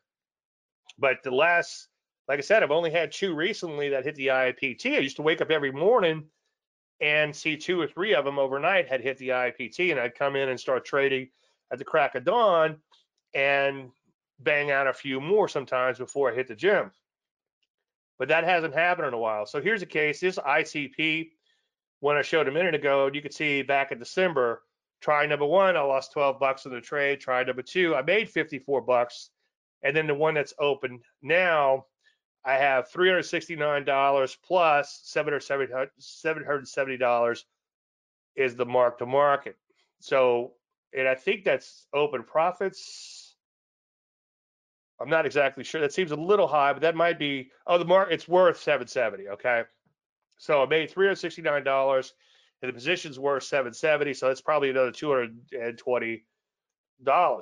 But 0.97 1.17
the 1.23 1.31
last 1.31 1.87
like 2.31 2.39
I 2.39 2.43
said, 2.43 2.63
I've 2.63 2.71
only 2.71 2.91
had 2.91 3.11
two 3.11 3.35
recently 3.35 3.89
that 3.89 4.05
hit 4.05 4.15
the 4.15 4.27
IPT. 4.27 4.95
I 4.95 4.99
used 4.99 5.17
to 5.17 5.21
wake 5.21 5.41
up 5.41 5.51
every 5.51 5.73
morning 5.73 6.23
and 7.01 7.35
see 7.35 7.57
two 7.57 7.81
or 7.81 7.87
three 7.87 8.15
of 8.15 8.23
them 8.23 8.39
overnight 8.39 8.87
had 8.87 9.01
hit 9.01 9.17
the 9.17 9.29
IPT, 9.29 9.91
and 9.91 9.99
I'd 9.99 10.15
come 10.15 10.37
in 10.37 10.47
and 10.47 10.57
start 10.57 10.85
trading 10.85 11.27
at 11.73 11.77
the 11.77 11.83
crack 11.83 12.15
of 12.15 12.23
dawn 12.23 12.77
and 13.33 13.89
bang 14.39 14.71
out 14.71 14.87
a 14.87 14.93
few 14.93 15.19
more 15.19 15.49
sometimes 15.49 15.97
before 15.97 16.31
I 16.31 16.33
hit 16.33 16.47
the 16.47 16.55
gym. 16.55 16.91
But 18.17 18.29
that 18.29 18.45
hasn't 18.45 18.75
happened 18.75 19.09
in 19.09 19.13
a 19.13 19.19
while. 19.19 19.45
So 19.45 19.59
here's 19.59 19.81
a 19.81 19.85
case. 19.85 20.21
This 20.21 20.37
ICP, 20.37 21.31
when 21.99 22.15
I 22.15 22.21
showed 22.21 22.47
a 22.47 22.51
minute 22.53 22.75
ago, 22.75 23.09
you 23.13 23.21
could 23.21 23.33
see 23.33 23.61
back 23.61 23.91
in 23.91 23.99
December, 23.99 24.61
try 25.01 25.25
number 25.25 25.45
one, 25.45 25.75
I 25.75 25.81
lost 25.81 26.13
12 26.13 26.39
bucks 26.39 26.65
in 26.65 26.71
the 26.71 26.79
trade. 26.79 27.19
Try 27.19 27.43
number 27.43 27.61
two, 27.61 27.93
I 27.93 28.01
made 28.03 28.29
54 28.29 28.79
bucks. 28.83 29.31
And 29.83 29.93
then 29.93 30.07
the 30.07 30.15
one 30.15 30.35
that's 30.35 30.53
open 30.59 31.01
now, 31.21 31.87
I 32.43 32.53
have 32.53 32.91
$369 32.91 34.37
plus 34.43 35.15
$770 35.15 37.43
is 38.35 38.55
the 38.55 38.65
mark 38.65 38.97
to 38.97 39.05
market. 39.05 39.55
So, 39.99 40.53
and 40.97 41.07
I 41.07 41.15
think 41.15 41.43
that's 41.43 41.85
open 41.93 42.23
profits. 42.23 43.35
I'm 44.99 45.09
not 45.09 45.25
exactly 45.25 45.63
sure. 45.63 45.81
That 45.81 45.93
seems 45.93 46.11
a 46.11 46.15
little 46.15 46.47
high, 46.47 46.73
but 46.73 46.81
that 46.81 46.95
might 46.95 47.19
be, 47.19 47.51
oh, 47.67 47.77
the 47.77 47.85
mark, 47.85 48.09
it's 48.11 48.27
worth 48.27 48.59
770. 48.59 49.29
Okay. 49.29 49.63
So 50.37 50.63
I 50.63 50.65
made 50.65 50.91
$369 50.91 52.11
and 52.61 52.69
the 52.69 52.73
position's 52.73 53.19
worth 53.19 53.43
770. 53.43 54.15
So 54.15 54.27
that's 54.27 54.41
probably 54.41 54.71
another 54.71 54.91
$220. 54.91 56.21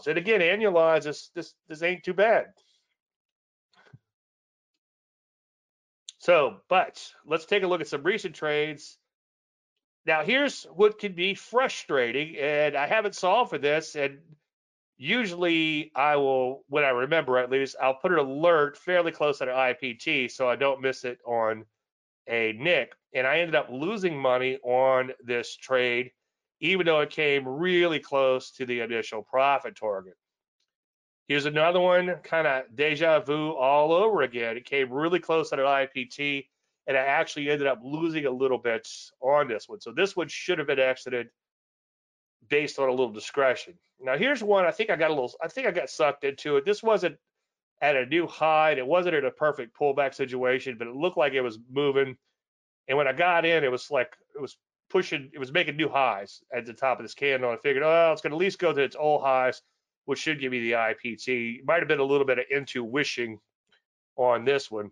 And 0.07 0.17
again, 0.17 0.41
annualized, 0.41 1.03
this, 1.03 1.29
this, 1.35 1.53
this 1.67 1.83
ain't 1.83 2.03
too 2.03 2.13
bad. 2.13 2.47
So, 6.29 6.57
but 6.69 7.03
let's 7.25 7.47
take 7.47 7.63
a 7.63 7.67
look 7.67 7.81
at 7.81 7.87
some 7.87 8.03
recent 8.03 8.35
trades. 8.35 8.99
Now, 10.05 10.23
here's 10.23 10.65
what 10.65 10.99
can 10.99 11.13
be 11.13 11.33
frustrating, 11.33 12.37
and 12.37 12.77
I 12.77 12.85
haven't 12.85 13.15
solved 13.15 13.49
for 13.49 13.57
this. 13.57 13.95
And 13.95 14.19
usually, 14.95 15.91
I 15.95 16.17
will, 16.17 16.65
when 16.67 16.83
I 16.83 16.89
remember 16.89 17.39
at 17.39 17.49
least, 17.49 17.77
I'll 17.81 17.95
put 17.95 18.11
an 18.11 18.19
alert 18.19 18.77
fairly 18.77 19.11
close 19.11 19.39
to 19.39 19.45
an 19.45 19.73
IPT 19.73 20.29
so 20.29 20.47
I 20.47 20.55
don't 20.55 20.83
miss 20.83 21.03
it 21.03 21.17
on 21.25 21.65
a 22.27 22.53
nick. 22.59 22.91
And 23.15 23.25
I 23.25 23.39
ended 23.39 23.55
up 23.55 23.69
losing 23.71 24.15
money 24.15 24.59
on 24.61 25.13
this 25.23 25.55
trade, 25.55 26.11
even 26.59 26.85
though 26.85 26.99
it 26.99 27.09
came 27.09 27.47
really 27.47 27.99
close 27.99 28.51
to 28.51 28.67
the 28.67 28.81
initial 28.81 29.23
profit 29.23 29.75
target. 29.75 30.13
Here's 31.29 31.45
another 31.45 31.79
one, 31.79 32.15
kind 32.23 32.47
of 32.47 32.63
deja 32.75 33.19
vu 33.19 33.51
all 33.51 33.93
over 33.93 34.23
again. 34.23 34.57
It 34.57 34.65
came 34.65 34.91
really 34.91 35.19
close 35.19 35.53
at 35.53 35.59
an 35.59 35.65
IPT 35.65 36.47
and 36.87 36.97
I 36.97 37.01
actually 37.01 37.51
ended 37.51 37.67
up 37.67 37.79
losing 37.83 38.25
a 38.25 38.31
little 38.31 38.57
bit 38.57 38.89
on 39.21 39.47
this 39.47 39.69
one. 39.69 39.79
So 39.79 39.91
this 39.91 40.15
one 40.15 40.27
should 40.27 40.57
have 40.57 40.65
been 40.65 40.79
exited 40.79 41.29
based 42.49 42.79
on 42.79 42.89
a 42.89 42.91
little 42.91 43.11
discretion. 43.11 43.75
Now 44.01 44.17
here's 44.17 44.41
one 44.41 44.65
I 44.65 44.71
think 44.71 44.89
I 44.89 44.95
got 44.95 45.11
a 45.11 45.13
little 45.13 45.31
I 45.39 45.47
think 45.47 45.67
I 45.67 45.71
got 45.71 45.91
sucked 45.91 46.23
into 46.23 46.57
it. 46.57 46.65
This 46.65 46.81
wasn't 46.81 47.15
at 47.79 47.95
a 47.95 48.07
new 48.07 48.25
high. 48.25 48.71
It 48.71 48.87
wasn't 48.87 49.13
in 49.13 49.25
a 49.25 49.31
perfect 49.31 49.77
pullback 49.79 50.15
situation, 50.15 50.77
but 50.79 50.87
it 50.87 50.95
looked 50.95 51.17
like 51.17 51.33
it 51.33 51.41
was 51.41 51.59
moving. 51.71 52.17
And 52.87 52.97
when 52.97 53.07
I 53.07 53.13
got 53.13 53.45
in, 53.45 53.63
it 53.63 53.71
was 53.71 53.91
like 53.91 54.17
it 54.35 54.41
was 54.41 54.57
pushing, 54.89 55.29
it 55.31 55.37
was 55.37 55.51
making 55.51 55.77
new 55.77 55.89
highs 55.89 56.41
at 56.51 56.65
the 56.65 56.73
top 56.73 56.99
of 56.99 57.05
this 57.05 57.13
candle. 57.13 57.51
I 57.51 57.57
figured, 57.57 57.83
oh, 57.83 58.09
it's 58.11 58.23
going 58.23 58.31
to 58.31 58.35
at 58.35 58.39
least 58.39 58.57
go 58.57 58.73
to 58.73 58.81
its 58.81 58.95
old 58.95 59.21
highs, 59.21 59.61
which 60.09 60.17
should 60.17 60.39
give 60.39 60.51
me 60.51 60.59
the 60.59 60.71
IPT. 60.71 61.63
Might 61.63 61.81
have 61.81 61.87
been 61.87 61.99
a 61.99 62.03
little 62.03 62.25
bit 62.25 62.39
of 62.39 62.45
intuition 62.49 63.39
on 64.15 64.43
this 64.43 64.71
one. 64.71 64.89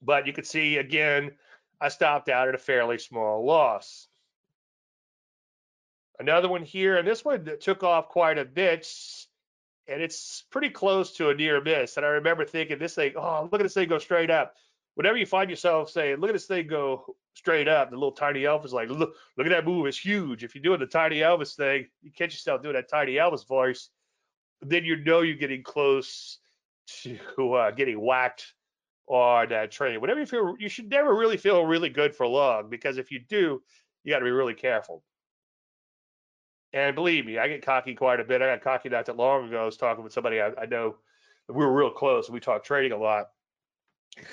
But 0.00 0.28
you 0.28 0.32
can 0.32 0.44
see 0.44 0.76
again, 0.76 1.32
I 1.80 1.88
stopped 1.88 2.28
out 2.28 2.46
at 2.46 2.54
a 2.54 2.58
fairly 2.58 2.98
small 2.98 3.44
loss. 3.44 4.06
Another 6.20 6.48
one 6.48 6.62
here, 6.62 6.96
and 6.96 7.08
this 7.08 7.24
one 7.24 7.50
took 7.60 7.82
off 7.82 8.08
quite 8.08 8.38
a 8.38 8.44
bit, 8.44 8.86
and 9.88 10.00
it's 10.00 10.44
pretty 10.52 10.70
close 10.70 11.10
to 11.14 11.30
a 11.30 11.34
near 11.34 11.60
miss. 11.60 11.96
And 11.96 12.06
I 12.06 12.10
remember 12.10 12.44
thinking, 12.44 12.78
this 12.78 12.94
thing, 12.94 13.14
oh, 13.16 13.48
look 13.50 13.60
at 13.60 13.64
this 13.64 13.74
thing 13.74 13.88
go 13.88 13.98
straight 13.98 14.30
up. 14.30 14.54
Whenever 14.94 15.18
you 15.18 15.26
find 15.26 15.50
yourself 15.50 15.90
saying, 15.90 16.18
look 16.18 16.30
at 16.30 16.34
this 16.34 16.46
thing 16.46 16.68
go 16.68 17.16
straight 17.34 17.66
up, 17.66 17.90
the 17.90 17.96
little 17.96 18.12
tiny 18.12 18.42
Elvis 18.42 18.72
like, 18.72 18.88
look, 18.88 19.14
look 19.36 19.46
at 19.46 19.50
that 19.50 19.66
move, 19.66 19.86
it's 19.86 19.98
huge. 19.98 20.44
If 20.44 20.54
you're 20.54 20.62
doing 20.62 20.78
the 20.78 20.86
tiny 20.86 21.16
Elvis 21.16 21.56
thing, 21.56 21.86
you 22.02 22.12
catch 22.12 22.32
yourself 22.32 22.62
doing 22.62 22.74
that 22.74 22.88
tiny 22.88 23.14
Elvis 23.14 23.46
voice, 23.46 23.90
then 24.62 24.84
you 24.84 24.96
know 24.96 25.20
you're 25.20 25.36
getting 25.36 25.62
close 25.62 26.38
to 26.86 27.52
uh, 27.54 27.70
getting 27.70 28.00
whacked 28.00 28.54
on 29.06 29.48
that 29.50 29.70
train. 29.70 30.00
Whatever 30.00 30.20
you 30.20 30.26
feel, 30.26 30.54
you 30.58 30.68
should 30.68 30.90
never 30.90 31.14
really 31.14 31.36
feel 31.36 31.64
really 31.64 31.88
good 31.88 32.14
for 32.14 32.26
long 32.26 32.68
because 32.70 32.98
if 32.98 33.10
you 33.10 33.20
do, 33.20 33.62
you 34.04 34.12
got 34.12 34.20
to 34.20 34.24
be 34.24 34.30
really 34.30 34.54
careful. 34.54 35.02
And 36.72 36.94
believe 36.94 37.24
me, 37.24 37.38
I 37.38 37.48
get 37.48 37.64
cocky 37.64 37.94
quite 37.94 38.20
a 38.20 38.24
bit. 38.24 38.42
I 38.42 38.46
got 38.46 38.62
cocky 38.62 38.88
not 38.88 39.06
that 39.06 39.16
long 39.16 39.48
ago. 39.48 39.62
I 39.62 39.64
was 39.64 39.76
talking 39.76 40.04
with 40.04 40.12
somebody 40.12 40.40
I, 40.40 40.50
I 40.60 40.66
know. 40.66 40.96
We 41.48 41.64
were 41.64 41.72
real 41.72 41.90
close. 41.90 42.28
We 42.28 42.40
talked 42.40 42.66
trading 42.66 42.92
a 42.92 42.96
lot, 42.96 43.26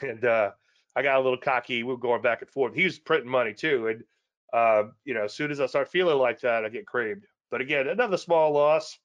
and 0.01 0.26
uh, 0.26 0.51
I 0.95 1.03
got 1.03 1.19
a 1.19 1.24
little 1.24 1.38
cocky. 1.38 1.84
We 1.84 1.93
were 1.93 1.97
going 1.97 2.24
back 2.24 2.41
and 2.41 2.49
forth. 2.49 2.74
He 2.74 2.84
was 2.84 2.97
printing 2.97 3.30
money 3.30 3.53
too, 3.53 3.88
and 3.88 4.03
uh, 4.51 4.89
you 5.05 5.13
know, 5.13 5.26
as 5.26 5.34
soon 5.34 5.51
as 5.51 5.59
I 5.59 5.67
start 5.67 5.89
feeling 5.89 6.17
like 6.17 6.39
that, 6.41 6.65
I 6.65 6.69
get 6.69 6.88
creamed. 6.88 7.26
But 7.51 7.61
again, 7.61 7.88
another 7.88 8.17
small 8.17 8.51
loss. 8.51 8.97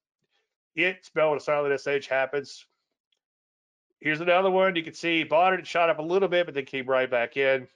It 0.79 1.05
spell 1.05 1.31
when 1.31 1.39
a 1.39 1.41
silent 1.41 1.81
SH 1.81 2.07
happens. 2.07 2.65
Here's 4.01 4.21
another 4.21 4.51
one. 4.51 4.77
You 4.77 4.85
can 4.85 4.95
see 4.95 5.25
bought 5.25 5.55
it, 5.55 5.61
it 5.61 5.67
shot 5.67 5.91
up 5.91 5.99
a 5.99 6.03
little 6.03 6.29
bit, 6.29 6.47
but 6.47 6.55
then 6.55 6.67
came 6.67 6.87
right 6.87 7.11
back 7.11 7.37
in. 7.37 7.67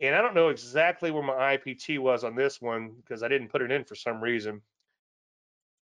And 0.00 0.16
I 0.16 0.20
don't 0.20 0.34
know 0.34 0.48
exactly 0.48 1.12
where 1.12 1.22
my 1.22 1.56
IPT 1.56 2.00
was 2.00 2.24
on 2.24 2.34
this 2.34 2.60
one 2.60 2.96
because 2.96 3.22
I 3.22 3.28
didn't 3.28 3.50
put 3.50 3.62
it 3.62 3.70
in 3.70 3.84
for 3.84 3.94
some 3.94 4.20
reason. 4.20 4.62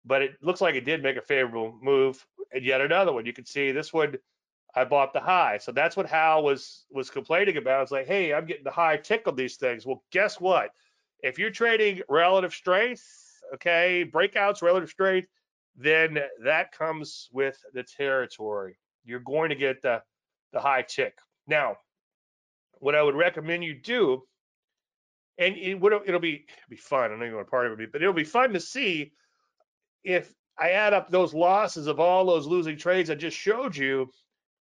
But 0.05 0.20
it 0.20 0.37
looks 0.43 0.61
like 0.61 0.74
it 0.74 0.84
did 0.84 1.03
make 1.03 1.16
a 1.16 1.22
favorable 1.22 1.74
move. 1.80 2.24
And 2.53 2.62
yet 2.62 2.82
another 2.82 3.14
one. 3.14 3.24
You 3.24 3.32
can 3.32 3.47
see 3.47 3.72
this 3.72 3.95
one, 3.95 4.16
I 4.74 4.84
bought 4.84 5.14
the 5.14 5.20
high. 5.20 5.57
So 5.57 5.72
that's 5.72 5.97
what 5.97 6.05
Hal 6.07 6.45
was 6.45 6.84
was 6.91 7.09
complaining 7.09 7.57
about. 7.57 7.84
It's 7.84 7.93
like, 7.93 8.07
hey, 8.07 8.34
I'm 8.34 8.45
getting 8.45 8.64
the 8.64 8.70
high 8.70 8.99
tick 8.99 9.26
on 9.26 9.37
these 9.37 9.57
things. 9.57 9.87
Well, 9.87 10.05
guess 10.11 10.39
what? 10.39 10.72
If 11.22 11.39
you're 11.39 11.51
trading 11.51 12.03
relative 12.11 12.53
strength, 12.53 13.03
okay, 13.55 14.05
breakouts, 14.12 14.61
relative 14.61 14.91
strength, 14.91 15.28
then 15.76 16.18
that 16.42 16.72
comes 16.72 17.28
with 17.32 17.58
the 17.74 17.82
territory 17.82 18.78
you're 19.06 19.20
going 19.20 19.48
to 19.48 19.54
get 19.54 19.80
the, 19.80 20.02
the 20.52 20.60
high 20.60 20.82
tick. 20.82 21.16
Now, 21.46 21.76
what 22.80 22.94
I 22.94 23.02
would 23.02 23.14
recommend 23.14 23.64
you 23.64 23.74
do, 23.74 24.22
and 25.38 25.56
it 25.56 25.74
would 25.80 25.92
it'll 26.06 26.20
be 26.20 26.46
be 26.68 26.76
fun. 26.76 27.12
I 27.12 27.16
know 27.16 27.24
you 27.24 27.34
want 27.34 27.46
to 27.46 27.50
party 27.50 27.70
with 27.70 27.78
me, 27.78 27.86
but 27.90 28.02
it'll 28.02 28.12
be 28.12 28.24
fun 28.24 28.52
to 28.52 28.60
see 28.60 29.12
if 30.02 30.34
I 30.58 30.70
add 30.70 30.92
up 30.92 31.10
those 31.10 31.34
losses 31.34 31.86
of 31.86 32.00
all 32.00 32.26
those 32.26 32.46
losing 32.46 32.76
trades 32.76 33.10
I 33.10 33.14
just 33.14 33.36
showed 33.36 33.76
you, 33.76 34.10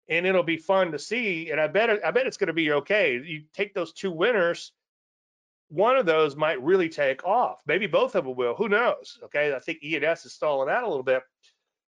and 0.09 0.27
it'll 0.27 0.43
be 0.43 0.57
fun 0.57 0.93
to 0.93 0.99
see. 0.99 1.51
And 1.51 1.61
I 1.61 1.67
bet 1.67 1.91
I 2.05 2.11
bet 2.11 2.27
it's 2.27 2.37
going 2.37 2.49
to 2.49 2.53
be 2.53 2.73
okay. 2.73 3.15
You 3.15 3.43
take 3.53 3.75
those 3.75 3.93
two 3.93 4.11
winners, 4.11 4.73
one 5.73 5.97
of 5.97 6.07
those 6.07 6.37
might 6.37 6.63
really 6.63 6.89
take 6.89 7.25
off. 7.25 7.63
Maybe 7.67 7.87
both 7.87 8.15
of 8.15 8.25
them 8.25 8.37
will. 8.37 8.55
Who 8.55 8.69
knows? 8.69 9.19
Okay, 9.25 9.55
I 9.55 9.59
think 9.59 9.79
ENS 9.83 10.27
is 10.27 10.33
stalling 10.33 10.69
out 10.69 10.85
a 10.85 10.89
little 10.89 11.03
bit 11.03 11.23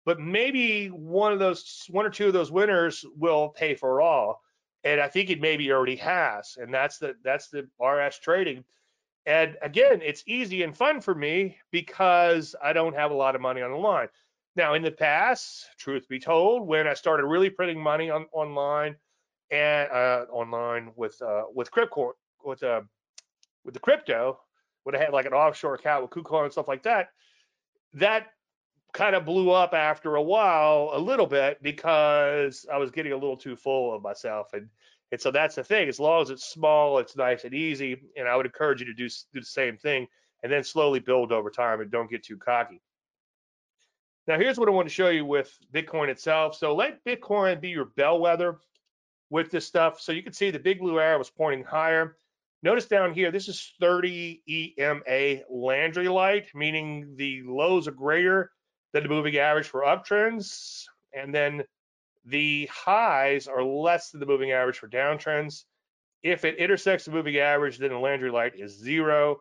but 0.08 0.18
maybe 0.18 0.88
one 0.88 1.34
of 1.34 1.38
those 1.38 1.84
one 1.90 2.06
or 2.06 2.08
two 2.08 2.28
of 2.28 2.32
those 2.32 2.50
winners 2.50 3.04
will 3.18 3.50
pay 3.50 3.74
for 3.74 4.00
all 4.00 4.40
and 4.84 5.02
i 5.02 5.06
think 5.06 5.28
it 5.28 5.38
maybe 5.38 5.70
already 5.70 5.96
has 5.96 6.56
and 6.58 6.72
that's 6.72 6.96
the 6.96 7.14
that's 7.22 7.48
the 7.48 7.68
rs 7.78 8.18
trading 8.18 8.64
and 9.26 9.58
again 9.60 10.00
it's 10.02 10.22
easy 10.26 10.62
and 10.62 10.74
fun 10.74 10.98
for 10.98 11.14
me 11.14 11.58
because 11.72 12.56
i 12.62 12.72
don't 12.72 12.96
have 12.96 13.10
a 13.10 13.14
lot 13.14 13.34
of 13.34 13.42
money 13.42 13.60
on 13.60 13.70
the 13.70 13.76
line 13.76 14.08
now 14.56 14.72
in 14.72 14.80
the 14.80 14.90
past 14.90 15.66
truth 15.76 16.08
be 16.08 16.18
told 16.18 16.66
when 16.66 16.86
i 16.86 16.94
started 16.94 17.26
really 17.26 17.50
printing 17.50 17.78
money 17.78 18.08
on 18.08 18.24
online 18.32 18.96
and 19.50 19.90
uh, 19.90 20.24
online 20.30 20.90
with 20.96 21.20
uh, 21.20 21.42
with 21.54 21.70
crypto 21.70 22.14
with 22.44 22.62
uh, 22.62 22.80
with 23.68 23.74
the 23.74 23.80
crypto 23.80 24.40
when 24.84 24.96
i 24.96 24.98
had 24.98 25.12
like 25.12 25.26
an 25.26 25.34
offshore 25.34 25.74
account 25.74 26.00
with 26.00 26.10
KuCoin 26.10 26.44
and 26.44 26.52
stuff 26.52 26.68
like 26.68 26.82
that 26.84 27.10
that 27.92 28.28
kind 28.94 29.14
of 29.14 29.26
blew 29.26 29.50
up 29.50 29.74
after 29.74 30.16
a 30.16 30.22
while 30.22 30.92
a 30.94 30.98
little 30.98 31.26
bit 31.26 31.62
because 31.62 32.64
I 32.72 32.78
was 32.78 32.90
getting 32.90 33.12
a 33.12 33.16
little 33.16 33.36
too 33.36 33.54
full 33.54 33.94
of 33.94 34.02
myself 34.02 34.54
and 34.54 34.70
and 35.12 35.20
so 35.20 35.30
that's 35.30 35.56
the 35.56 35.64
thing 35.64 35.88
as 35.88 36.00
long 36.00 36.22
as 36.22 36.30
it's 36.30 36.50
small 36.50 36.98
it's 36.98 37.14
nice 37.14 37.44
and 37.44 37.52
easy 37.52 38.00
and 38.16 38.26
I 38.26 38.34
would 38.34 38.46
encourage 38.46 38.80
you 38.80 38.86
to 38.86 38.94
do 38.94 39.06
do 39.06 39.40
the 39.40 39.44
same 39.44 39.76
thing 39.76 40.08
and 40.42 40.50
then 40.50 40.64
slowly 40.64 41.00
build 41.00 41.32
over 41.32 41.50
time 41.50 41.80
and 41.80 41.90
don't 41.90 42.10
get 42.10 42.22
too 42.22 42.38
cocky. 42.38 42.80
Now 44.26 44.38
here's 44.38 44.58
what 44.58 44.68
I 44.68 44.72
want 44.72 44.88
to 44.88 44.94
show 44.94 45.08
you 45.08 45.24
with 45.24 45.56
Bitcoin 45.72 46.08
itself. 46.08 46.54
So 46.54 46.74
let 46.74 47.04
Bitcoin 47.04 47.60
be 47.60 47.70
your 47.70 47.86
bellwether 47.86 48.58
with 49.30 49.50
this 49.50 49.66
stuff. 49.66 50.00
So 50.00 50.12
you 50.12 50.22
can 50.22 50.32
see 50.32 50.50
the 50.50 50.58
big 50.58 50.78
blue 50.78 50.98
arrow 50.98 51.18
was 51.18 51.30
pointing 51.30 51.64
higher. 51.64 52.16
Notice 52.62 52.86
down 52.86 53.14
here, 53.14 53.30
this 53.30 53.48
is 53.48 53.72
30 53.80 54.42
EMA 54.48 55.42
Landry 55.48 56.08
light, 56.08 56.48
meaning 56.54 57.14
the 57.16 57.42
lows 57.42 57.86
are 57.86 57.92
greater 57.92 58.50
than 58.92 59.04
the 59.04 59.08
moving 59.08 59.36
average 59.36 59.68
for 59.68 59.82
uptrends, 59.82 60.84
and 61.12 61.32
then 61.32 61.62
the 62.24 62.68
highs 62.72 63.46
are 63.46 63.62
less 63.62 64.10
than 64.10 64.18
the 64.18 64.26
moving 64.26 64.50
average 64.50 64.78
for 64.78 64.88
downtrends. 64.88 65.64
If 66.24 66.44
it 66.44 66.56
intersects 66.56 67.04
the 67.04 67.12
moving 67.12 67.36
average, 67.38 67.78
then 67.78 67.90
the 67.90 67.98
Landry 67.98 68.30
light 68.30 68.58
is 68.58 68.76
zero. 68.76 69.40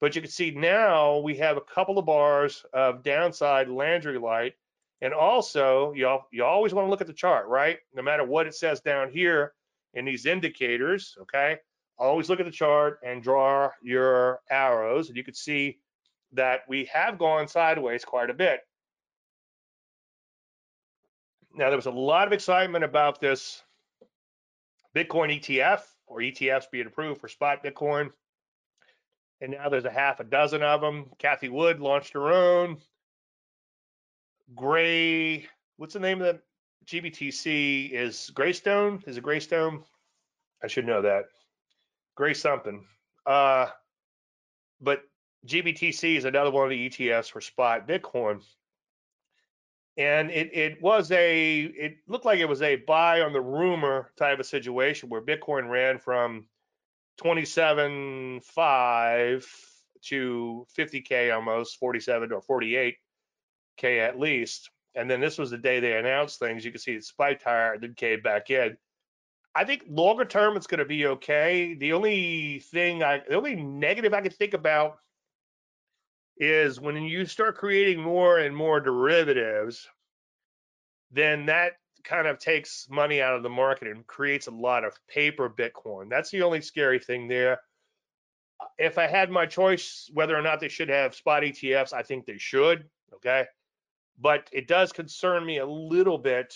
But 0.00 0.16
you 0.16 0.20
can 0.20 0.30
see 0.30 0.50
now 0.50 1.18
we 1.18 1.36
have 1.36 1.56
a 1.56 1.62
couple 1.62 1.98
of 1.98 2.06
bars 2.06 2.64
of 2.72 3.04
downside 3.04 3.68
Landry 3.68 4.18
light. 4.18 4.54
And 5.02 5.14
also, 5.14 5.92
you 5.92 6.18
you 6.32 6.44
always 6.44 6.74
want 6.74 6.86
to 6.86 6.90
look 6.90 7.00
at 7.00 7.06
the 7.06 7.12
chart, 7.12 7.46
right? 7.46 7.78
No 7.94 8.02
matter 8.02 8.24
what 8.24 8.46
it 8.46 8.54
says 8.54 8.80
down 8.80 9.10
here 9.10 9.52
in 9.94 10.04
these 10.04 10.26
indicators, 10.26 11.16
okay? 11.22 11.58
Always 11.98 12.28
look 12.28 12.40
at 12.40 12.46
the 12.46 12.52
chart 12.52 12.98
and 13.04 13.22
draw 13.22 13.70
your 13.82 14.40
arrows. 14.50 15.08
And 15.08 15.16
you 15.16 15.24
can 15.24 15.34
see 15.34 15.78
that 16.32 16.60
we 16.68 16.84
have 16.92 17.18
gone 17.18 17.48
sideways 17.48 18.04
quite 18.04 18.30
a 18.30 18.34
bit. 18.34 18.60
Now, 21.54 21.68
there 21.68 21.78
was 21.78 21.86
a 21.86 21.90
lot 21.90 22.26
of 22.26 22.34
excitement 22.34 22.84
about 22.84 23.18
this 23.20 23.62
Bitcoin 24.94 25.40
ETF 25.40 25.80
or 26.06 26.18
ETFs 26.18 26.70
being 26.70 26.86
approved 26.86 27.20
for 27.20 27.28
spot 27.28 27.64
Bitcoin. 27.64 28.10
And 29.40 29.52
now 29.52 29.68
there's 29.68 29.84
a 29.84 29.90
half 29.90 30.20
a 30.20 30.24
dozen 30.24 30.62
of 30.62 30.80
them. 30.80 31.10
Cathie 31.18 31.48
Wood 31.48 31.80
launched 31.80 32.12
her 32.12 32.30
own. 32.30 32.78
Gray, 34.54 35.46
what's 35.76 35.94
the 35.94 36.00
name 36.00 36.20
of 36.20 36.26
that? 36.26 36.42
GBTC 36.86 37.90
is 37.90 38.30
Greystone. 38.34 39.02
Is 39.06 39.16
it 39.16 39.22
Greystone? 39.22 39.82
I 40.62 40.68
should 40.68 40.86
know 40.86 41.02
that. 41.02 41.24
Gray 42.16 42.34
something. 42.34 42.84
Uh, 43.24 43.66
but 44.80 45.02
GBTC 45.46 46.16
is 46.16 46.24
another 46.24 46.50
one 46.50 46.64
of 46.64 46.70
the 46.70 46.88
ETFs 46.88 47.30
for 47.30 47.40
spot 47.40 47.86
Bitcoin. 47.86 48.42
And 49.98 50.30
it 50.30 50.50
it 50.52 50.82
was 50.82 51.10
a 51.12 51.60
it 51.60 51.96
looked 52.06 52.26
like 52.26 52.40
it 52.40 52.48
was 52.48 52.62
a 52.62 52.76
buy 52.76 53.22
on 53.22 53.32
the 53.32 53.40
rumor 53.40 54.12
type 54.18 54.40
of 54.40 54.46
situation 54.46 55.08
where 55.08 55.22
Bitcoin 55.22 55.70
ran 55.70 55.98
from 55.98 56.46
27.5 57.22 59.46
to 60.02 60.66
50k 60.78 61.34
almost 61.34 61.78
47 61.78 62.30
or 62.32 62.42
48k 62.42 62.94
at 63.84 64.18
least. 64.18 64.68
And 64.94 65.10
then 65.10 65.20
this 65.20 65.38
was 65.38 65.50
the 65.50 65.58
day 65.58 65.80
they 65.80 65.96
announced 65.96 66.38
things. 66.38 66.62
You 66.64 66.72
can 66.72 66.80
see 66.80 66.94
it 66.94 67.04
spiked 67.04 67.42
higher 67.42 67.78
then 67.78 67.94
came 67.94 68.20
back 68.20 68.50
in 68.50 68.76
i 69.56 69.64
think 69.64 69.82
longer 69.88 70.24
term 70.24 70.56
it's 70.56 70.66
going 70.66 70.78
to 70.78 70.84
be 70.84 71.06
okay 71.06 71.74
the 71.74 71.92
only 71.92 72.60
thing 72.60 73.02
i 73.02 73.20
the 73.28 73.34
only 73.34 73.56
negative 73.56 74.14
i 74.14 74.20
can 74.20 74.30
think 74.30 74.54
about 74.54 74.98
is 76.38 76.80
when 76.80 77.02
you 77.02 77.24
start 77.26 77.56
creating 77.56 78.00
more 78.00 78.38
and 78.38 78.54
more 78.54 78.80
derivatives, 78.80 79.88
then 81.10 81.46
that 81.46 81.72
kind 82.04 82.26
of 82.26 82.38
takes 82.38 82.86
money 82.90 83.20
out 83.20 83.34
of 83.34 83.42
the 83.42 83.48
market 83.48 83.88
and 83.88 84.06
creates 84.06 84.46
a 84.46 84.50
lot 84.50 84.84
of 84.84 84.98
paper 85.08 85.48
Bitcoin. 85.48 86.08
That's 86.10 86.30
the 86.30 86.42
only 86.42 86.60
scary 86.60 86.98
thing 86.98 87.26
there. 87.26 87.60
If 88.78 88.98
I 88.98 89.06
had 89.06 89.30
my 89.30 89.46
choice 89.46 90.10
whether 90.12 90.36
or 90.36 90.42
not 90.42 90.60
they 90.60 90.68
should 90.68 90.88
have 90.88 91.14
spot 91.14 91.42
ETFs, 91.42 91.92
I 91.92 92.02
think 92.02 92.26
they 92.26 92.38
should. 92.38 92.84
Okay. 93.14 93.46
But 94.18 94.48
it 94.52 94.68
does 94.68 94.92
concern 94.92 95.44
me 95.44 95.58
a 95.58 95.66
little 95.66 96.18
bit 96.18 96.54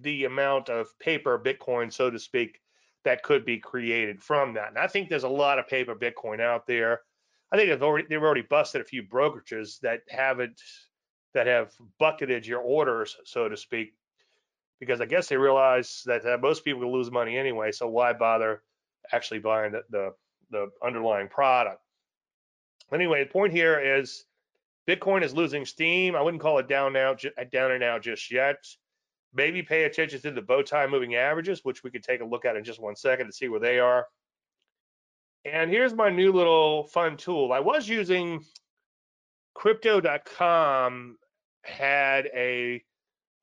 the 0.00 0.24
amount 0.24 0.68
of 0.68 0.98
paper 0.98 1.38
Bitcoin, 1.38 1.92
so 1.92 2.10
to 2.10 2.18
speak, 2.18 2.60
that 3.04 3.22
could 3.22 3.44
be 3.44 3.58
created 3.58 4.22
from 4.22 4.54
that. 4.54 4.68
And 4.68 4.78
I 4.78 4.86
think 4.86 5.08
there's 5.08 5.24
a 5.24 5.28
lot 5.28 5.58
of 5.58 5.68
paper 5.68 5.94
Bitcoin 5.94 6.40
out 6.40 6.66
there. 6.66 7.00
I 7.52 7.56
think 7.56 7.68
they've 7.68 7.82
already 7.82 8.06
they've 8.08 8.22
already 8.22 8.42
busted 8.42 8.80
a 8.80 8.84
few 8.84 9.02
brokerages 9.02 9.80
that 9.80 10.00
haven't 10.08 10.60
that 11.34 11.46
have 11.46 11.72
bucketed 11.98 12.46
your 12.46 12.60
orders, 12.60 13.16
so 13.24 13.48
to 13.48 13.56
speak, 13.56 13.94
because 14.80 15.00
I 15.00 15.06
guess 15.06 15.28
they 15.28 15.36
realize 15.36 16.02
that 16.06 16.40
most 16.40 16.64
people 16.64 16.80
will 16.82 16.92
lose 16.92 17.10
money 17.10 17.36
anyway. 17.36 17.72
So 17.72 17.88
why 17.88 18.12
bother 18.12 18.62
actually 19.12 19.40
buying 19.40 19.72
the, 19.72 19.82
the 19.90 20.14
the 20.50 20.70
underlying 20.82 21.28
product? 21.28 21.80
Anyway, 22.92 23.24
the 23.24 23.30
point 23.30 23.52
here 23.52 23.80
is 23.80 24.24
Bitcoin 24.88 25.22
is 25.22 25.34
losing 25.34 25.64
steam. 25.64 26.14
I 26.14 26.22
wouldn't 26.22 26.42
call 26.42 26.58
it 26.58 26.68
down 26.68 26.92
now, 26.92 27.14
down 27.52 27.72
and 27.72 27.82
out 27.82 28.02
just 28.02 28.30
yet. 28.30 28.56
Maybe 29.34 29.62
pay 29.62 29.84
attention 29.84 30.20
to 30.22 30.30
the 30.30 30.42
bow 30.42 30.62
tie 30.62 30.86
moving 30.86 31.14
averages, 31.14 31.64
which 31.64 31.82
we 31.82 31.90
could 31.90 32.02
take 32.02 32.20
a 32.20 32.24
look 32.24 32.44
at 32.44 32.56
in 32.56 32.64
just 32.64 32.80
one 32.80 32.96
second 32.96 33.26
to 33.26 33.32
see 33.32 33.48
where 33.48 33.60
they 33.60 33.78
are. 33.78 34.06
And 35.44 35.70
here's 35.70 35.94
my 35.94 36.10
new 36.10 36.32
little 36.32 36.86
fun 36.88 37.16
tool. 37.16 37.52
I 37.52 37.60
was 37.60 37.88
using 37.88 38.44
crypto.com 39.54 41.18
had 41.64 42.26
a 42.34 42.82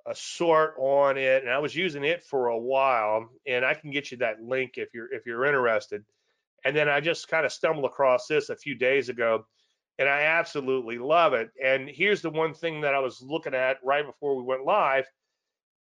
a 0.06 0.16
sort 0.16 0.74
on 0.78 1.18
it 1.18 1.44
and 1.44 1.52
I 1.52 1.60
was 1.60 1.76
using 1.76 2.04
it 2.04 2.24
for 2.24 2.48
a 2.48 2.58
while 2.58 3.30
and 3.46 3.64
I 3.64 3.74
can 3.74 3.92
get 3.92 4.12
you 4.12 4.18
that 4.18 4.42
link 4.42 4.74
if 4.78 4.94
you're 4.94 5.12
if 5.14 5.26
you're 5.26 5.46
interested. 5.46 6.04
And 6.66 6.76
then 6.76 6.90
I 6.90 7.00
just 7.00 7.28
kind 7.28 7.46
of 7.46 7.52
stumbled 7.52 7.86
across 7.86 8.28
this 8.28 8.50
a 8.50 8.56
few 8.56 8.76
days 8.76 9.10
ago 9.10 9.46
and 9.98 10.10
I 10.10 10.22
absolutely 10.22 10.98
love 10.98 11.34
it. 11.34 11.52
And 11.64 11.90
here's 11.90 12.22
the 12.22 12.30
one 12.30 12.54
thing 12.54 12.82
that 12.82 12.96
I 12.96 13.00
was 13.00 13.22
looking 13.22 13.54
at 13.54 13.78
right 13.84 14.06
before 14.06 14.36
we 14.36 14.44
went 14.44 14.66
live 14.66 15.06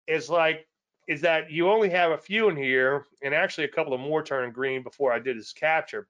is 0.08 0.28
like 0.28 0.66
is 1.06 1.20
that 1.22 1.50
you 1.50 1.70
only 1.70 1.88
have 1.88 2.10
a 2.10 2.18
few 2.18 2.48
in 2.50 2.56
here 2.56 3.06
and 3.22 3.34
actually 3.34 3.64
a 3.64 3.68
couple 3.68 3.94
of 3.94 4.00
more 4.00 4.22
turned 4.22 4.52
green 4.52 4.82
before 4.82 5.10
I 5.12 5.18
did 5.18 5.38
this 5.38 5.54
capture. 5.54 6.06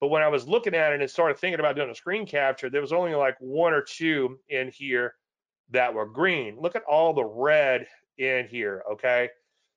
But 0.00 0.08
when 0.08 0.22
I 0.22 0.28
was 0.28 0.46
looking 0.46 0.74
at 0.74 0.92
it 0.92 1.00
and 1.00 1.10
started 1.10 1.36
thinking 1.38 1.58
about 1.58 1.74
doing 1.74 1.90
a 1.90 1.94
screen 1.94 2.26
capture, 2.26 2.70
there 2.70 2.80
was 2.80 2.92
only 2.92 3.14
like 3.14 3.36
one 3.40 3.72
or 3.74 3.82
two 3.82 4.38
in 4.48 4.70
here 4.72 5.14
that 5.70 5.92
were 5.92 6.06
green. 6.06 6.58
Look 6.60 6.76
at 6.76 6.84
all 6.84 7.12
the 7.12 7.24
red 7.24 7.86
in 8.18 8.46
here, 8.46 8.82
okay? 8.92 9.30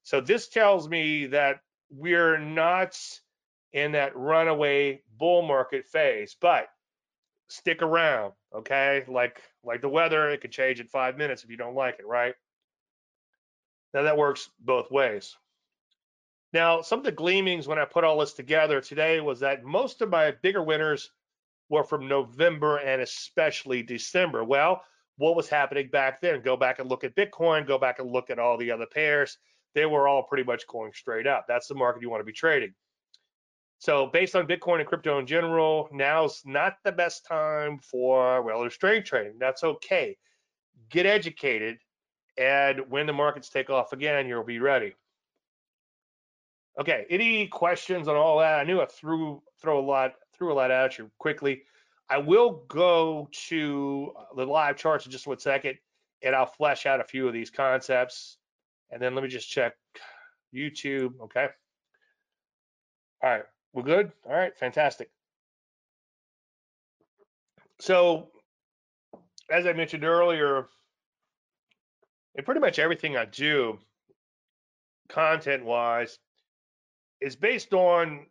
So 0.04 0.22
this 0.22 0.50
tells 0.50 0.88
me 0.88 1.28
that 1.28 1.62
we're 1.90 2.38
not 2.38 2.98
in 3.74 3.94
that 3.94 4.16
runaway 4.16 5.02
bull 5.18 5.42
market 5.42 5.88
phase, 5.88 6.38
but 6.40 6.68
stick 7.50 7.82
around, 7.82 8.34
okay? 8.56 9.04
Like 9.08 9.42
like 9.64 9.82
the 9.82 9.90
weather, 9.90 10.30
it 10.30 10.42
could 10.42 10.52
change 10.52 10.80
in 10.80 10.88
five 10.88 11.18
minutes 11.18 11.44
if 11.44 11.50
you 11.50 11.58
don't 11.58 11.76
like 11.76 12.00
it, 12.00 12.08
right? 12.08 12.36
Now 13.94 14.04
that 14.04 14.18
works 14.18 14.50
both 14.60 14.92
ways. 14.92 15.36
Now, 16.54 16.82
some 16.82 17.00
of 17.00 17.06
the 17.06 17.12
gleamings 17.12 17.68
when 17.68 17.80
I 17.80 17.86
put 17.86 18.04
all 18.04 18.20
this 18.20 18.34
together 18.34 18.80
today 18.80 19.20
was 19.22 19.40
that 19.40 19.64
most 19.64 20.02
of 20.02 20.10
my 20.10 20.32
bigger 20.44 20.62
winners 20.62 21.10
were 21.70 21.84
from 21.84 22.08
November 22.08 22.78
and 22.78 23.02
especially 23.02 23.82
December. 23.82 24.44
Well, 24.44 24.84
what 25.18 25.36
was 25.36 25.50
happening 25.50 25.90
back 25.92 26.22
then? 26.22 26.42
Go 26.42 26.56
back 26.56 26.80
and 26.80 26.90
look 26.90 27.04
at 27.04 27.16
Bitcoin, 27.16 27.68
go 27.68 27.78
back 27.80 28.00
and 28.00 28.12
look 28.12 28.30
at 28.30 28.40
all 28.40 28.58
the 28.58 28.72
other 28.72 28.86
pairs. 28.86 29.38
They 29.74 29.88
were 29.88 30.08
all 30.08 30.24
pretty 30.24 30.44
much 30.44 30.68
going 30.68 30.92
straight 30.94 31.26
up. 31.26 31.46
That's 31.48 31.68
the 31.68 31.76
market 31.76 32.04
you 32.04 32.10
want 32.10 32.22
to 32.22 32.26
be 32.26 32.34
trading. 32.34 32.74
So 33.80 34.08
based 34.08 34.36
on 34.36 34.48
Bitcoin 34.48 34.80
and 34.80 34.88
crypto 34.88 35.20
in 35.20 35.28
general, 35.28 35.90
now's 35.92 36.42
not 36.46 36.76
the 36.84 36.92
best 36.92 37.26
time 37.26 37.80
for 37.80 38.42
relative 38.44 38.74
strength 38.74 39.10
trading. 39.10 39.38
That's 39.40 39.64
okay. 39.64 40.16
Get 40.90 41.06
educated, 41.06 41.80
and 42.38 42.82
when 42.90 43.06
the 43.06 43.14
markets 43.14 43.50
take 43.50 43.70
off 43.70 43.94
again, 43.94 44.28
you'll 44.28 44.44
be 44.44 44.60
ready. 44.60 44.96
Okay, 46.80 47.06
any 47.10 47.48
questions 47.48 48.08
on 48.08 48.16
all 48.16 48.40
that? 48.40 48.60
I 48.60 48.64
knew 48.64 48.82
I 48.82 48.86
threw 48.86 49.42
throw 49.62 49.80
a 49.80 49.86
lot 49.86 50.14
threw 50.36 50.52
a 50.52 50.56
lot 50.56 50.72
at 50.72 50.98
you 50.98 51.12
quickly. 51.20 51.64
I 52.10 52.18
will 52.18 52.66
go 52.68 53.30
to 53.48 54.14
the 54.36 54.46
live 54.46 54.76
charts 54.78 55.06
in 55.06 55.12
just 55.12 55.28
one 55.28 55.40
second, 55.40 55.78
and 56.24 56.36
I'll 56.36 56.46
flesh 56.46 56.86
out 56.86 57.00
a 57.00 57.04
few 57.04 57.28
of 57.28 57.34
these 57.34 57.50
concepts. 57.50 58.38
And 58.92 59.02
then 59.02 59.16
let 59.16 59.24
me 59.24 59.30
just 59.30 59.50
check 59.50 59.74
YouTube. 60.54 61.14
Okay. 61.22 61.48
All 63.24 63.30
right, 63.30 63.44
we're 63.72 63.84
good. 63.84 64.12
All 64.26 64.36
right, 64.36 64.58
fantastic. 64.58 65.10
So, 67.80 68.30
as 69.50 69.66
I 69.66 69.74
mentioned 69.74 70.04
earlier, 70.04 70.68
and 72.36 72.46
pretty 72.46 72.62
much 72.62 72.80
everything 72.80 73.16
I 73.16 73.26
do, 73.26 73.80
content 75.10 75.66
wise, 75.66 76.18
is 77.22 77.36
based 77.36 77.74
on 77.74 78.26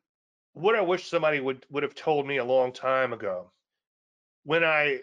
what 0.55 0.75
I 0.75 0.81
wish 0.81 1.09
somebody 1.09 1.41
would 1.41 1.65
would 1.71 1.83
have 1.83 1.95
told 1.95 2.27
me 2.27 2.37
a 2.39 2.45
long 2.45 2.73
time 2.73 3.13
ago. 3.13 3.51
When 4.45 4.65
I 4.65 5.01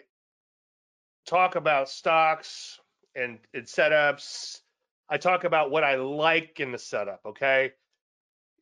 talk 1.26 1.56
about 1.56 1.88
stocks 1.88 2.78
and, 3.14 3.38
and 3.54 3.64
setups, 3.64 4.60
I 5.08 5.16
talk 5.16 5.44
about 5.44 5.70
what 5.70 5.84
I 5.84 5.96
like 5.96 6.60
in 6.60 6.72
the 6.72 6.78
setup. 6.78 7.20
Okay. 7.26 7.72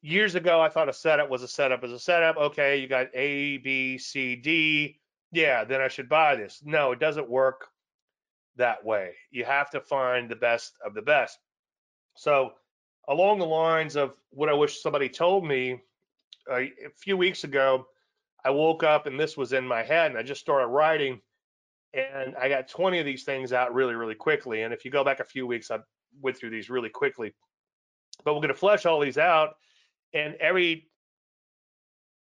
Years 0.00 0.36
ago, 0.36 0.60
I 0.60 0.68
thought 0.68 0.88
a 0.88 0.92
setup 0.92 1.28
was 1.28 1.42
a 1.42 1.48
setup 1.48 1.82
as 1.82 1.90
a 1.90 1.98
setup. 1.98 2.36
Okay, 2.36 2.76
you 2.76 2.86
got 2.86 3.08
A, 3.14 3.58
B, 3.58 3.98
C, 3.98 4.36
D. 4.36 5.00
Yeah, 5.32 5.64
then 5.64 5.80
I 5.80 5.88
should 5.88 6.08
buy 6.08 6.36
this. 6.36 6.62
No, 6.64 6.92
it 6.92 7.00
doesn't 7.00 7.28
work 7.28 7.66
that 8.58 8.84
way. 8.84 9.14
You 9.30 9.44
have 9.44 9.70
to 9.70 9.80
find 9.80 10.28
the 10.28 10.36
best 10.36 10.74
of 10.84 10.94
the 10.94 11.02
best. 11.02 11.38
So, 12.14 12.52
along 13.08 13.38
the 13.38 13.46
lines 13.46 13.96
of 13.96 14.14
what 14.30 14.48
I 14.48 14.52
wish 14.52 14.82
somebody 14.82 15.08
told 15.08 15.46
me 15.46 15.80
uh, 16.50 16.56
a 16.56 16.90
few 16.96 17.16
weeks 17.16 17.44
ago, 17.44 17.86
I 18.44 18.50
woke 18.50 18.82
up 18.82 19.06
and 19.06 19.18
this 19.18 19.36
was 19.36 19.52
in 19.52 19.66
my 19.66 19.82
head, 19.82 20.10
and 20.10 20.18
I 20.18 20.22
just 20.22 20.40
started 20.40 20.66
writing, 20.66 21.20
and 21.94 22.36
I 22.36 22.48
got 22.48 22.68
20 22.68 22.98
of 22.98 23.06
these 23.06 23.24
things 23.24 23.52
out 23.52 23.74
really, 23.74 23.94
really 23.94 24.14
quickly. 24.14 24.62
And 24.62 24.74
if 24.74 24.84
you 24.84 24.90
go 24.90 25.04
back 25.04 25.20
a 25.20 25.24
few 25.24 25.46
weeks, 25.46 25.70
I 25.70 25.78
went 26.20 26.36
through 26.36 26.50
these 26.50 26.70
really 26.70 26.90
quickly. 26.90 27.32
But 28.24 28.34
we're 28.34 28.40
going 28.40 28.48
to 28.48 28.54
flesh 28.54 28.84
all 28.84 29.00
these 29.00 29.18
out, 29.18 29.56
and 30.12 30.34
every 30.34 30.88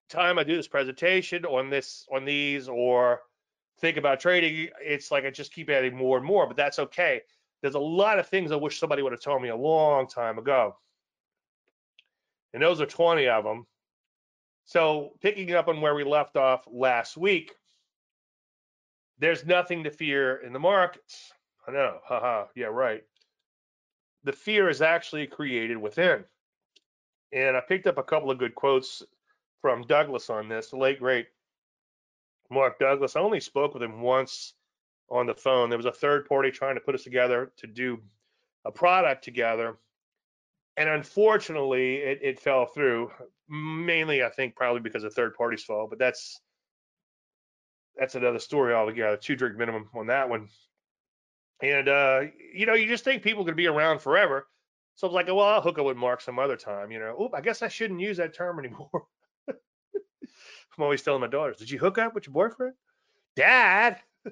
time 0.09 0.39
I 0.39 0.43
do 0.43 0.55
this 0.55 0.67
presentation 0.67 1.45
on 1.45 1.69
this 1.69 2.05
on 2.11 2.25
these 2.25 2.69
or 2.69 3.21
think 3.79 3.97
about 3.97 4.19
trading, 4.19 4.69
it's 4.81 5.11
like 5.11 5.25
I 5.25 5.29
just 5.29 5.53
keep 5.53 5.69
adding 5.69 5.95
more 5.95 6.17
and 6.17 6.25
more, 6.25 6.47
but 6.47 6.57
that's 6.57 6.79
okay. 6.79 7.21
There's 7.61 7.75
a 7.75 7.79
lot 7.79 8.19
of 8.19 8.27
things 8.27 8.51
I 8.51 8.55
wish 8.55 8.79
somebody 8.79 9.01
would 9.01 9.11
have 9.11 9.21
told 9.21 9.41
me 9.41 9.49
a 9.49 9.55
long 9.55 10.07
time 10.07 10.37
ago. 10.37 10.77
And 12.53 12.61
those 12.61 12.81
are 12.81 12.85
20 12.85 13.27
of 13.27 13.43
them. 13.43 13.65
So 14.65 15.13
picking 15.21 15.53
up 15.53 15.67
on 15.67 15.81
where 15.81 15.95
we 15.95 16.03
left 16.03 16.35
off 16.35 16.67
last 16.67 17.17
week, 17.17 17.53
there's 19.19 19.45
nothing 19.45 19.83
to 19.83 19.91
fear 19.91 20.37
in 20.37 20.53
the 20.53 20.59
markets. 20.59 21.31
I 21.67 21.71
know, 21.71 21.99
haha, 22.03 22.45
yeah, 22.55 22.67
right. 22.67 23.03
The 24.23 24.33
fear 24.33 24.69
is 24.69 24.81
actually 24.81 25.27
created 25.27 25.77
within. 25.77 26.23
And 27.31 27.57
I 27.57 27.61
picked 27.61 27.87
up 27.87 27.97
a 27.97 28.03
couple 28.03 28.31
of 28.31 28.37
good 28.37 28.55
quotes 28.55 29.03
from 29.61 29.83
Douglas 29.83 30.29
on 30.29 30.47
this, 30.47 30.69
the 30.69 30.77
late 30.77 30.99
great 30.99 31.27
Mark 32.49 32.79
Douglas. 32.79 33.15
I 33.15 33.19
only 33.19 33.39
spoke 33.39 33.73
with 33.73 33.83
him 33.83 34.01
once 34.01 34.53
on 35.09 35.25
the 35.25 35.35
phone. 35.35 35.69
There 35.69 35.77
was 35.77 35.85
a 35.85 35.91
third 35.91 36.27
party 36.27 36.51
trying 36.51 36.75
to 36.75 36.81
put 36.81 36.95
us 36.95 37.03
together 37.03 37.51
to 37.57 37.67
do 37.67 37.99
a 38.65 38.71
product 38.71 39.23
together. 39.23 39.77
And 40.75 40.89
unfortunately, 40.89 41.95
it, 41.95 42.19
it 42.21 42.39
fell 42.39 42.67
through. 42.67 43.11
Mainly, 43.49 44.23
I 44.23 44.29
think, 44.29 44.55
probably 44.55 44.81
because 44.81 45.03
of 45.03 45.13
third 45.13 45.33
party's 45.33 45.63
fault. 45.63 45.89
But 45.89 45.99
that's 45.99 46.39
that's 47.97 48.15
another 48.15 48.39
story 48.39 48.73
altogether. 48.73 49.17
Two 49.17 49.35
drink 49.35 49.57
minimum 49.57 49.89
on 49.95 50.07
that 50.07 50.29
one. 50.29 50.49
And 51.61 51.89
uh, 51.89 52.21
you 52.53 52.65
know, 52.65 52.75
you 52.75 52.87
just 52.87 53.03
think 53.03 53.23
people 53.23 53.43
could 53.45 53.55
be 53.55 53.67
around 53.67 53.99
forever. 53.99 54.47
So 54.95 55.07
I 55.07 55.09
was 55.09 55.15
like, 55.15 55.27
well, 55.27 55.41
I'll 55.41 55.61
hook 55.61 55.79
up 55.79 55.85
with 55.85 55.97
Mark 55.97 56.21
some 56.21 56.39
other 56.39 56.57
time. 56.57 56.91
You 56.91 56.99
know, 56.99 57.17
oop, 57.21 57.33
I 57.33 57.41
guess 57.41 57.61
I 57.61 57.67
shouldn't 57.67 57.99
use 57.99 58.17
that 58.17 58.35
term 58.35 58.59
anymore. 58.63 59.07
I'm 60.77 60.83
always 60.83 61.01
telling 61.01 61.21
my 61.21 61.27
daughters, 61.27 61.57
did 61.57 61.71
you 61.71 61.79
hook 61.79 61.97
up 61.97 62.13
with 62.13 62.27
your 62.27 62.33
boyfriend? 62.33 62.73
Dad. 63.35 63.99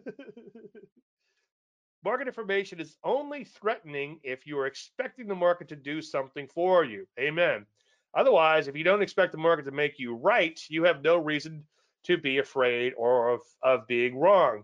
market 2.05 2.27
information 2.27 2.79
is 2.79 2.97
only 3.03 3.43
threatening 3.43 4.19
if 4.23 4.45
you 4.45 4.59
are 4.59 4.67
expecting 4.67 5.27
the 5.27 5.35
market 5.35 5.67
to 5.67 5.75
do 5.75 6.01
something 6.01 6.47
for 6.47 6.85
you. 6.85 7.07
Amen. 7.19 7.65
Otherwise, 8.13 8.67
if 8.67 8.75
you 8.77 8.83
don't 8.83 9.01
expect 9.01 9.31
the 9.31 9.37
market 9.37 9.65
to 9.65 9.71
make 9.71 9.97
you 9.97 10.15
right, 10.15 10.61
you 10.69 10.83
have 10.83 11.03
no 11.03 11.17
reason 11.17 11.63
to 12.03 12.17
be 12.17 12.37
afraid 12.37 12.93
or 12.95 13.29
of, 13.29 13.41
of 13.63 13.87
being 13.87 14.17
wrong. 14.17 14.63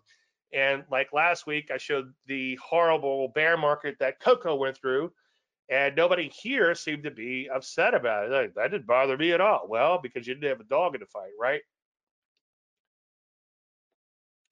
And 0.54 0.84
like 0.92 1.14
last 1.14 1.48
week, 1.48 1.72
I 1.74 1.78
showed 1.78 2.14
the 2.28 2.56
horrible 2.58 3.30
bear 3.30 3.58
market 3.58 3.98
that 4.00 4.20
Coco 4.20 4.56
went 4.56 4.78
through, 4.78 5.12
and 5.72 5.96
nobody 5.96 6.28
here 6.28 6.76
seemed 6.76 7.04
to 7.04 7.12
be 7.12 7.50
upset 7.50 7.94
about 7.96 8.26
it. 8.26 8.32
Like, 8.32 8.54
that 8.56 8.72
didn't 8.72 8.86
bother 8.86 9.18
me 9.18 9.32
at 9.32 9.40
all. 9.40 9.68
Well, 9.70 10.00
because 10.04 10.28
you 10.28 10.36
didn't 10.36 10.50
have 10.50 10.60
a 10.60 10.66
dog 10.66 10.96
in 10.96 11.00
the 11.00 11.08
fight, 11.08 11.32
right? 11.40 11.62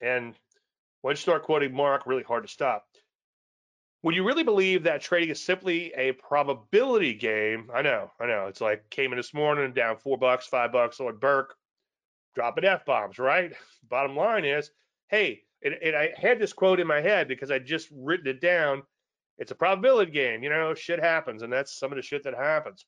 And 0.00 0.34
once 1.02 1.18
you 1.18 1.22
start 1.22 1.42
quoting 1.42 1.74
Mark, 1.74 2.06
really 2.06 2.22
hard 2.22 2.44
to 2.44 2.48
stop. 2.48 2.86
When 4.00 4.14
you 4.14 4.24
really 4.24 4.44
believe 4.44 4.84
that 4.84 5.02
trading 5.02 5.28
is 5.28 5.44
simply 5.44 5.92
a 5.92 6.12
probability 6.12 7.12
game, 7.12 7.70
I 7.74 7.82
know, 7.82 8.10
I 8.18 8.24
know. 8.26 8.46
It's 8.46 8.62
like 8.62 8.88
came 8.88 9.12
in 9.12 9.18
this 9.18 9.34
morning 9.34 9.74
down 9.74 9.98
four 9.98 10.16
bucks, 10.16 10.46
five 10.46 10.72
bucks 10.72 11.00
on 11.00 11.18
Burke, 11.18 11.54
dropping 12.34 12.64
F 12.64 12.86
bombs, 12.86 13.18
right? 13.18 13.52
Bottom 13.90 14.16
line 14.16 14.46
is, 14.46 14.70
hey, 15.08 15.42
and, 15.62 15.74
and 15.74 15.94
I 15.94 16.14
had 16.16 16.38
this 16.38 16.54
quote 16.54 16.80
in 16.80 16.86
my 16.86 17.02
head 17.02 17.28
because 17.28 17.50
I 17.50 17.58
just 17.58 17.88
written 17.92 18.26
it 18.26 18.40
down. 18.40 18.84
It's 19.40 19.50
a 19.50 19.56
probability 19.56 20.12
game, 20.12 20.42
you 20.42 20.50
know, 20.50 20.74
shit 20.74 21.00
happens, 21.00 21.42
and 21.42 21.52
that's 21.52 21.76
some 21.76 21.90
of 21.90 21.96
the 21.96 22.02
shit 22.02 22.22
that 22.24 22.34
happens. 22.34 22.84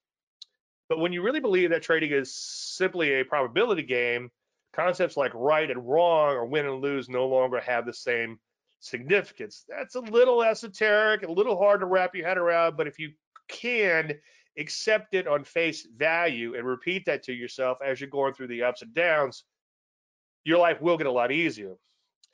But 0.88 0.98
when 0.98 1.12
you 1.12 1.22
really 1.22 1.40
believe 1.40 1.70
that 1.70 1.82
trading 1.82 2.12
is 2.12 2.34
simply 2.34 3.14
a 3.14 3.24
probability 3.24 3.82
game, 3.82 4.30
concepts 4.74 5.16
like 5.16 5.32
right 5.34 5.70
and 5.70 5.88
wrong 5.88 6.34
or 6.34 6.44
win 6.44 6.66
and 6.66 6.82
lose 6.82 7.08
no 7.08 7.26
longer 7.26 7.58
have 7.60 7.86
the 7.86 7.92
same 7.94 8.38
significance. 8.80 9.64
That's 9.66 9.94
a 9.94 10.00
little 10.00 10.42
esoteric, 10.42 11.22
a 11.22 11.32
little 11.32 11.56
hard 11.56 11.80
to 11.80 11.86
wrap 11.86 12.14
your 12.14 12.28
head 12.28 12.36
around, 12.36 12.76
but 12.76 12.86
if 12.86 12.98
you 12.98 13.12
can 13.48 14.12
accept 14.58 15.14
it 15.14 15.26
on 15.26 15.44
face 15.44 15.86
value 15.96 16.54
and 16.54 16.66
repeat 16.66 17.06
that 17.06 17.22
to 17.22 17.32
yourself 17.32 17.78
as 17.82 17.98
you're 17.98 18.10
going 18.10 18.34
through 18.34 18.48
the 18.48 18.62
ups 18.62 18.82
and 18.82 18.92
downs, 18.92 19.44
your 20.44 20.58
life 20.58 20.82
will 20.82 20.98
get 20.98 21.06
a 21.06 21.12
lot 21.12 21.32
easier. 21.32 21.76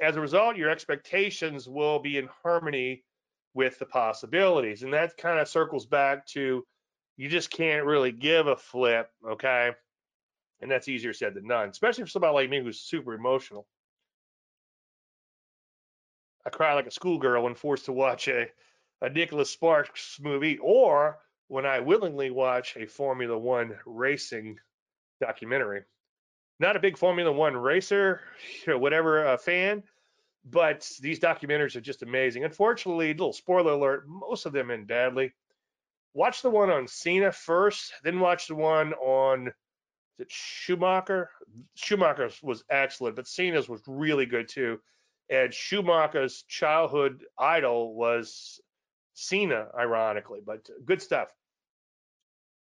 As 0.01 0.16
a 0.16 0.21
result, 0.21 0.57
your 0.57 0.71
expectations 0.71 1.69
will 1.69 2.01
be 2.01 2.19
in 2.19 2.29
harmony 2.43 3.05
with 3.59 3.76
the 3.80 3.86
possibilities. 3.86 4.84
And 4.84 4.94
that 4.94 5.16
kind 5.16 5.40
of 5.40 5.48
circles 5.48 5.84
back 5.84 6.24
to 6.28 6.64
you 7.16 7.28
just 7.28 7.50
can't 7.50 7.84
really 7.84 8.12
give 8.12 8.46
a 8.46 8.54
flip, 8.54 9.11
okay? 9.28 9.72
And 10.61 10.70
that's 10.70 10.86
easier 10.86 11.12
said 11.12 11.34
than 11.34 11.48
done, 11.48 11.68
especially 11.68 12.04
for 12.04 12.11
somebody 12.11 12.34
like 12.34 12.50
me 12.50 12.62
who's 12.62 12.78
super 12.78 13.14
emotional. 13.14 13.66
I 16.46 16.50
cry 16.50 16.72
like 16.74 16.86
a 16.86 16.92
schoolgirl 16.92 17.42
when 17.42 17.56
forced 17.56 17.86
to 17.86 17.92
watch 17.92 18.28
a, 18.28 18.46
a 19.02 19.11
Nicholas 19.11 19.50
Sparks 19.50 20.20
movie 20.22 20.59
or 20.59 21.18
when 21.48 21.66
I 21.66 21.80
willingly 21.80 22.30
watch 22.30 22.76
a 22.76 22.86
Formula 22.86 23.36
One 23.36 23.76
racing 23.84 24.56
documentary. 25.20 25.82
Not 26.61 26.76
a 26.76 26.80
big 26.80 26.96
Formula 26.96 27.32
One 27.32 27.56
racer, 27.56 28.20
whatever 28.68 29.26
uh, 29.26 29.36
fan, 29.36 29.82
but 30.51 30.90
these 31.01 31.20
documentaries 31.20 31.76
are 31.76 31.80
just 31.80 32.03
amazing. 32.03 32.44
Unfortunately, 32.44 33.09
little 33.09 33.32
spoiler 33.32 33.72
alert, 33.72 34.09
most 34.09 34.46
of 34.46 34.53
them 34.53 34.70
end 34.70 34.86
badly. 34.86 35.32
Watch 36.14 36.42
the 36.42 36.51
one 36.51 36.70
on 36.70 36.88
Senna 36.88 37.32
first, 37.32 37.92
then 38.03 38.20
watch 38.20 38.49
the 38.49 38.55
one 38.55 38.94
on 38.94 39.53
is 40.18 40.26
it 40.26 40.32
Schumacher. 40.32 41.30
Schumacher's 41.76 42.42
was 42.42 42.64
excellent, 42.70 43.14
but 43.14 43.28
Senna's 43.28 43.68
was 43.68 43.82
really 43.86 44.26
good 44.26 44.49
too. 44.49 44.80
And 45.30 45.55
Schumacher's 45.55 46.42
childhood 46.49 47.24
idol 47.38 47.94
was 47.94 48.61
Senna, 49.14 49.68
ironically, 49.78 50.40
but 50.44 50.68
good 50.84 51.03
stuff. 51.03 51.28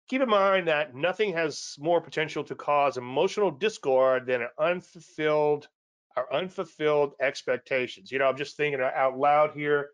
Keep 0.08 0.22
in 0.22 0.28
mind 0.28 0.68
that 0.68 0.94
nothing 0.94 1.32
has 1.32 1.76
more 1.78 2.00
potential 2.00 2.42
to 2.44 2.54
cause 2.54 2.96
emotional 2.96 3.50
discord 3.50 4.26
than 4.26 4.42
an 4.42 4.48
unfulfilled 4.58 5.68
our 6.16 6.32
unfulfilled 6.32 7.12
expectations. 7.20 8.10
You 8.10 8.18
know, 8.18 8.26
I'm 8.26 8.36
just 8.36 8.56
thinking 8.56 8.80
out 8.80 9.18
loud 9.18 9.52
here. 9.52 9.90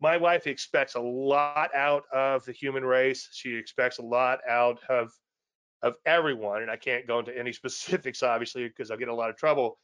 My 0.00 0.16
wife 0.16 0.46
expects 0.46 0.94
a 0.94 1.00
lot 1.00 1.74
out 1.74 2.04
of 2.12 2.44
the 2.44 2.52
human 2.52 2.84
race. 2.84 3.28
She 3.32 3.54
expects 3.54 3.98
a 3.98 4.02
lot 4.02 4.40
out 4.48 4.78
of 4.88 5.10
of 5.82 5.96
everyone, 6.06 6.62
and 6.62 6.70
I 6.70 6.76
can't 6.76 7.06
go 7.06 7.18
into 7.18 7.38
any 7.38 7.52
specifics, 7.62 8.22
obviously, 8.22 8.66
because 8.66 8.90
I'll 8.90 8.96
get 8.96 9.08
a 9.08 9.14
lot 9.14 9.30
of 9.30 9.36
trouble. 9.36 9.78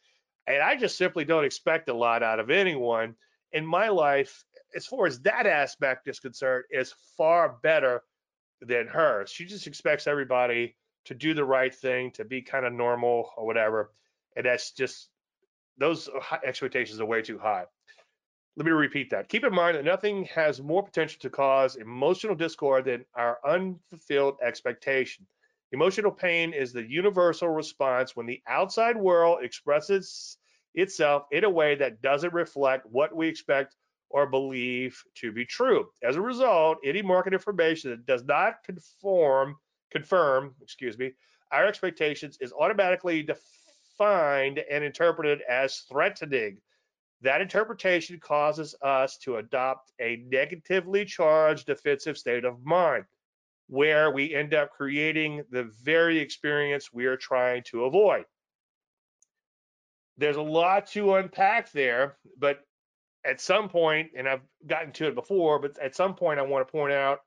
And 0.47 0.63
I 0.63 0.75
just 0.77 0.97
simply 0.97 1.25
don't 1.25 1.45
expect 1.45 1.89
a 1.91 1.95
lot 1.95 2.23
out 2.23 2.41
of 2.41 2.51
anyone. 2.51 3.15
In 3.53 3.67
my 3.67 3.89
life, 3.89 4.45
as 4.75 4.87
far 4.87 5.07
as 5.07 5.21
that 5.21 5.47
aspect 5.47 6.09
is 6.09 6.19
concerned, 6.19 6.65
is 6.71 6.95
far 7.17 7.59
better 7.63 8.03
than 8.63 8.87
hers. 8.87 9.31
She 9.31 9.45
just 9.45 9.67
expects 9.67 10.07
everybody 10.07 10.77
to 11.07 11.15
do 11.15 11.35
the 11.35 11.45
right 11.45 11.75
thing, 11.75 12.13
to 12.13 12.25
be 12.25 12.43
kind 12.43 12.65
of 12.65 12.73
normal 12.73 13.31
or 13.37 13.47
whatever. 13.47 13.93
And 14.37 14.47
that's 14.47 14.73
just 14.73 15.10
those 15.81 16.09
uh, 16.09 16.37
expectations 16.45 17.01
are 17.01 17.07
way 17.07 17.23
too 17.23 17.39
high. 17.39 17.65
Let 18.57 18.67
me 18.67 18.73
repeat 18.73 19.11
that. 19.11 19.29
Keep 19.29 19.45
in 19.45 19.55
mind 19.55 19.77
that 19.77 19.85
nothing 19.85 20.25
has 20.27 20.61
more 20.61 20.83
potential 20.83 21.19
to 21.21 21.31
cause 21.31 21.77
emotional 21.77 22.35
discord 22.35 22.85
than 22.85 23.05
our 23.15 23.39
unfulfilled 23.45 24.37
expectation. 24.43 25.27
Emotional 25.73 26.11
pain 26.13 26.53
is 26.53 26.73
the 26.73 26.83
universal 26.83 27.49
response 27.49 28.15
when 28.15 28.27
the 28.27 28.43
outside 28.47 28.97
world 28.97 29.39
expresses 29.43 30.37
itself 30.75 31.25
in 31.33 31.45
a 31.45 31.51
way 31.51 31.75
that 31.75 32.03
doesn't 32.03 32.35
reflect 32.35 32.87
what 32.87 33.17
we 33.17 33.29
expect 33.29 33.77
or 34.11 34.27
believe 34.27 35.03
to 35.15 35.33
be 35.33 35.45
true. 35.45 35.89
As 36.03 36.17
a 36.17 36.21
result, 36.21 36.79
any 36.85 37.03
market 37.03 37.33
information 37.33 37.91
that 37.91 38.05
does 38.05 38.25
not 38.25 38.63
conform, 38.65 39.57
confirm, 39.91 40.55
excuse 40.61 40.99
me, 40.99 41.13
our 41.53 41.67
expectations 41.67 42.37
is 42.41 42.53
automatically 42.53 43.23
defined 44.01 44.63
and 44.71 44.83
interpreted 44.83 45.43
as 45.49 45.85
threatening. 45.91 46.57
That 47.23 47.43
interpretation 47.43 48.19
causes 48.19 48.75
us 48.83 49.19
to 49.19 49.37
adopt 49.37 49.93
a 50.01 50.25
negatively 50.31 51.05
charged 51.05 51.67
defensive 51.67 52.17
state 52.17 52.45
of 52.45 52.65
mind 52.65 53.05
where 53.69 54.11
we 54.11 54.35
end 54.35 54.55
up 54.55 54.71
creating 54.73 55.43
the 55.51 55.71
very 55.83 56.19
experience 56.19 56.93
we 56.93 57.05
are 57.07 57.17
trying 57.17 57.63
to 57.65 57.85
avoid. 57.85 58.25
There's 60.17 60.37
a 60.37 60.43
lot 60.43 60.87
to 60.89 61.15
unpack 61.15 61.71
there, 61.73 62.17
but 62.39 62.61
at 63.25 63.41
some 63.41 63.69
point, 63.69 64.11
and 64.17 64.27
I've 64.27 64.43
gotten 64.67 64.93
to 64.95 65.09
it 65.09 65.15
before, 65.15 65.59
but 65.59 65.79
at 65.79 65.95
some 65.95 66.15
point, 66.15 66.41
I 66.41 66.43
want 66.43 66.67
to 66.67 66.73
point 66.73 66.93
out 66.93 67.21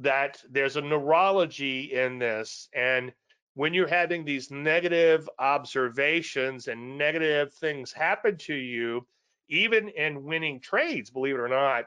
that 0.00 0.38
there's 0.50 0.76
a 0.76 0.80
neurology 0.80 1.92
in 1.92 2.18
this. 2.18 2.68
And 2.74 3.12
when 3.54 3.74
you're 3.74 3.88
having 3.88 4.24
these 4.24 4.50
negative 4.50 5.28
observations 5.38 6.68
and 6.68 6.96
negative 6.96 7.52
things 7.54 7.92
happen 7.92 8.36
to 8.36 8.54
you, 8.54 9.06
even 9.48 9.88
in 9.90 10.24
winning 10.24 10.60
trades, 10.60 11.10
believe 11.10 11.34
it 11.34 11.40
or 11.40 11.48
not, 11.48 11.86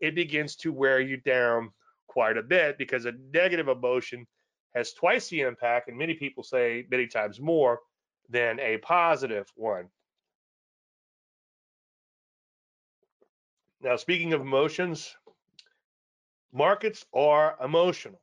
it 0.00 0.14
begins 0.14 0.54
to 0.56 0.72
wear 0.72 1.00
you 1.00 1.16
down 1.16 1.70
quite 2.06 2.36
a 2.36 2.42
bit 2.42 2.78
because 2.78 3.06
a 3.06 3.12
negative 3.32 3.68
emotion 3.68 4.26
has 4.74 4.92
twice 4.92 5.28
the 5.28 5.40
impact, 5.40 5.88
and 5.88 5.96
many 5.96 6.14
people 6.14 6.42
say 6.42 6.86
many 6.90 7.06
times 7.06 7.40
more 7.40 7.80
than 8.28 8.60
a 8.60 8.76
positive 8.78 9.50
one. 9.56 9.88
Now, 13.80 13.96
speaking 13.96 14.32
of 14.34 14.40
emotions, 14.40 15.16
markets 16.52 17.06
are 17.14 17.56
emotional. 17.64 18.20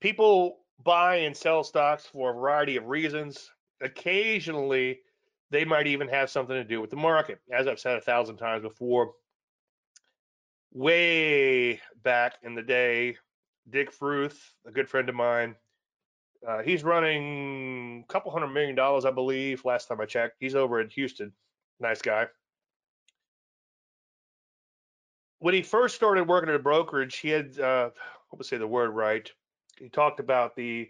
People 0.00 0.58
buy 0.84 1.16
and 1.16 1.36
sell 1.36 1.64
stocks 1.64 2.06
for 2.06 2.30
a 2.30 2.34
variety 2.34 2.76
of 2.76 2.86
reasons. 2.86 3.50
Occasionally, 3.80 5.00
they 5.50 5.64
might 5.64 5.86
even 5.86 6.08
have 6.08 6.30
something 6.30 6.56
to 6.56 6.64
do 6.64 6.80
with 6.80 6.90
the 6.90 6.96
market. 6.96 7.38
As 7.52 7.66
I've 7.66 7.80
said 7.80 7.96
a 7.96 8.00
thousand 8.00 8.36
times 8.36 8.62
before, 8.62 9.12
way 10.72 11.80
back 12.02 12.34
in 12.42 12.54
the 12.54 12.62
day, 12.62 13.16
Dick 13.70 13.92
Fruth, 13.92 14.54
a 14.66 14.70
good 14.70 14.88
friend 14.88 15.08
of 15.08 15.14
mine, 15.14 15.54
uh, 16.46 16.62
he's 16.62 16.84
running 16.84 18.04
a 18.08 18.12
couple 18.12 18.30
hundred 18.30 18.48
million 18.48 18.74
dollars, 18.74 19.04
I 19.04 19.10
believe, 19.10 19.64
last 19.64 19.88
time 19.88 20.00
I 20.00 20.06
checked. 20.06 20.36
He's 20.38 20.54
over 20.54 20.80
in 20.80 20.90
Houston. 20.90 21.32
Nice 21.80 22.02
guy. 22.02 22.26
When 25.38 25.54
he 25.54 25.62
first 25.62 25.94
started 25.94 26.28
working 26.28 26.48
at 26.48 26.54
a 26.54 26.60
brokerage, 26.60 27.16
he 27.16 27.30
had, 27.30 27.58
uh, 27.58 27.90
hope 28.28 28.40
I 28.40 28.44
say 28.44 28.58
the 28.58 28.66
word 28.66 28.90
right. 28.90 29.30
He 29.78 29.88
talked 29.88 30.20
about 30.20 30.56
the 30.56 30.88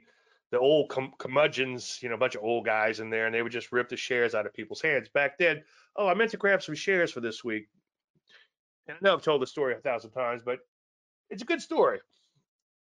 the 0.53 0.59
old 0.59 0.91
cum- 0.91 1.13
curmudgeons, 1.19 1.99
you 2.03 2.09
know, 2.09 2.15
a 2.15 2.19
bunch 2.19 2.37
of 2.37 2.43
old 2.43 2.65
guys 2.65 3.01
in 3.01 3.11
there, 3.11 3.27
and 3.27 3.35
they 3.35 3.43
would 3.43 3.53
just 3.53 3.73
rip 3.73 3.89
the 3.89 3.97
shares 3.97 4.35
out 4.35 4.47
of 4.47 4.55
people's 4.55 4.81
hands. 4.81 5.09
Back 5.09 5.39
then, 5.39 5.63
oh, 5.97 6.07
I 6.07 6.15
meant 6.15 6.31
to 6.31 6.37
grab 6.37 6.63
some 6.63 6.77
shares 6.77 7.11
for 7.11 7.21
this 7.21 7.43
week. 7.43 7.69
And 8.87 8.97
I 8.97 8.99
know 9.03 9.15
I've 9.15 9.23
told 9.23 9.43
the 9.43 9.47
story 9.47 9.75
a 9.75 9.81
thousand 9.81 10.13
times, 10.13 10.43
but 10.45 10.61
it's 11.31 11.43
a 11.43 11.47
good 11.47 11.61
story. 11.61 11.99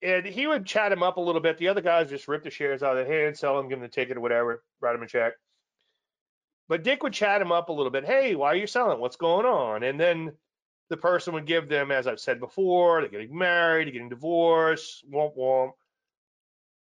And 0.02 0.26
he 0.26 0.46
would 0.46 0.66
chat 0.66 0.92
him 0.92 1.02
up 1.02 1.16
a 1.16 1.22
little 1.22 1.40
bit. 1.40 1.58
The 1.58 1.68
other 1.68 1.80
guys 1.80 2.10
just 2.10 2.28
rip 2.28 2.44
the 2.44 2.50
shares 2.50 2.82
out 2.82 2.96
of 2.96 3.06
their 3.06 3.24
hand, 3.24 3.36
sell 3.36 3.56
them, 3.56 3.68
give 3.68 3.80
them 3.80 3.88
the 3.88 3.92
ticket 3.92 4.16
or 4.16 4.20
whatever, 4.20 4.62
write 4.80 4.92
them 4.92 5.02
a 5.02 5.08
check. 5.08 5.32
But 6.68 6.84
Dick 6.84 7.02
would 7.02 7.14
chat 7.14 7.40
him 7.40 7.50
up 7.50 7.70
a 7.70 7.72
little 7.72 7.90
bit. 7.90 8.04
Hey, 8.04 8.34
why 8.34 8.48
are 8.48 8.56
you 8.56 8.66
selling? 8.66 9.00
What's 9.00 9.16
going 9.16 9.46
on? 9.46 9.82
And 9.82 9.98
then 9.98 10.32
the 10.90 10.98
person 10.98 11.32
would 11.32 11.46
give 11.46 11.68
them, 11.68 11.90
as 11.90 12.06
I've 12.06 12.20
said 12.20 12.40
before, 12.40 13.00
they're 13.00 13.10
getting 13.10 13.36
married, 13.36 13.86
they're 13.86 13.92
getting 13.92 14.10
divorced, 14.10 15.04
womp 15.10 15.36
womp. 15.36 15.72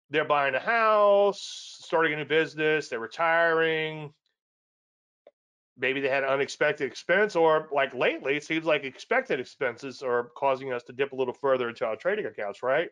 They're 0.09 0.25
buying 0.25 0.55
a 0.55 0.59
house, 0.59 1.41
starting 1.81 2.13
a 2.13 2.17
new 2.17 2.25
business, 2.25 2.87
they're 2.87 2.99
retiring, 2.99 4.13
maybe 5.77 6.01
they 6.01 6.09
had 6.09 6.23
an 6.23 6.29
unexpected 6.29 6.87
expense, 6.87 7.35
or 7.35 7.69
like 7.71 7.93
lately, 7.93 8.35
it 8.35 8.43
seems 8.43 8.65
like 8.65 8.83
expected 8.83 9.39
expenses 9.39 10.01
are 10.01 10.31
causing 10.35 10.73
us 10.73 10.83
to 10.83 10.93
dip 10.93 11.11
a 11.11 11.15
little 11.15 11.33
further 11.33 11.69
into 11.69 11.85
our 11.85 11.95
trading 11.95 12.25
accounts, 12.25 12.63
right? 12.63 12.89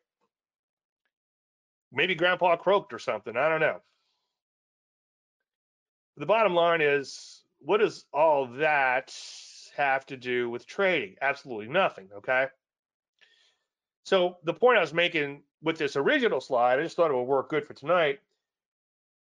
Maybe 1.92 2.16
grandpa 2.16 2.56
croaked 2.58 2.94
or 2.94 3.00
something. 3.00 3.36
I 3.36 3.50
don't 3.50 3.62
know. 3.62 3.80
The 6.18 6.26
bottom 6.26 6.54
line 6.54 6.82
is, 6.82 7.44
what 7.60 7.80
does 7.80 8.06
all 8.14 8.48
that 8.58 9.14
have 9.76 10.06
to 10.08 10.18
do 10.18 10.50
with 10.50 10.68
trading? 10.68 11.16
Absolutely 11.22 11.68
nothing, 11.68 12.10
okay? 12.18 12.48
So 14.04 14.38
the 14.44 14.54
point 14.54 14.78
I 14.78 14.82
was 14.82 14.94
making 14.94 15.44
with 15.66 15.80
this 15.80 15.96
original 15.96 16.40
slide, 16.40 16.80
I 16.80 16.84
just 16.84 16.96
thought 16.96 17.10
it 17.10 17.16
would 17.16 17.24
work 17.24 17.50
good 17.50 17.66
for 17.66 17.74
tonight, 17.74 18.20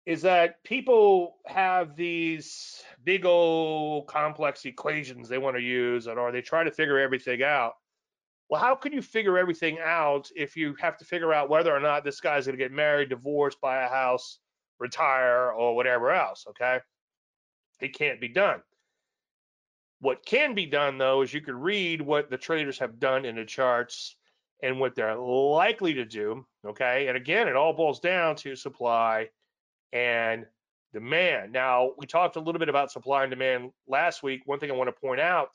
is 0.05 0.21
that 0.23 0.61
people 0.65 1.37
have 1.45 1.95
these 1.95 2.83
big 3.05 3.25
old 3.25 4.05
complex 4.07 4.65
equations 4.65 5.29
they 5.29 5.37
want 5.37 5.55
to 5.55 5.61
use, 5.61 6.07
and 6.07 6.19
or 6.19 6.31
they 6.33 6.41
try 6.41 6.65
to 6.65 6.71
figure 6.71 6.99
everything 6.99 7.41
out. 7.41 7.75
Well, 8.49 8.61
how 8.61 8.75
can 8.75 8.91
you 8.91 9.01
figure 9.01 9.37
everything 9.37 9.79
out 9.81 10.29
if 10.35 10.57
you 10.57 10.75
have 10.79 10.97
to 10.97 11.05
figure 11.05 11.33
out 11.33 11.49
whether 11.49 11.73
or 11.73 11.79
not 11.79 12.03
this 12.03 12.19
guy's 12.19 12.45
going 12.45 12.57
to 12.57 12.63
get 12.63 12.71
married, 12.71 13.09
divorced, 13.09 13.61
buy 13.61 13.83
a 13.83 13.89
house, 13.89 14.39
retire, 14.77 15.51
or 15.51 15.73
whatever 15.73 16.11
else? 16.11 16.45
Okay, 16.49 16.79
it 17.79 17.97
can't 17.97 18.19
be 18.19 18.27
done. 18.27 18.61
What 20.01 20.25
can 20.25 20.53
be 20.53 20.65
done 20.65 20.97
though 20.97 21.21
is 21.21 21.33
you 21.33 21.39
can 21.39 21.55
read 21.55 22.01
what 22.01 22.29
the 22.29 22.37
traders 22.37 22.77
have 22.79 22.99
done 22.99 23.23
in 23.23 23.37
the 23.37 23.45
charts 23.45 24.17
and 24.63 24.79
what 24.79 24.95
they're 24.95 25.15
likely 25.15 25.93
to 25.95 26.05
do. 26.05 26.45
Okay, 26.65 27.07
and 27.07 27.17
again, 27.17 27.47
it 27.47 27.55
all 27.55 27.73
boils 27.73 27.99
down 27.99 28.35
to 28.37 28.55
supply 28.55 29.29
and 29.93 30.45
demand. 30.93 31.51
Now, 31.51 31.91
we 31.97 32.05
talked 32.05 32.37
a 32.37 32.39
little 32.39 32.59
bit 32.59 32.69
about 32.69 32.91
supply 32.91 33.23
and 33.23 33.29
demand 33.29 33.71
last 33.87 34.23
week. 34.23 34.41
One 34.45 34.59
thing 34.59 34.71
I 34.71 34.75
want 34.75 34.87
to 34.87 34.99
point 34.99 35.19
out 35.19 35.49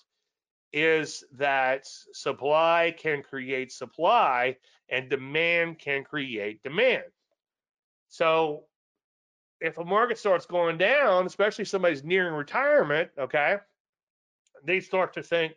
is 0.73 1.25
that 1.37 1.85
supply 2.13 2.95
can 2.97 3.23
create 3.23 3.73
supply 3.73 4.57
and 4.89 5.09
demand 5.09 5.79
can 5.79 6.05
create 6.05 6.63
demand. 6.63 7.05
So 8.09 8.65
if 9.61 9.79
a 9.79 9.85
market 9.85 10.19
starts 10.19 10.47
going 10.47 10.79
down, 10.79 11.27
especially 11.27 11.65
somebody's 11.65 12.05
nearing 12.05 12.35
retirement, 12.35 13.11
okay, 13.19 13.57
they 14.65 14.81
start 14.81 15.15
to 15.15 15.23
think 15.23 15.55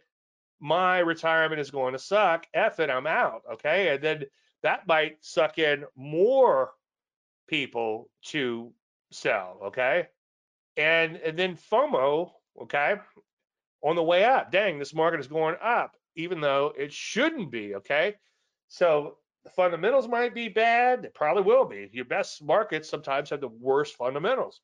my 0.59 0.99
retirement 0.99 1.59
is 1.59 1.71
going 1.71 1.93
to 1.93 1.99
suck. 1.99 2.47
F 2.53 2.79
it, 2.79 2.89
I'm 2.89 3.07
out. 3.07 3.41
Okay. 3.53 3.89
And 3.89 4.03
then 4.03 4.25
that 4.63 4.87
might 4.87 5.17
suck 5.21 5.59
in 5.59 5.83
more 5.95 6.71
people 7.47 8.09
to 8.23 8.71
sell, 9.11 9.59
okay? 9.65 10.07
And, 10.77 11.17
and 11.17 11.37
then 11.37 11.55
FOMO, 11.55 12.31
okay, 12.63 12.95
on 13.83 13.95
the 13.95 14.03
way 14.03 14.23
up. 14.23 14.51
Dang, 14.51 14.79
this 14.79 14.93
market 14.93 15.19
is 15.19 15.27
going 15.27 15.55
up, 15.61 15.97
even 16.15 16.41
though 16.41 16.73
it 16.77 16.91
shouldn't 16.91 17.51
be, 17.51 17.75
okay? 17.75 18.15
So 18.69 19.17
the 19.43 19.49
fundamentals 19.49 20.07
might 20.07 20.33
be 20.33 20.47
bad. 20.47 21.03
They 21.03 21.09
probably 21.09 21.43
will 21.43 21.65
be. 21.65 21.89
Your 21.91 22.05
best 22.05 22.41
markets 22.41 22.89
sometimes 22.89 23.29
have 23.29 23.41
the 23.41 23.49
worst 23.49 23.95
fundamentals, 23.95 24.61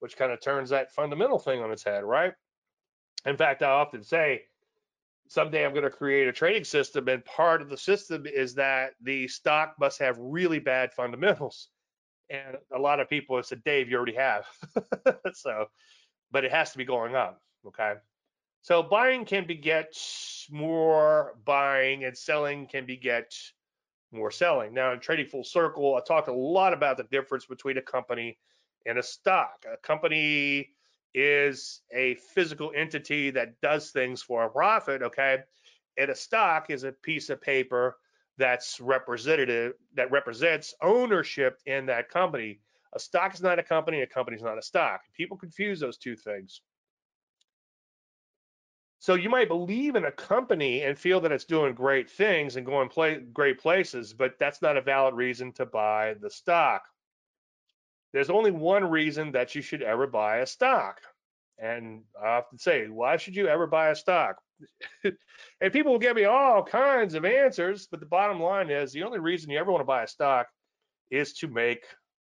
which 0.00 0.16
kind 0.16 0.30
of 0.30 0.40
turns 0.40 0.70
that 0.70 0.92
fundamental 0.92 1.38
thing 1.38 1.62
on 1.62 1.72
its 1.72 1.82
head, 1.82 2.04
right? 2.04 2.34
In 3.24 3.36
fact, 3.36 3.62
I 3.62 3.70
often 3.70 4.02
say, 4.02 4.42
someday 5.30 5.64
I'm 5.64 5.72
going 5.72 5.84
to 5.84 5.90
create 5.90 6.28
a 6.28 6.32
trading 6.32 6.64
system, 6.64 7.08
and 7.08 7.24
part 7.24 7.62
of 7.62 7.70
the 7.70 7.78
system 7.78 8.26
is 8.26 8.54
that 8.56 8.92
the 9.00 9.26
stock 9.28 9.74
must 9.80 9.98
have 10.00 10.18
really 10.18 10.58
bad 10.58 10.92
fundamentals 10.92 11.68
and 12.30 12.56
a 12.72 12.78
lot 12.78 13.00
of 13.00 13.08
people 13.08 13.36
have 13.36 13.44
said, 13.44 13.62
Dave, 13.64 13.90
you 13.90 13.96
already 13.96 14.14
have. 14.14 14.46
so, 15.34 15.66
but 16.30 16.44
it 16.44 16.52
has 16.52 16.70
to 16.72 16.78
be 16.78 16.84
going 16.84 17.16
up. 17.16 17.40
Okay. 17.66 17.94
So 18.62 18.82
buying 18.82 19.24
can 19.24 19.46
beget 19.46 19.92
more 20.50 21.34
buying 21.44 22.04
and 22.04 22.16
selling 22.16 22.66
can 22.66 22.86
beget 22.86 23.34
more 24.12 24.30
selling. 24.30 24.72
Now 24.74 24.92
in 24.92 25.00
trading 25.00 25.26
full 25.26 25.44
circle, 25.44 25.96
I 25.96 26.00
talked 26.06 26.28
a 26.28 26.32
lot 26.32 26.72
about 26.72 26.96
the 26.96 27.04
difference 27.04 27.46
between 27.46 27.78
a 27.78 27.82
company 27.82 28.38
and 28.86 28.98
a 28.98 29.02
stock. 29.02 29.64
A 29.72 29.76
company 29.78 30.70
is 31.14 31.82
a 31.92 32.14
physical 32.34 32.72
entity 32.74 33.30
that 33.30 33.60
does 33.60 33.90
things 33.90 34.22
for 34.22 34.44
a 34.44 34.50
profit, 34.50 35.02
okay? 35.02 35.38
And 35.98 36.10
a 36.10 36.14
stock 36.14 36.70
is 36.70 36.84
a 36.84 36.92
piece 36.92 37.30
of 37.30 37.40
paper 37.40 37.96
that's 38.38 38.80
representative 38.80 39.74
that 39.94 40.10
represents 40.10 40.74
ownership 40.82 41.58
in 41.66 41.86
that 41.86 42.08
company. 42.08 42.60
A 42.94 42.98
stock 42.98 43.34
is 43.34 43.42
not 43.42 43.58
a 43.58 43.62
company, 43.62 44.00
a 44.00 44.06
company 44.06 44.36
is 44.36 44.42
not 44.42 44.58
a 44.58 44.62
stock. 44.62 45.02
People 45.14 45.36
confuse 45.36 45.80
those 45.80 45.98
two 45.98 46.16
things. 46.16 46.62
So 48.98 49.14
you 49.14 49.30
might 49.30 49.48
believe 49.48 49.96
in 49.96 50.04
a 50.04 50.12
company 50.12 50.82
and 50.82 50.98
feel 50.98 51.20
that 51.20 51.32
it's 51.32 51.46
doing 51.46 51.74
great 51.74 52.10
things 52.10 52.56
and 52.56 52.66
going 52.66 52.90
play, 52.90 53.18
great 53.32 53.58
places, 53.58 54.12
but 54.12 54.34
that's 54.38 54.60
not 54.60 54.76
a 54.76 54.82
valid 54.82 55.14
reason 55.14 55.52
to 55.52 55.64
buy 55.64 56.14
the 56.20 56.28
stock. 56.28 56.82
There's 58.12 58.30
only 58.30 58.50
one 58.50 58.84
reason 58.84 59.32
that 59.32 59.54
you 59.54 59.62
should 59.62 59.82
ever 59.82 60.06
buy 60.06 60.38
a 60.38 60.46
stock. 60.46 61.00
And 61.58 62.02
I 62.22 62.28
often 62.28 62.58
say, 62.58 62.88
why 62.88 63.16
should 63.16 63.36
you 63.36 63.46
ever 63.46 63.66
buy 63.66 63.90
a 63.90 63.94
stock? 63.94 64.36
and 65.04 65.72
people 65.72 65.92
will 65.92 65.98
give 65.98 66.16
me 66.16 66.24
all 66.24 66.62
kinds 66.64 67.14
of 67.14 67.24
answers, 67.24 67.86
but 67.90 68.00
the 68.00 68.06
bottom 68.06 68.40
line 68.40 68.70
is 68.70 68.92
the 68.92 69.02
only 69.02 69.18
reason 69.18 69.50
you 69.50 69.58
ever 69.58 69.70
want 69.70 69.82
to 69.82 69.86
buy 69.86 70.02
a 70.02 70.08
stock 70.08 70.46
is 71.10 71.34
to 71.34 71.48
make 71.48 71.84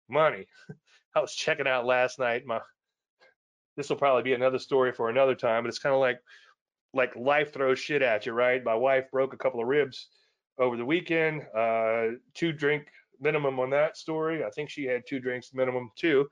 money. 0.09 0.47
I 1.15 1.19
was 1.19 1.34
checking 1.34 1.67
out 1.67 1.86
last 1.86 2.19
night. 2.19 2.43
My 2.45 2.61
this 3.75 3.89
will 3.89 3.97
probably 3.97 4.23
be 4.23 4.34
another 4.34 4.59
story 4.59 4.91
for 4.91 5.09
another 5.09 5.36
time, 5.36 5.63
but 5.63 5.69
it's 5.69 5.80
kind 5.80 5.93
of 5.93 6.01
like 6.01 6.19
like 6.93 7.15
life 7.15 7.53
throws 7.53 7.80
shit 7.80 8.01
at 8.01 8.25
you, 8.25 8.34
right? 8.34 8.63
My 8.63 8.75
wife 8.75 9.11
broke 9.11 9.34
a 9.34 9.38
couple 9.38 9.61
of 9.61 9.67
ribs 9.67 10.07
over 10.57 10.78
the 10.78 10.86
weekend. 10.86 11.45
Uh, 11.55 12.17
two 12.34 12.51
drink 12.51 12.88
minimum 13.22 13.59
on 13.59 13.70
that 13.72 13.97
story. 13.97 14.43
I 14.43 14.49
think 14.49 14.70
she 14.70 14.86
had 14.86 15.03
two 15.07 15.20
drinks 15.20 15.53
minimum 15.53 15.91
too. 15.95 16.28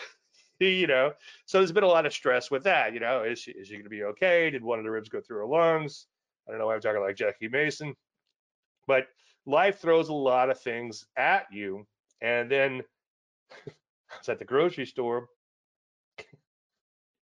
you 0.60 0.86
know, 0.86 1.12
so 1.44 1.58
there's 1.58 1.72
been 1.72 1.84
a 1.84 1.88
lot 1.88 2.06
of 2.06 2.12
stress 2.12 2.50
with 2.50 2.64
that. 2.64 2.92
You 2.94 3.00
know, 3.00 3.22
is 3.22 3.38
she 3.38 3.52
is 3.52 3.68
she 3.68 3.74
going 3.74 3.84
to 3.84 3.90
be 3.90 4.04
okay? 4.04 4.50
Did 4.50 4.62
one 4.62 4.78
of 4.78 4.84
the 4.84 4.90
ribs 4.90 5.08
go 5.08 5.20
through 5.20 5.38
her 5.38 5.46
lungs? 5.46 6.06
I 6.46 6.52
don't 6.52 6.60
know 6.60 6.66
why 6.66 6.74
I'm 6.74 6.80
talking 6.80 7.00
like 7.00 7.16
Jackie 7.16 7.48
Mason, 7.48 7.94
but 8.86 9.06
life 9.46 9.80
throws 9.80 10.08
a 10.08 10.14
lot 10.14 10.50
of 10.50 10.60
things 10.60 11.04
at 11.16 11.46
you. 11.50 11.86
And 12.20 12.50
then 12.50 12.82
I 13.66 14.18
was 14.18 14.28
at 14.28 14.38
the 14.38 14.44
grocery 14.44 14.86
store, 14.86 15.28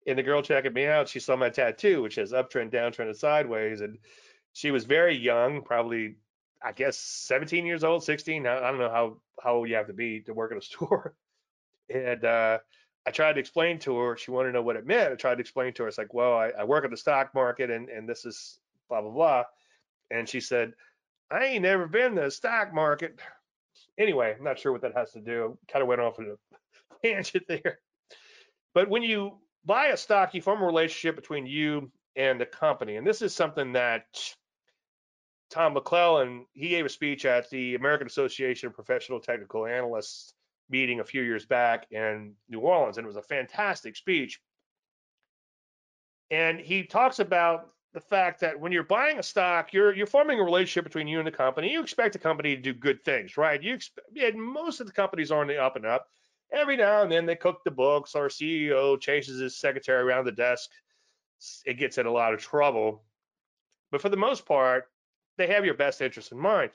and 0.08 0.18
the 0.18 0.24
girl 0.24 0.42
checking 0.42 0.74
me 0.74 0.88
out, 0.88 1.08
she 1.08 1.20
saw 1.20 1.36
my 1.36 1.50
tattoo, 1.50 2.02
which 2.02 2.16
has 2.16 2.32
uptrend, 2.32 2.72
downtrend, 2.72 3.08
and 3.08 3.16
sideways, 3.16 3.82
and 3.82 3.98
she 4.54 4.72
was 4.72 4.86
very 4.86 5.16
young, 5.16 5.62
probably 5.62 6.16
I 6.64 6.72
guess 6.74 6.98
17 6.98 7.66
years 7.66 7.84
old, 7.84 8.04
16. 8.04 8.46
I 8.46 8.60
don't 8.60 8.80
know 8.80 8.90
how 8.90 9.18
how 9.42 9.56
old 9.56 9.70
you 9.70 9.76
have 9.76 9.88
to 9.88 9.94
be 9.94 10.22
to 10.22 10.34
work 10.34 10.52
at 10.52 10.58
a 10.58 10.62
store. 10.66 11.16
And 11.90 12.24
uh, 12.24 12.60
I 13.08 13.12
tried 13.12 13.34
to 13.34 13.40
explain 13.40 13.80
to 13.80 13.98
her, 13.98 14.18
she 14.18 14.32
wanted 14.32 14.50
to 14.50 14.54
know 14.54 14.62
what 14.62 14.76
it 14.76 14.86
meant. 14.86 15.12
I 15.12 15.16
tried 15.16 15.36
to 15.36 15.42
explain 15.42 15.74
to 15.74 15.84
her, 15.84 15.88
it's 15.88 15.98
like, 15.98 16.14
well, 16.14 16.34
I, 16.34 16.50
I 16.50 16.64
work 16.64 16.86
at 16.86 16.92
the 16.92 16.98
stock 16.98 17.34
market 17.34 17.72
and, 17.72 17.90
and 17.90 18.08
this 18.08 18.26
is 18.26 18.60
blah, 18.90 19.02
blah, 19.02 19.12
blah. 19.12 19.44
And 20.12 20.28
she 20.28 20.40
said, 20.42 20.74
I 21.32 21.46
ain't 21.46 21.64
never 21.64 21.88
been 21.88 22.16
to 22.16 22.22
the 22.22 22.32
stock 22.32 22.74
market. 22.74 23.20
Anyway, 23.98 24.36
I'm 24.38 24.44
not 24.44 24.60
sure 24.60 24.72
what 24.72 24.82
that 24.82 24.96
has 24.96 25.12
to 25.14 25.22
do. 25.22 25.58
Kind 25.72 25.82
of 25.82 25.88
went 25.88 26.02
off 26.02 26.20
in 26.20 26.36
a 26.36 27.08
tangent 27.08 27.46
there. 27.48 27.80
But 28.74 28.90
when 28.90 29.04
you 29.04 29.38
buy 29.66 29.88
a 29.88 29.98
stock, 29.98 30.34
you 30.34 30.42
form 30.42 30.62
a 30.62 30.66
relationship 30.66 31.16
between 31.16 31.46
you 31.46 31.92
and 32.16 32.40
the 32.40 32.46
company. 32.46 32.98
And 32.98 33.06
this 33.06 33.22
is 33.22 33.34
something 33.34 33.74
that 33.74 34.06
Tom 35.50 35.74
McClellan, 35.74 36.46
he 36.54 36.70
gave 36.70 36.86
a 36.86 36.90
speech 36.90 37.26
at 37.26 37.50
the 37.50 37.76
American 37.76 38.08
Association 38.08 38.68
of 38.68 38.74
Professional 38.74 39.20
Technical 39.20 39.66
Analysts 39.66 40.34
meeting 40.70 41.00
a 41.00 41.06
few 41.06 41.24
years 41.24 41.46
back 41.46 41.88
in 41.92 42.34
New 42.48 42.60
Orleans, 42.60 42.98
and 42.98 43.06
it 43.06 43.08
was 43.08 43.16
a 43.16 43.24
fantastic 43.24 43.96
speech. 43.96 44.40
And 46.30 46.60
he 46.60 46.84
talks 46.84 47.20
about 47.20 47.70
the 47.94 48.00
fact 48.00 48.42
that 48.42 48.60
when 48.60 48.72
you're 48.72 48.84
buying 48.84 49.18
a 49.18 49.24
stock, 49.24 49.74
you're 49.74 49.96
you're 49.96 50.06
forming 50.06 50.40
a 50.40 50.44
relationship 50.44 50.84
between 50.84 51.08
you 51.08 51.18
and 51.18 51.26
the 51.26 51.32
company. 51.32 51.72
You 51.72 51.82
expect 51.82 52.14
the 52.14 52.20
company 52.20 52.56
to 52.56 52.62
do 52.62 52.74
good 52.74 53.04
things, 53.04 53.36
right? 53.36 53.62
You 53.62 53.74
expect, 53.74 54.16
and 54.16 54.40
most 54.40 54.80
of 54.80 54.86
the 54.86 54.94
companies 54.94 55.32
are 55.32 55.42
on 55.42 55.48
the 55.48 55.58
up 55.58 55.76
and 55.76 55.86
up. 55.86 56.08
Every 56.52 56.78
now 56.78 57.02
and 57.02 57.12
then 57.12 57.26
they 57.26 57.36
cook 57.36 57.64
the 57.64 57.72
books, 57.72 58.14
or 58.14 58.28
CEO 58.28 59.00
chases 59.00 59.40
his 59.40 59.60
secretary 59.60 60.04
around 60.04 60.26
the 60.26 60.32
desk. 60.32 60.70
It 61.66 61.76
gets 61.76 61.98
in 61.98 62.06
a 62.06 62.12
lot 62.12 62.34
of 62.34 62.40
trouble. 62.40 63.04
But 63.92 64.02
for 64.02 64.10
the 64.10 64.18
most 64.18 64.46
part, 64.46 64.86
they 65.40 65.48
have 65.48 65.66
your 65.66 65.74
best 65.74 66.02
interest 66.02 66.32
in 66.32 66.38
mind 66.38 66.70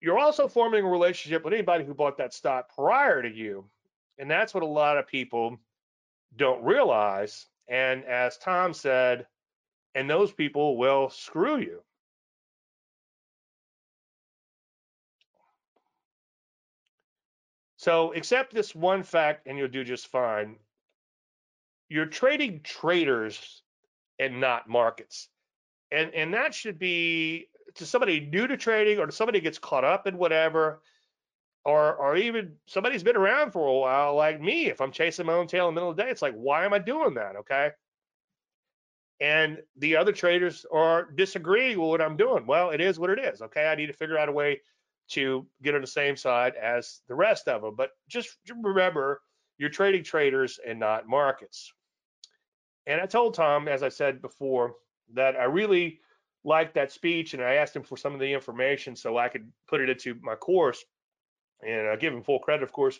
you're 0.00 0.18
also 0.18 0.48
forming 0.48 0.84
a 0.84 0.88
relationship 0.88 1.44
with 1.44 1.54
anybody 1.54 1.84
who 1.84 1.94
bought 1.94 2.18
that 2.18 2.34
stock 2.34 2.74
prior 2.74 3.22
to 3.22 3.28
you. 3.28 3.64
And 4.18 4.30
that's 4.30 4.54
what 4.54 4.62
a 4.62 4.66
lot 4.66 4.98
of 4.98 5.06
people 5.06 5.58
don't 6.36 6.62
realize. 6.62 7.46
And 7.68 8.04
as 8.04 8.36
Tom 8.38 8.74
said, 8.74 9.26
and 9.94 10.08
those 10.08 10.32
people 10.32 10.76
will 10.76 11.10
screw 11.10 11.58
you. 11.58 11.82
So 17.78 18.12
accept 18.14 18.54
this 18.54 18.74
one 18.74 19.02
fact 19.02 19.46
and 19.46 19.58
you'll 19.58 19.68
do 19.68 19.84
just 19.84 20.08
fine. 20.08 20.56
you're 21.88 22.06
trading 22.06 22.60
traders 22.62 23.62
and 24.18 24.40
not 24.40 24.68
markets. 24.68 25.28
And 25.92 26.12
and 26.14 26.34
that 26.34 26.54
should 26.54 26.78
be 26.78 27.48
to 27.74 27.86
somebody 27.86 28.20
new 28.20 28.46
to 28.46 28.56
trading 28.56 28.98
or 28.98 29.06
to 29.06 29.12
somebody 29.12 29.40
gets 29.40 29.58
caught 29.58 29.84
up 29.84 30.06
in 30.06 30.18
whatever, 30.18 30.82
or 31.64 31.94
or 31.94 32.16
even 32.16 32.56
somebody's 32.66 33.02
been 33.02 33.16
around 33.16 33.52
for 33.52 33.66
a 33.66 33.72
while, 33.72 34.14
like 34.14 34.40
me. 34.40 34.66
If 34.66 34.80
I'm 34.80 34.92
chasing 34.92 35.26
my 35.26 35.34
own 35.34 35.46
tail 35.46 35.68
in 35.68 35.74
the 35.74 35.80
middle 35.80 35.90
of 35.90 35.96
the 35.96 36.02
day, 36.02 36.10
it's 36.10 36.22
like, 36.22 36.34
why 36.34 36.64
am 36.64 36.72
I 36.72 36.78
doing 36.78 37.14
that? 37.14 37.36
Okay. 37.36 37.70
And 39.20 39.58
the 39.76 39.96
other 39.96 40.12
traders 40.12 40.66
are 40.72 41.10
disagreeing 41.10 41.78
with 41.78 41.88
what 41.88 42.02
I'm 42.02 42.16
doing. 42.16 42.46
Well, 42.46 42.70
it 42.70 42.80
is 42.80 42.98
what 42.98 43.10
it 43.10 43.18
is. 43.18 43.40
Okay. 43.40 43.66
I 43.66 43.74
need 43.74 43.86
to 43.86 43.92
figure 43.94 44.18
out 44.18 44.28
a 44.28 44.32
way 44.32 44.60
to 45.08 45.46
get 45.62 45.74
on 45.74 45.80
the 45.80 45.86
same 45.86 46.16
side 46.16 46.54
as 46.56 47.00
the 47.08 47.14
rest 47.14 47.48
of 47.48 47.62
them. 47.62 47.76
But 47.76 47.90
just 48.08 48.36
remember, 48.62 49.22
you're 49.56 49.70
trading 49.70 50.04
traders 50.04 50.58
and 50.66 50.80
not 50.80 51.08
markets. 51.08 51.72
And 52.86 53.00
I 53.00 53.06
told 53.06 53.34
Tom, 53.34 53.68
as 53.68 53.82
I 53.82 53.88
said 53.88 54.20
before, 54.20 54.74
that 55.14 55.36
I 55.36 55.44
really 55.44 56.00
liked 56.44 56.74
that 56.74 56.92
speech 56.92 57.34
and 57.34 57.42
I 57.42 57.54
asked 57.54 57.74
him 57.74 57.82
for 57.82 57.96
some 57.96 58.14
of 58.14 58.20
the 58.20 58.32
information 58.32 58.94
so 58.94 59.18
I 59.18 59.28
could 59.28 59.50
put 59.68 59.80
it 59.80 59.90
into 59.90 60.16
my 60.22 60.34
course 60.34 60.84
and 61.66 61.88
I 61.88 61.96
give 61.96 62.12
him 62.12 62.22
full 62.22 62.38
credit, 62.38 62.62
of 62.62 62.72
course. 62.72 62.98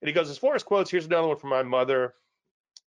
And 0.00 0.08
he 0.08 0.14
goes, 0.14 0.30
as 0.30 0.38
far 0.38 0.54
as 0.54 0.62
quotes, 0.62 0.90
here's 0.90 1.06
another 1.06 1.28
one 1.28 1.36
from 1.36 1.50
my 1.50 1.62
mother, 1.62 2.14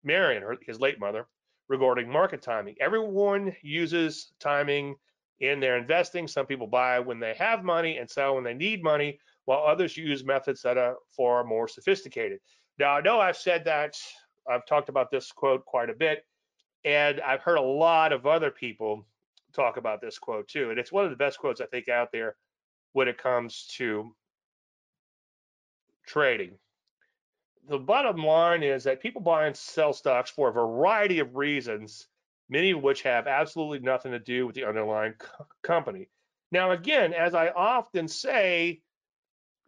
Marian, 0.03 0.43
her, 0.43 0.58
his 0.66 0.80
late 0.80 0.99
mother, 0.99 1.28
regarding 1.70 2.10
market 2.10 2.41
timing. 2.41 2.76
Everyone 2.80 3.55
uses 3.62 4.34
timing 4.39 4.95
in 5.39 5.60
their 5.60 5.78
investing. 5.78 6.28
Some 6.28 6.45
people 6.45 6.68
buy 6.68 6.99
when 6.99 7.20
they 7.20 7.34
have 7.36 7.64
money 7.64 7.97
and 7.97 8.10
sell 8.10 8.36
when 8.36 8.43
they 8.43 8.53
need 8.53 8.84
money, 8.84 9.20
while 9.45 9.66
others 9.66 9.95
use 9.95 10.26
methods 10.26 10.62
that 10.62 10.78
are 10.78 10.97
far 11.16 11.43
more 11.43 11.68
sophisticated. 11.68 12.39
Now, 12.80 12.97
I 12.97 13.01
know 13.01 13.20
I've 13.20 13.38
said 13.38 13.64
that, 13.66 13.95
I've 14.49 14.66
talked 14.66 14.89
about 14.89 15.10
this 15.10 15.32
quote 15.32 15.66
quite 15.66 15.89
a 15.89 15.95
bit, 15.95 16.26
and 16.84 17.19
I've 17.21 17.41
heard 17.41 17.57
a 17.57 17.61
lot 17.61 18.13
of 18.13 18.25
other 18.25 18.51
people 18.51 19.05
talk 19.53 19.78
about 19.78 20.01
this 20.01 20.19
quote 20.19 20.47
too. 20.47 20.69
And 20.69 20.80
it's 20.80 20.91
one 20.91 21.03
of 21.03 21.09
the 21.09 21.17
best 21.17 21.39
quotes 21.39 21.61
I 21.61 21.65
think 21.65 21.89
out 21.89 22.11
there 22.11 22.36
when 22.93 23.07
it 23.07 23.17
comes 23.17 23.67
to 23.78 24.15
trading. 26.05 26.57
The 27.67 27.80
bottom 27.80 28.23
line 28.23 28.63
is 28.63 28.86
that 28.86 29.01
people 29.01 29.21
buy 29.21 29.47
and 29.47 29.55
sell 29.55 29.91
stocks 29.91 30.32
for 30.32 30.49
a 30.49 30.53
variety 30.53 31.19
of 31.19 31.36
reasons, 31.36 32.07
many 32.49 32.71
of 32.71 32.82
which 32.82 33.01
have 33.01 33.28
absolutely 33.28 33.80
nothing 33.80 34.13
to 34.13 34.19
do 34.19 34.47
with 34.47 34.55
the 34.55 34.63
underlying 34.63 35.15
company. 35.63 36.07
Now, 36.51 36.71
again, 36.71 37.13
as 37.13 37.36
I 37.36 37.49
often 37.49 38.07
say, 38.07 38.82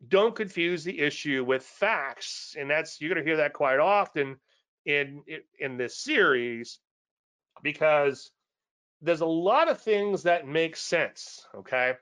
don't 0.07 0.33
confuse 0.33 0.85
the 0.85 0.97
issue 0.97 1.43
with 1.43 1.63
facts, 1.63 2.55
and 2.57 2.69
that's 2.69 3.01
you're 3.01 3.13
going 3.13 3.23
to 3.23 3.29
hear 3.29 3.37
that 3.37 3.51
quite 3.51 3.79
often 3.79 4.37
in 4.85 5.23
in 5.59 5.75
this 5.75 5.97
series 5.97 6.79
because 7.61 8.31
there's 9.01 9.21
a 9.21 9.25
lot 9.25 9.69
of 9.69 9.81
things 9.81 10.23
that 10.23 10.47
make 10.47 10.75
sense, 10.75 11.45
okay? 11.55 11.93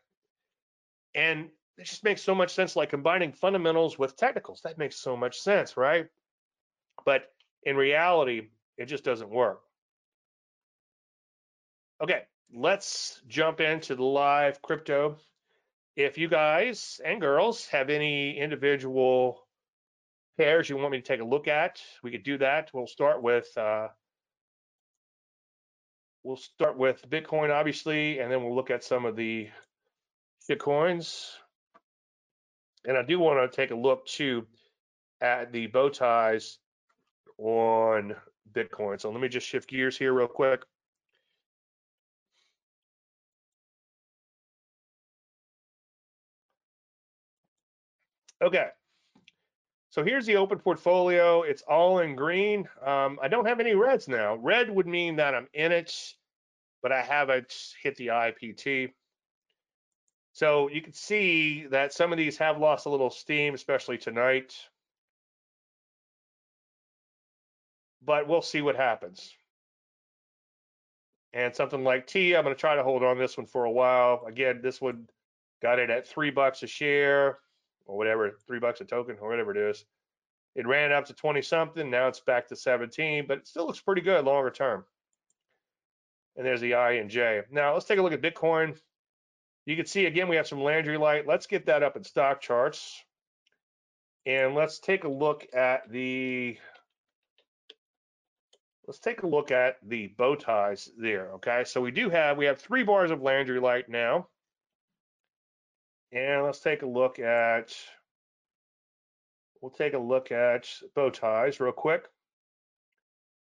And 1.14 1.49
it 1.78 1.86
just 1.86 2.03
makes 2.03 2.22
so 2.22 2.34
much 2.34 2.53
sense, 2.53 2.76
like 2.76 2.89
combining 2.89 3.32
fundamentals 3.34 3.99
with 3.99 4.18
technicals. 4.18 4.62
That 4.64 4.78
makes 4.78 4.95
so 4.95 5.16
much 5.16 5.39
sense, 5.39 5.78
right? 5.78 6.08
But 7.05 7.32
in 7.64 7.76
reality, 7.76 8.49
it 8.78 8.86
just 8.86 9.03
doesn't 9.03 9.30
work. 9.30 9.62
Okay, 12.01 12.24
let's 12.53 13.22
jump 13.28 13.60
into 13.60 13.95
the 13.95 14.03
live 14.03 14.62
crypto. 14.62 15.18
If 15.95 16.18
you 16.18 16.28
guys 16.28 17.01
and 17.03 17.20
girls 17.20 17.66
have 17.68 17.89
any 17.89 18.38
individual 18.38 19.47
pairs 20.38 20.70
you 20.70 20.78
want 20.78 20.91
me 20.91 21.01
to 21.01 21.03
take 21.03 21.22
a 21.22 21.26
look 21.26 21.47
at, 21.47 21.82
we 22.03 22.12
could 22.12 22.24
do 22.24 22.38
that. 22.38 22.70
We'll 22.74 22.88
start 22.88 23.24
with 23.24 23.49
uh, 23.58 23.88
we'll 26.28 26.36
start 26.36 26.78
with 26.78 27.09
Bitcoin, 27.09 27.49
obviously, 27.49 28.19
and 28.19 28.30
then 28.30 28.43
we'll 28.43 28.53
look 28.53 28.69
at 28.69 28.84
some 28.84 29.05
of 29.05 29.15
the 29.15 29.47
shitcoins. 30.49 31.30
And 32.84 32.97
I 32.97 33.01
do 33.01 33.17
want 33.17 33.49
to 33.49 33.55
take 33.55 33.71
a 33.71 33.75
look 33.75 34.05
too 34.05 34.45
at 35.21 35.53
the 35.53 35.67
bow 35.67 35.88
ties 35.88 36.57
on 37.38 38.13
Bitcoin. 38.51 38.99
So 38.99 39.09
let 39.09 39.21
me 39.21 39.30
just 39.30 39.47
shift 39.47 39.69
gears 39.69 39.97
here 39.97 40.13
real 40.13 40.28
quick. 40.28 40.63
Okay. 48.41 48.67
So 49.89 50.03
here's 50.03 50.25
the 50.25 50.36
open 50.36 50.59
portfolio. 50.59 51.43
It's 51.43 51.61
all 51.61 51.99
in 51.99 52.15
green. 52.15 52.67
Um, 52.86 53.17
I 53.21 53.30
don't 53.30 53.47
have 53.47 53.61
any 53.61 53.75
reds 53.75 54.09
now. 54.09 54.36
Red 54.36 54.69
would 54.69 54.88
mean 54.88 55.15
that 55.15 55.34
I'm 55.34 55.47
in 55.53 55.71
it 55.71 56.16
but 56.88 56.96
I 56.96 57.02
haven't 57.02 57.54
hit 57.84 57.98
the 57.98 58.08
IPT. 58.08 58.94
So 60.32 60.70
you 60.70 60.82
can 60.82 60.94
see 60.94 61.66
that 61.70 61.92
some 61.92 62.14
of 62.14 62.18
these 62.18 62.38
have 62.38 62.60
lost 62.60 62.86
a 62.86 62.90
little 62.90 63.10
steam, 63.10 63.54
especially 63.54 63.98
tonight. 63.98 64.56
But 68.02 68.30
we'll 68.30 68.42
see 68.42 68.62
what 68.62 68.78
happens. 68.78 69.34
And 71.34 71.54
something 71.54 71.84
like 71.84 72.08
T, 72.08 72.34
I'm 72.38 72.46
going 72.46 72.56
to 72.56 72.60
try 72.60 72.76
to 72.76 72.84
hold 72.84 73.04
on 73.04 73.18
this 73.18 73.38
one 73.38 73.48
for 73.48 73.66
a 73.66 73.72
while. 73.72 74.24
Again, 74.26 74.62
this 74.64 74.80
one 74.80 75.10
got 75.62 75.80
it 75.80 75.90
at 75.90 76.08
three 76.08 76.32
bucks 76.32 76.64
a 76.64 76.68
share 76.68 77.40
or 77.86 77.98
whatever, 77.98 78.38
three 78.48 78.60
bucks 78.60 78.80
a 78.80 78.86
token 78.86 79.18
or 79.20 79.28
whatever 79.28 79.52
it 79.52 79.58
is. 79.58 79.84
It 80.56 80.66
ran 80.66 80.94
up 80.94 81.04
to 81.08 81.14
20 81.14 81.42
something. 81.42 81.90
Now 81.90 82.08
it's 82.08 82.22
back 82.22 82.48
to 82.48 82.56
17, 82.56 83.26
but 83.28 83.40
it 83.40 83.48
still 83.50 83.68
looks 83.68 83.82
pretty 83.82 84.02
good 84.02 84.24
longer 84.24 84.52
term 84.52 84.86
and 86.38 86.46
there's 86.46 86.62
the 86.62 86.76
I 86.76 86.94
and 86.94 87.10
J. 87.10 87.42
Now 87.52 87.74
let's 87.74 87.86
take 87.86 88.00
a 88.00 88.02
look 88.02 88.14
at 88.14 88.22
Bitcoin. 88.22 88.78
You 89.66 89.76
can 89.76 89.86
see 89.86 90.06
again, 90.06 90.30
we 90.30 90.36
have 90.38 90.48
some 90.48 90.62
Landry 90.62 90.98
light. 90.98 91.28
Let's 91.28 91.48
get 91.48 91.66
that 91.66 91.84
up 91.84 91.98
in 91.98 92.04
stock 92.04 92.40
charts. 92.40 93.04
And 94.26 94.56
let's 94.56 94.80
take 94.80 95.04
a 95.04 95.10
look 95.10 95.48
at 95.54 95.90
the, 95.90 96.58
let's 98.86 99.00
take 99.00 99.24
a 99.24 99.28
look 99.28 99.52
at 99.52 99.78
the 99.88 100.08
bow 100.18 100.36
ties 100.36 100.90
there, 100.98 101.32
okay? 101.36 101.64
So 101.66 101.82
we 101.82 101.92
do 101.92 102.10
have, 102.10 102.38
we 102.38 102.46
have 102.46 102.60
three 102.60 102.84
bars 102.84 103.10
of 103.10 103.22
Landry 103.22 103.60
light 103.60 103.90
now. 103.90 104.28
And 106.12 106.44
let's 106.44 106.60
take 106.60 106.82
a 106.82 106.88
look 106.88 107.20
at, 107.20 107.74
we'll 109.62 109.72
take 109.72 109.94
a 109.94 109.98
look 109.98 110.32
at 110.32 110.70
bow 110.94 111.10
ties 111.10 111.60
real 111.60 111.72
quick 111.72 112.08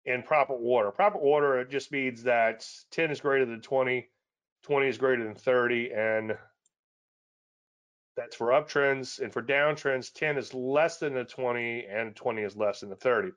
in 0.06 0.24
proper 0.24 0.54
order. 0.54 0.91
Proper 0.91 1.18
order 1.18 1.64
just 1.64 1.91
means 1.91 2.24
that 2.24 2.68
10 2.91 3.12
is 3.12 3.22
greater 3.22 3.45
than 3.45 3.62
20, 3.62 4.08
20 4.64 4.88
is 4.88 4.97
greater 4.97 5.24
than 5.24 5.36
30, 5.36 5.91
and 5.93 6.38
that's 8.16 8.36
for 8.36 8.47
uptrends. 8.47 9.20
And 9.20 9.32
for 9.32 9.41
downtrends, 9.41 10.14
10 10.14 10.38
is 10.38 10.54
less 10.54 10.97
than 10.97 11.14
the 11.14 11.24
20, 11.24 11.86
and 11.86 12.16
20 12.16 12.41
is 12.41 12.56
less 12.56 12.82
than 12.82 12.89
the 12.89 12.95
30. 12.95 13.32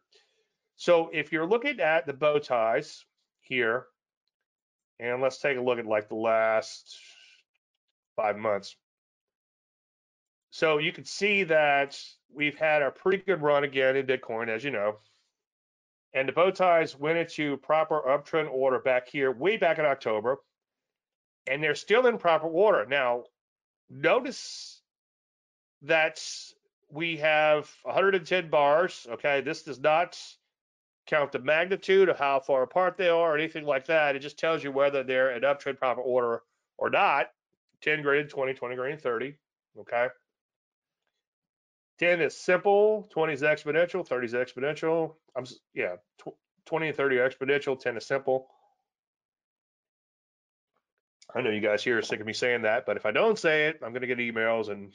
So 0.77 1.11
if 1.13 1.33
you're 1.33 1.47
looking 1.47 1.81
at 1.81 2.07
the 2.07 2.13
bow 2.13 2.39
ties 2.39 3.05
here, 3.41 3.87
and 4.99 5.21
let's 5.23 5.39
take 5.39 5.59
a 5.59 5.61
look 5.61 5.79
at 5.79 5.87
like 5.87 6.09
the 6.09 6.15
last 6.15 6.99
five 8.17 8.37
months. 8.37 8.77
So 10.51 10.79
you 10.79 10.93
can 10.93 11.05
see 11.05 11.45
that 11.45 11.99
we've 12.33 12.57
had 12.57 12.83
a 12.83 12.91
pretty 12.91 13.19
good 13.19 13.43
run 13.43 13.65
again 13.65 13.97
in 13.97 14.07
Bitcoin, 14.07 14.49
as 14.49 14.65
you 14.65 14.71
know. 14.71 14.97
And 16.17 16.27
the 16.27 16.33
bow 16.33 16.51
ties 16.51 16.99
went 16.99 17.19
into 17.19 17.59
proper 17.59 18.01
uptrend 18.01 18.51
order 18.51 18.79
back 18.79 19.07
here, 19.07 19.31
way 19.31 19.59
back 19.59 19.79
in 19.79 19.85
October. 19.85 20.39
And 21.47 21.63
they're 21.63 21.75
still 21.75 22.07
in 22.07 22.17
proper 22.17 22.47
order. 22.47 22.87
Now, 22.87 23.25
notice 23.91 24.81
that 25.83 26.19
we 26.91 27.19
have 27.19 27.71
110 27.83 28.49
bars. 28.49 29.07
Okay, 29.11 29.43
this 29.43 29.63
does 29.63 29.79
not 29.79 30.19
count 31.07 31.33
the 31.33 31.39
magnitude 31.39 32.09
of 32.09 32.19
how 32.19 32.41
far 32.41 32.63
apart 32.63 32.97
they 32.97 33.11
are 33.11 33.35
or 33.35 33.39
anything 33.39 33.67
like 33.67 33.85
that. 33.87 34.17
It 34.17 34.21
just 34.21 34.39
tells 34.39 34.65
you 34.65 34.73
whether 34.73 35.05
they're 35.05 35.33
in 35.33 35.43
uptrend 35.43 35.77
proper 35.77 36.01
order 36.01 36.43
or 36.79 36.89
not. 36.89 37.27
10 37.83 38.01
graded 38.01 38.31
20, 38.31 38.55
20 38.55 38.75
graded 38.75 39.03
30. 39.03 39.37
Okay. 39.81 40.09
10 41.99 42.21
is 42.21 42.37
simple, 42.37 43.09
20 43.11 43.33
is 43.33 43.43
exponential, 43.43 44.07
30 44.07 44.27
is 44.27 44.33
exponential. 44.35 45.15
I'm 45.37 45.45
yeah, 45.75 45.97
20 46.67 46.89
and 46.89 46.97
30 46.97 47.19
are 47.19 47.31
exponential, 47.31 47.79
10 47.79 47.97
is 47.97 48.07
simple. 48.07 48.49
I 51.35 51.41
know 51.43 51.51
you 51.51 51.61
guys 51.61 51.83
here 51.83 51.99
are 51.99 52.03
sick 52.03 52.21
of 52.21 52.27
me 52.27 52.33
saying 52.33 52.63
that, 52.63 52.87
but 52.87 52.97
if 52.97 53.05
I 53.05 53.11
don't 53.11 53.39
say 53.39 53.67
it, 53.67 53.81
I'm 53.83 53.93
going 53.93 54.03
to 54.03 54.07
get 54.07 54.19
emails 54.19 54.69
and 54.69 54.93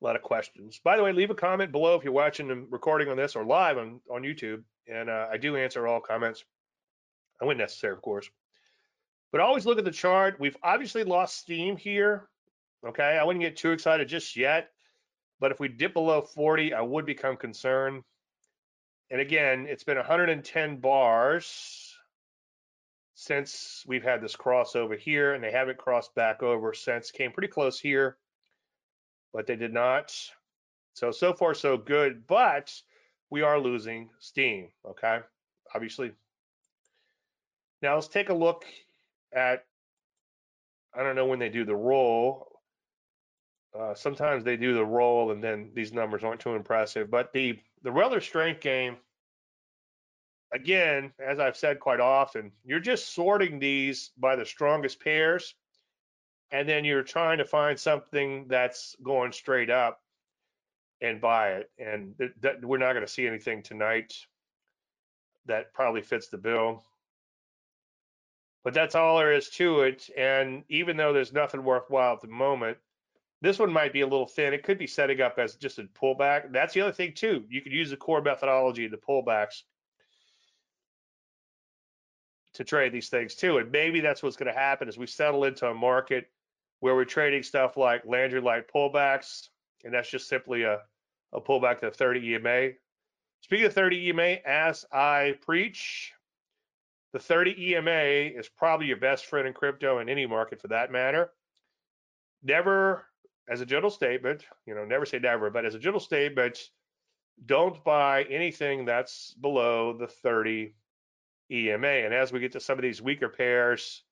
a 0.00 0.04
lot 0.04 0.16
of 0.16 0.22
questions. 0.22 0.80
By 0.82 0.96
the 0.96 1.02
way, 1.02 1.12
leave 1.12 1.30
a 1.30 1.34
comment 1.34 1.72
below 1.72 1.96
if 1.96 2.04
you're 2.04 2.12
watching 2.12 2.48
the 2.48 2.66
recording 2.70 3.08
on 3.08 3.16
this 3.16 3.36
or 3.36 3.44
live 3.44 3.78
on, 3.78 4.00
on 4.10 4.22
YouTube, 4.22 4.62
and 4.86 5.10
uh, 5.10 5.28
I 5.30 5.36
do 5.36 5.56
answer 5.56 5.86
all 5.86 6.00
comments 6.00 6.44
when 7.38 7.58
necessary, 7.58 7.92
of 7.92 8.02
course. 8.02 8.28
But 9.32 9.40
always 9.40 9.66
look 9.66 9.78
at 9.78 9.84
the 9.84 9.90
chart. 9.90 10.38
We've 10.40 10.56
obviously 10.62 11.04
lost 11.04 11.38
steam 11.38 11.76
here. 11.76 12.28
Okay, 12.86 13.18
I 13.20 13.24
wouldn't 13.24 13.42
get 13.42 13.56
too 13.56 13.72
excited 13.72 14.08
just 14.08 14.36
yet. 14.36 14.70
But 15.40 15.50
if 15.50 15.58
we 15.58 15.68
dip 15.68 15.94
below 15.94 16.20
40, 16.20 16.74
I 16.74 16.82
would 16.82 17.06
become 17.06 17.36
concerned. 17.36 18.04
and 19.10 19.20
again, 19.20 19.66
it's 19.68 19.82
been 19.82 19.96
110 19.96 20.76
bars 20.76 21.96
since 23.14 23.84
we've 23.86 24.02
had 24.02 24.22
this 24.22 24.36
crossover 24.36 24.96
here, 24.96 25.34
and 25.34 25.42
they 25.42 25.50
haven't 25.50 25.78
crossed 25.78 26.14
back 26.14 26.42
over 26.42 26.72
since. 26.72 27.10
Came 27.10 27.32
pretty 27.32 27.48
close 27.48 27.80
here, 27.80 28.16
but 29.32 29.46
they 29.46 29.56
did 29.56 29.72
not. 29.74 30.14
So, 30.94 31.10
so 31.10 31.32
far, 31.32 31.54
so 31.54 31.76
good, 31.76 32.26
but 32.26 32.72
we 33.30 33.42
are 33.42 33.58
losing 33.58 34.10
steam, 34.18 34.68
okay? 34.86 35.20
Obviously. 35.74 36.12
Now, 37.82 37.94
let's 37.94 38.08
take 38.08 38.28
a 38.28 38.34
look 38.34 38.64
at, 39.32 39.64
I 40.94 41.02
don't 41.02 41.16
know 41.16 41.26
when 41.26 41.38
they 41.38 41.48
do 41.48 41.64
the 41.64 41.76
roll. 41.76 42.49
Uh, 43.78 43.94
sometimes 43.94 44.42
they 44.44 44.56
do 44.56 44.74
the 44.74 44.84
roll 44.84 45.30
and 45.30 45.42
then 45.42 45.70
these 45.74 45.92
numbers 45.92 46.24
aren't 46.24 46.40
too 46.40 46.54
impressive, 46.54 47.10
but 47.10 47.32
the, 47.32 47.58
the 47.82 47.92
relative 47.92 48.24
strength 48.24 48.60
game, 48.60 48.96
again, 50.52 51.12
as 51.24 51.38
I've 51.38 51.56
said 51.56 51.78
quite 51.78 52.00
often, 52.00 52.50
you're 52.64 52.80
just 52.80 53.14
sorting 53.14 53.58
these 53.58 54.10
by 54.18 54.34
the 54.34 54.44
strongest 54.44 55.00
pairs, 55.00 55.54
and 56.50 56.68
then 56.68 56.84
you're 56.84 57.04
trying 57.04 57.38
to 57.38 57.44
find 57.44 57.78
something 57.78 58.48
that's 58.48 58.96
going 59.04 59.30
straight 59.30 59.70
up 59.70 60.00
and 61.00 61.20
buy 61.20 61.52
it. 61.52 61.70
And 61.78 62.18
th- 62.18 62.32
th- 62.42 62.56
we're 62.62 62.78
not 62.78 62.92
going 62.92 63.06
to 63.06 63.12
see 63.12 63.26
anything 63.26 63.62
tonight 63.62 64.12
that 65.46 65.72
probably 65.72 66.02
fits 66.02 66.28
the 66.28 66.38
bill. 66.38 66.82
But 68.64 68.74
that's 68.74 68.94
all 68.94 69.18
there 69.18 69.32
is 69.32 69.48
to 69.50 69.82
it. 69.82 70.10
And 70.16 70.64
even 70.68 70.96
though 70.96 71.12
there's 71.12 71.32
nothing 71.32 71.64
worthwhile 71.64 72.14
at 72.14 72.20
the 72.20 72.28
moment, 72.28 72.76
this 73.42 73.58
one 73.58 73.72
might 73.72 73.92
be 73.92 74.02
a 74.02 74.06
little 74.06 74.26
thin. 74.26 74.52
It 74.52 74.62
could 74.62 74.78
be 74.78 74.86
setting 74.86 75.20
up 75.20 75.38
as 75.38 75.54
just 75.54 75.78
a 75.78 75.84
pullback. 75.84 76.52
That's 76.52 76.74
the 76.74 76.82
other 76.82 76.92
thing 76.92 77.14
too. 77.14 77.44
You 77.48 77.62
could 77.62 77.72
use 77.72 77.90
the 77.90 77.96
core 77.96 78.20
methodology, 78.20 78.86
the 78.86 78.98
pullbacks, 78.98 79.62
to 82.54 82.64
trade 82.64 82.92
these 82.92 83.08
things 83.08 83.34
too. 83.34 83.58
And 83.58 83.70
maybe 83.70 84.00
that's 84.00 84.22
what's 84.22 84.36
going 84.36 84.52
to 84.52 84.58
happen 84.58 84.88
as 84.88 84.98
we 84.98 85.06
settle 85.06 85.44
into 85.44 85.66
a 85.68 85.74
market 85.74 86.28
where 86.80 86.94
we're 86.94 87.04
trading 87.04 87.42
stuff 87.42 87.76
like 87.76 88.02
Landry 88.04 88.40
Light 88.40 88.64
pullbacks, 88.74 89.48
and 89.84 89.92
that's 89.94 90.10
just 90.10 90.28
simply 90.28 90.62
a, 90.62 90.80
a 91.32 91.40
pullback 91.40 91.80
to 91.80 91.90
30 91.90 92.34
EMA. 92.34 92.70
Speaking 93.42 93.66
of 93.66 93.72
30 93.72 94.08
EMA, 94.08 94.36
as 94.46 94.84
I 94.92 95.34
preach, 95.42 96.12
the 97.12 97.18
30 97.18 97.72
EMA 97.72 97.90
is 98.38 98.48
probably 98.48 98.86
your 98.86 98.96
best 98.96 99.26
friend 99.26 99.46
in 99.46 99.54
crypto 99.54 99.98
in 99.98 100.08
any 100.08 100.26
market 100.26 100.60
for 100.60 100.68
that 100.68 100.92
matter. 100.92 101.30
Never, 102.42 103.06
as 103.50 103.60
a 103.60 103.66
general 103.66 103.90
statement, 103.90 104.44
you 104.64 104.74
know, 104.74 104.84
never 104.84 105.04
say 105.04 105.18
never, 105.18 105.50
but 105.50 105.66
as 105.66 105.74
a 105.74 105.78
general 105.78 106.00
statement, 106.00 106.58
don't 107.44 107.82
buy 107.84 108.22
anything 108.24 108.84
that's 108.84 109.34
below 109.34 109.92
the 109.92 110.06
30 110.06 110.74
EMA. 111.50 111.88
And 111.88 112.14
as 112.14 112.32
we 112.32 112.38
get 112.38 112.52
to 112.52 112.60
some 112.60 112.78
of 112.78 112.82
these 112.82 113.02
weaker 113.02 113.28
pairs, 113.28 114.04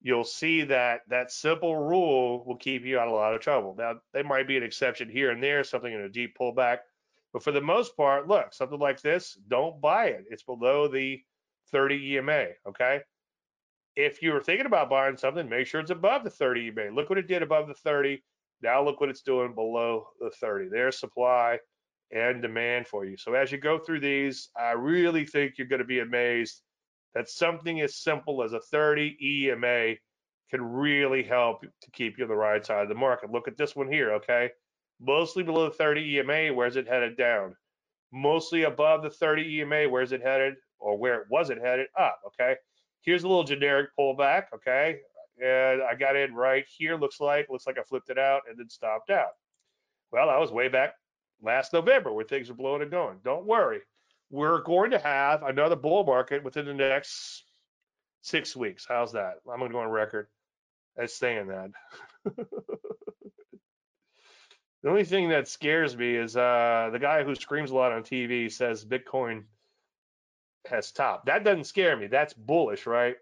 you'll 0.00 0.24
see 0.24 0.62
that 0.62 1.02
that 1.08 1.30
simple 1.30 1.76
rule 1.76 2.42
will 2.46 2.56
keep 2.56 2.86
you 2.86 2.98
out 2.98 3.06
of 3.06 3.12
a 3.12 3.16
lot 3.16 3.34
of 3.34 3.42
trouble. 3.42 3.74
Now, 3.76 3.96
there 4.14 4.24
might 4.24 4.48
be 4.48 4.56
an 4.56 4.62
exception 4.62 5.10
here 5.10 5.30
and 5.30 5.42
there, 5.42 5.62
something 5.62 5.92
in 5.92 6.00
a 6.00 6.08
deep 6.08 6.36
pullback, 6.38 6.78
but 7.34 7.42
for 7.42 7.52
the 7.52 7.60
most 7.60 7.96
part, 7.98 8.28
look, 8.28 8.54
something 8.54 8.78
like 8.78 9.02
this, 9.02 9.36
don't 9.48 9.78
buy 9.80 10.06
it. 10.06 10.24
It's 10.30 10.42
below 10.42 10.88
the 10.88 11.20
30 11.70 12.16
EMA, 12.16 12.46
okay? 12.66 13.00
If 13.94 14.22
you 14.22 14.32
were 14.32 14.42
thinking 14.42 14.66
about 14.66 14.88
buying 14.88 15.18
something, 15.18 15.48
make 15.48 15.66
sure 15.66 15.80
it's 15.80 15.90
above 15.90 16.24
the 16.24 16.30
30 16.30 16.68
EMA. 16.68 16.94
Look 16.94 17.10
what 17.10 17.18
it 17.18 17.28
did 17.28 17.42
above 17.42 17.68
the 17.68 17.74
30. 17.74 18.22
Now 18.62 18.84
look 18.84 19.00
what 19.00 19.08
it's 19.08 19.22
doing 19.22 19.54
below 19.54 20.06
the 20.20 20.30
30. 20.30 20.68
There's 20.68 20.98
supply 20.98 21.58
and 22.12 22.42
demand 22.42 22.86
for 22.86 23.04
you. 23.04 23.16
So 23.16 23.34
as 23.34 23.52
you 23.52 23.58
go 23.58 23.78
through 23.78 24.00
these, 24.00 24.50
I 24.58 24.72
really 24.72 25.24
think 25.24 25.54
you're 25.56 25.66
going 25.66 25.80
to 25.80 25.84
be 25.84 26.00
amazed 26.00 26.62
that 27.14 27.28
something 27.28 27.80
as 27.80 27.96
simple 27.96 28.42
as 28.42 28.52
a 28.52 28.60
30 28.60 29.16
EMA 29.22 29.94
can 30.50 30.62
really 30.62 31.22
help 31.22 31.62
to 31.62 31.90
keep 31.92 32.18
you 32.18 32.24
on 32.24 32.28
the 32.30 32.36
right 32.36 32.64
side 32.64 32.82
of 32.82 32.88
the 32.88 32.94
market. 32.94 33.30
Look 33.30 33.48
at 33.48 33.56
this 33.56 33.76
one 33.76 33.90
here, 33.90 34.12
okay? 34.14 34.50
Mostly 35.00 35.42
below 35.42 35.68
the 35.68 35.74
30 35.74 36.18
EMA, 36.18 36.52
where's 36.52 36.76
it 36.76 36.88
headed 36.88 37.16
down? 37.16 37.54
Mostly 38.12 38.64
above 38.64 39.02
the 39.02 39.10
30 39.10 39.60
EMA, 39.60 39.88
where's 39.88 40.12
it 40.12 40.22
headed? 40.22 40.54
Or 40.78 40.98
where 40.98 41.20
it 41.20 41.26
wasn't 41.30 41.64
headed 41.64 41.86
up, 41.98 42.20
okay? 42.26 42.56
Here's 43.02 43.22
a 43.22 43.28
little 43.28 43.44
generic 43.44 43.90
pullback, 43.98 44.44
okay? 44.54 44.98
And 45.42 45.82
I 45.82 45.94
got 45.94 46.16
in 46.16 46.34
right 46.34 46.64
here, 46.68 46.96
looks 46.96 47.20
like, 47.20 47.48
looks 47.48 47.66
like 47.66 47.78
I 47.78 47.82
flipped 47.82 48.10
it 48.10 48.18
out 48.18 48.42
and 48.48 48.58
then 48.58 48.68
stopped 48.68 49.10
out. 49.10 49.32
Well, 50.12 50.28
I 50.28 50.38
was 50.38 50.50
way 50.50 50.68
back 50.68 50.94
last 51.42 51.72
November 51.72 52.12
where 52.12 52.24
things 52.24 52.48
were 52.48 52.54
blowing 52.54 52.82
and 52.82 52.90
going. 52.90 53.18
Don't 53.24 53.46
worry 53.46 53.80
we're 54.30 54.62
going 54.62 54.92
to 54.92 54.98
have 54.98 55.42
another 55.42 55.76
bull 55.76 56.04
market 56.04 56.44
within 56.44 56.64
the 56.64 56.74
next 56.74 57.44
six 58.22 58.54
weeks. 58.54 58.86
How's 58.88 59.12
that? 59.12 59.34
I'm 59.50 59.58
going 59.58 59.70
to 59.70 59.74
go 59.74 59.80
on 59.80 59.88
record 59.88 60.28
as 60.96 61.14
saying 61.14 61.48
that. 61.48 61.70
the 62.36 62.46
only 64.88 65.04
thing 65.04 65.30
that 65.30 65.48
scares 65.48 65.96
me 65.96 66.14
is 66.14 66.36
uh, 66.36 66.90
the 66.92 66.98
guy 66.98 67.24
who 67.24 67.34
screams 67.34 67.72
a 67.72 67.74
lot 67.74 67.92
on 67.92 68.02
TV 68.04 68.50
says 68.50 68.84
Bitcoin 68.84 69.44
has 70.66 70.92
topped. 70.92 71.26
That 71.26 71.42
doesn't 71.42 71.64
scare 71.64 71.96
me. 71.96 72.06
That's 72.06 72.34
bullish, 72.34 72.86
right? 72.86 73.16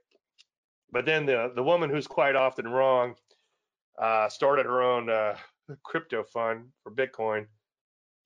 But 0.90 1.04
then 1.04 1.26
the 1.26 1.52
the 1.54 1.62
woman 1.62 1.90
who's 1.90 2.06
quite 2.06 2.36
often 2.36 2.68
wrong 2.68 3.14
uh, 3.98 4.28
started 4.28 4.66
her 4.66 4.82
own 4.82 5.10
uh, 5.10 5.36
crypto 5.84 6.24
fund 6.24 6.66
for 6.82 6.90
Bitcoin 6.90 7.46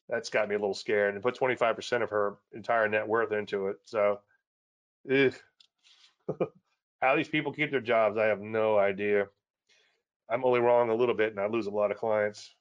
that's 0.08 0.28
got 0.28 0.48
me 0.48 0.54
a 0.54 0.58
little 0.58 0.74
scared 0.74 1.14
and 1.14 1.22
put 1.22 1.38
25% 1.38 2.02
of 2.02 2.10
her 2.10 2.36
entire 2.52 2.86
net 2.86 3.08
worth 3.08 3.32
into 3.32 3.68
it. 3.68 3.76
So, 3.84 4.20
how 7.00 7.16
these 7.16 7.28
people 7.28 7.52
keep 7.52 7.70
their 7.70 7.80
jobs, 7.80 8.18
I 8.18 8.26
have 8.26 8.40
no 8.40 8.78
idea. 8.78 9.28
I'm 10.28 10.44
only 10.44 10.60
wrong 10.60 10.90
a 10.90 10.94
little 10.94 11.14
bit 11.14 11.30
and 11.30 11.40
I 11.40 11.46
lose 11.46 11.66
a 11.66 11.70
lot 11.70 11.90
of 11.90 11.96
clients. 11.96 12.54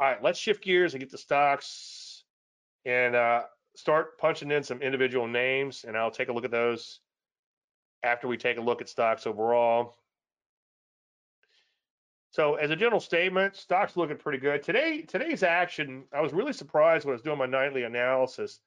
All 0.00 0.06
right, 0.06 0.22
let's 0.22 0.38
shift 0.38 0.62
gears 0.62 0.94
and 0.94 1.00
get 1.00 1.10
to 1.10 1.18
stocks 1.18 2.22
and 2.84 3.16
uh, 3.16 3.42
start 3.74 4.16
punching 4.18 4.52
in 4.52 4.62
some 4.62 4.80
individual 4.80 5.26
names, 5.26 5.84
and 5.86 5.96
I'll 5.96 6.12
take 6.12 6.28
a 6.28 6.32
look 6.32 6.44
at 6.44 6.52
those 6.52 7.00
after 8.02 8.28
we 8.28 8.36
take 8.36 8.58
a 8.58 8.62
look 8.62 8.80
at 8.80 8.88
stocks 8.88 9.26
overall. 9.26 9.96
So 12.30 12.56
as 12.56 12.70
a 12.70 12.76
general 12.76 13.00
statement, 13.00 13.56
stocks 13.56 13.96
looking 13.96 14.16
pretty 14.16 14.38
good. 14.38 14.62
Today, 14.62 15.02
today's 15.02 15.42
action, 15.42 16.04
I 16.12 16.20
was 16.20 16.32
really 16.32 16.52
surprised 16.52 17.04
when 17.04 17.12
I 17.12 17.16
was 17.16 17.22
doing 17.22 17.38
my 17.38 17.46
nightly 17.46 17.84
analysis. 17.84 18.60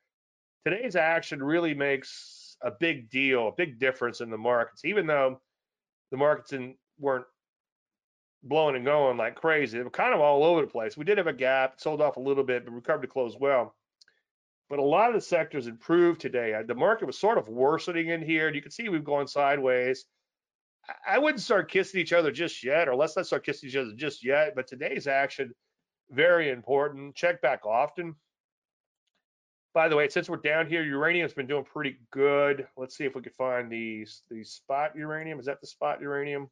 Today's 0.66 0.96
action 0.96 1.42
really 1.42 1.74
makes 1.74 2.58
a 2.62 2.72
big 2.72 3.10
deal, 3.10 3.48
a 3.48 3.52
big 3.52 3.80
difference 3.80 4.22
in 4.22 4.30
the 4.30 4.38
markets, 4.38 4.84
even 4.86 5.08
though 5.08 5.40
the 6.12 6.18
markets 6.18 6.54
in, 6.54 6.76
weren't 7.00 7.26
blowing 8.44 8.76
and 8.76 8.86
going 8.86 9.18
like 9.18 9.36
crazy. 9.36 9.78
They 9.78 9.84
were 9.84 9.90
kind 9.90 10.14
of 10.14 10.20
all 10.20 10.44
over 10.44 10.62
the 10.62 10.68
place. 10.68 10.98
We 10.98 11.06
did 11.06 11.18
have 11.18 11.28
a 11.28 11.34
gap, 11.34 11.80
sold 11.80 12.02
off 12.02 12.18
a 12.18 12.22
little 12.22 12.44
bit, 12.44 12.66
but 12.66 12.74
recovered 12.74 13.04
to 13.04 13.08
close 13.08 13.38
well. 13.40 13.76
But 14.72 14.80
a 14.80 14.84
lot 14.84 15.10
of 15.10 15.16
the 15.16 15.22
sectors 15.22 15.68
improved 15.68 16.22
today. 16.22 16.56
The 16.66 16.74
market 16.74 17.06
was 17.06 17.20
sort 17.20 17.38
of 17.38 17.50
worsening 17.50 18.08
in 18.08 18.22
here. 18.22 18.48
And 18.48 18.56
you 18.56 18.62
can 18.62 18.72
see 18.72 18.88
we've 18.88 19.04
gone 19.04 19.28
sideways. 19.28 20.06
I 21.06 21.20
wouldn't 21.20 21.42
start 21.42 21.70
kissing 21.70 22.00
each 22.00 22.14
other 22.14 22.32
just 22.32 22.64
yet, 22.64 22.88
or 22.88 22.96
let's 22.96 23.18
not 23.18 23.28
start 23.28 23.46
kissing 23.46 23.68
each 23.68 23.76
other 23.76 23.92
just 23.98 24.24
yet. 24.24 24.56
But 24.56 24.68
today's 24.68 25.08
action, 25.08 25.54
very 26.10 26.50
important. 26.50 27.16
Check 27.16 27.42
back 27.42 27.66
often. 27.66 28.16
By 29.74 29.90
the 29.90 29.98
way, 29.98 30.08
since 30.08 30.30
we're 30.30 30.38
down 30.38 30.68
here, 30.68 30.84
uranium's 30.84 31.34
been 31.34 31.48
doing 31.48 31.66
pretty 31.66 31.98
good. 32.10 32.66
Let's 32.78 32.96
see 32.96 33.04
if 33.04 33.14
we 33.14 33.22
can 33.22 33.34
find 33.34 33.70
these 33.70 34.22
the 34.30 34.42
spot 34.46 34.96
uranium. 34.96 35.38
Is 35.38 35.48
that 35.48 35.60
the 35.60 35.68
spot 35.68 36.00
uranium? 36.00 36.50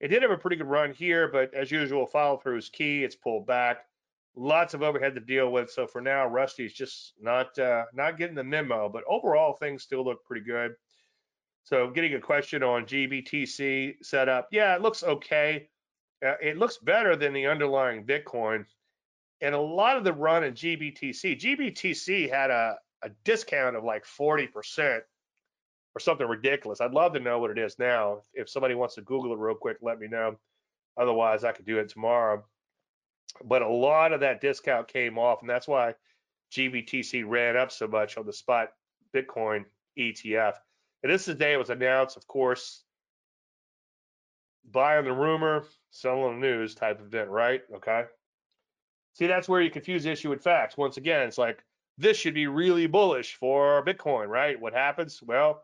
It 0.00 0.08
did 0.08 0.22
have 0.22 0.30
a 0.30 0.36
pretty 0.36 0.56
good 0.56 0.68
run 0.68 0.94
here, 0.94 1.28
but 1.28 1.52
as 1.54 1.70
usual, 1.70 2.06
follow 2.06 2.36
through 2.36 2.58
is 2.58 2.68
key. 2.68 3.02
It's 3.02 3.16
pulled 3.16 3.46
back. 3.46 3.84
Lots 4.36 4.74
of 4.74 4.82
overhead 4.82 5.14
to 5.16 5.20
deal 5.20 5.50
with. 5.50 5.70
So 5.70 5.86
for 5.86 6.00
now, 6.00 6.26
Rusty's 6.26 6.72
just 6.72 7.14
not 7.20 7.58
uh, 7.58 7.84
not 7.92 8.16
getting 8.16 8.36
the 8.36 8.44
memo, 8.44 8.88
but 8.88 9.04
overall 9.08 9.54
things 9.54 9.82
still 9.82 10.04
look 10.04 10.24
pretty 10.24 10.44
good. 10.44 10.72
So 11.64 11.90
getting 11.90 12.14
a 12.14 12.20
question 12.20 12.62
on 12.62 12.84
GBTC 12.84 13.96
setup, 14.02 14.48
yeah, 14.50 14.74
it 14.74 14.82
looks 14.82 15.02
okay. 15.02 15.68
Uh, 16.24 16.34
it 16.42 16.58
looks 16.58 16.78
better 16.78 17.16
than 17.16 17.32
the 17.32 17.46
underlying 17.46 18.04
Bitcoin 18.06 18.64
and 19.40 19.54
a 19.54 19.60
lot 19.60 19.96
of 19.96 20.04
the 20.04 20.12
run 20.12 20.44
in 20.44 20.54
GBTC, 20.54 21.40
GBTC 21.40 22.30
had 22.30 22.50
a, 22.50 22.76
a 23.02 23.10
discount 23.24 23.76
of 23.76 23.84
like 23.84 24.04
40% 24.04 25.00
or 25.94 26.00
something 26.00 26.26
ridiculous. 26.26 26.80
I'd 26.80 26.92
love 26.92 27.14
to 27.14 27.20
know 27.20 27.38
what 27.38 27.50
it 27.50 27.58
is 27.58 27.78
now. 27.78 28.22
If 28.34 28.50
somebody 28.50 28.74
wants 28.74 28.96
to 28.96 29.02
Google 29.02 29.32
it 29.32 29.38
real 29.38 29.54
quick, 29.54 29.78
let 29.80 29.98
me 29.98 30.08
know. 30.08 30.36
Otherwise, 30.98 31.44
I 31.44 31.52
could 31.52 31.64
do 31.64 31.78
it 31.78 31.88
tomorrow. 31.88 32.44
But 33.44 33.62
a 33.62 33.68
lot 33.68 34.12
of 34.12 34.20
that 34.20 34.40
discount 34.40 34.88
came 34.88 35.18
off, 35.18 35.40
and 35.40 35.50
that's 35.50 35.68
why 35.68 35.94
GBTC 36.52 37.24
ran 37.26 37.56
up 37.56 37.72
so 37.72 37.86
much 37.86 38.16
on 38.16 38.26
the 38.26 38.32
spot 38.32 38.72
Bitcoin 39.14 39.64
ETF. 39.98 40.54
And 41.02 41.12
this 41.12 41.22
is 41.22 41.26
the 41.28 41.34
day 41.34 41.54
it 41.54 41.58
was 41.58 41.70
announced, 41.70 42.16
of 42.16 42.26
course, 42.26 42.82
buying 44.70 45.04
the 45.04 45.12
rumor, 45.12 45.64
selling 45.90 46.40
the 46.40 46.46
news 46.46 46.74
type 46.74 47.00
event, 47.00 47.30
right? 47.30 47.62
Okay. 47.76 48.04
See, 49.14 49.26
that's 49.26 49.48
where 49.48 49.60
you 49.60 49.70
confuse 49.70 50.06
issue 50.06 50.30
with 50.30 50.42
facts. 50.42 50.76
Once 50.76 50.96
again, 50.96 51.26
it's 51.26 51.38
like 51.38 51.64
this 51.98 52.16
should 52.16 52.34
be 52.34 52.46
really 52.46 52.86
bullish 52.86 53.34
for 53.34 53.84
Bitcoin, 53.84 54.28
right? 54.28 54.60
What 54.60 54.72
happens? 54.72 55.20
Well, 55.22 55.62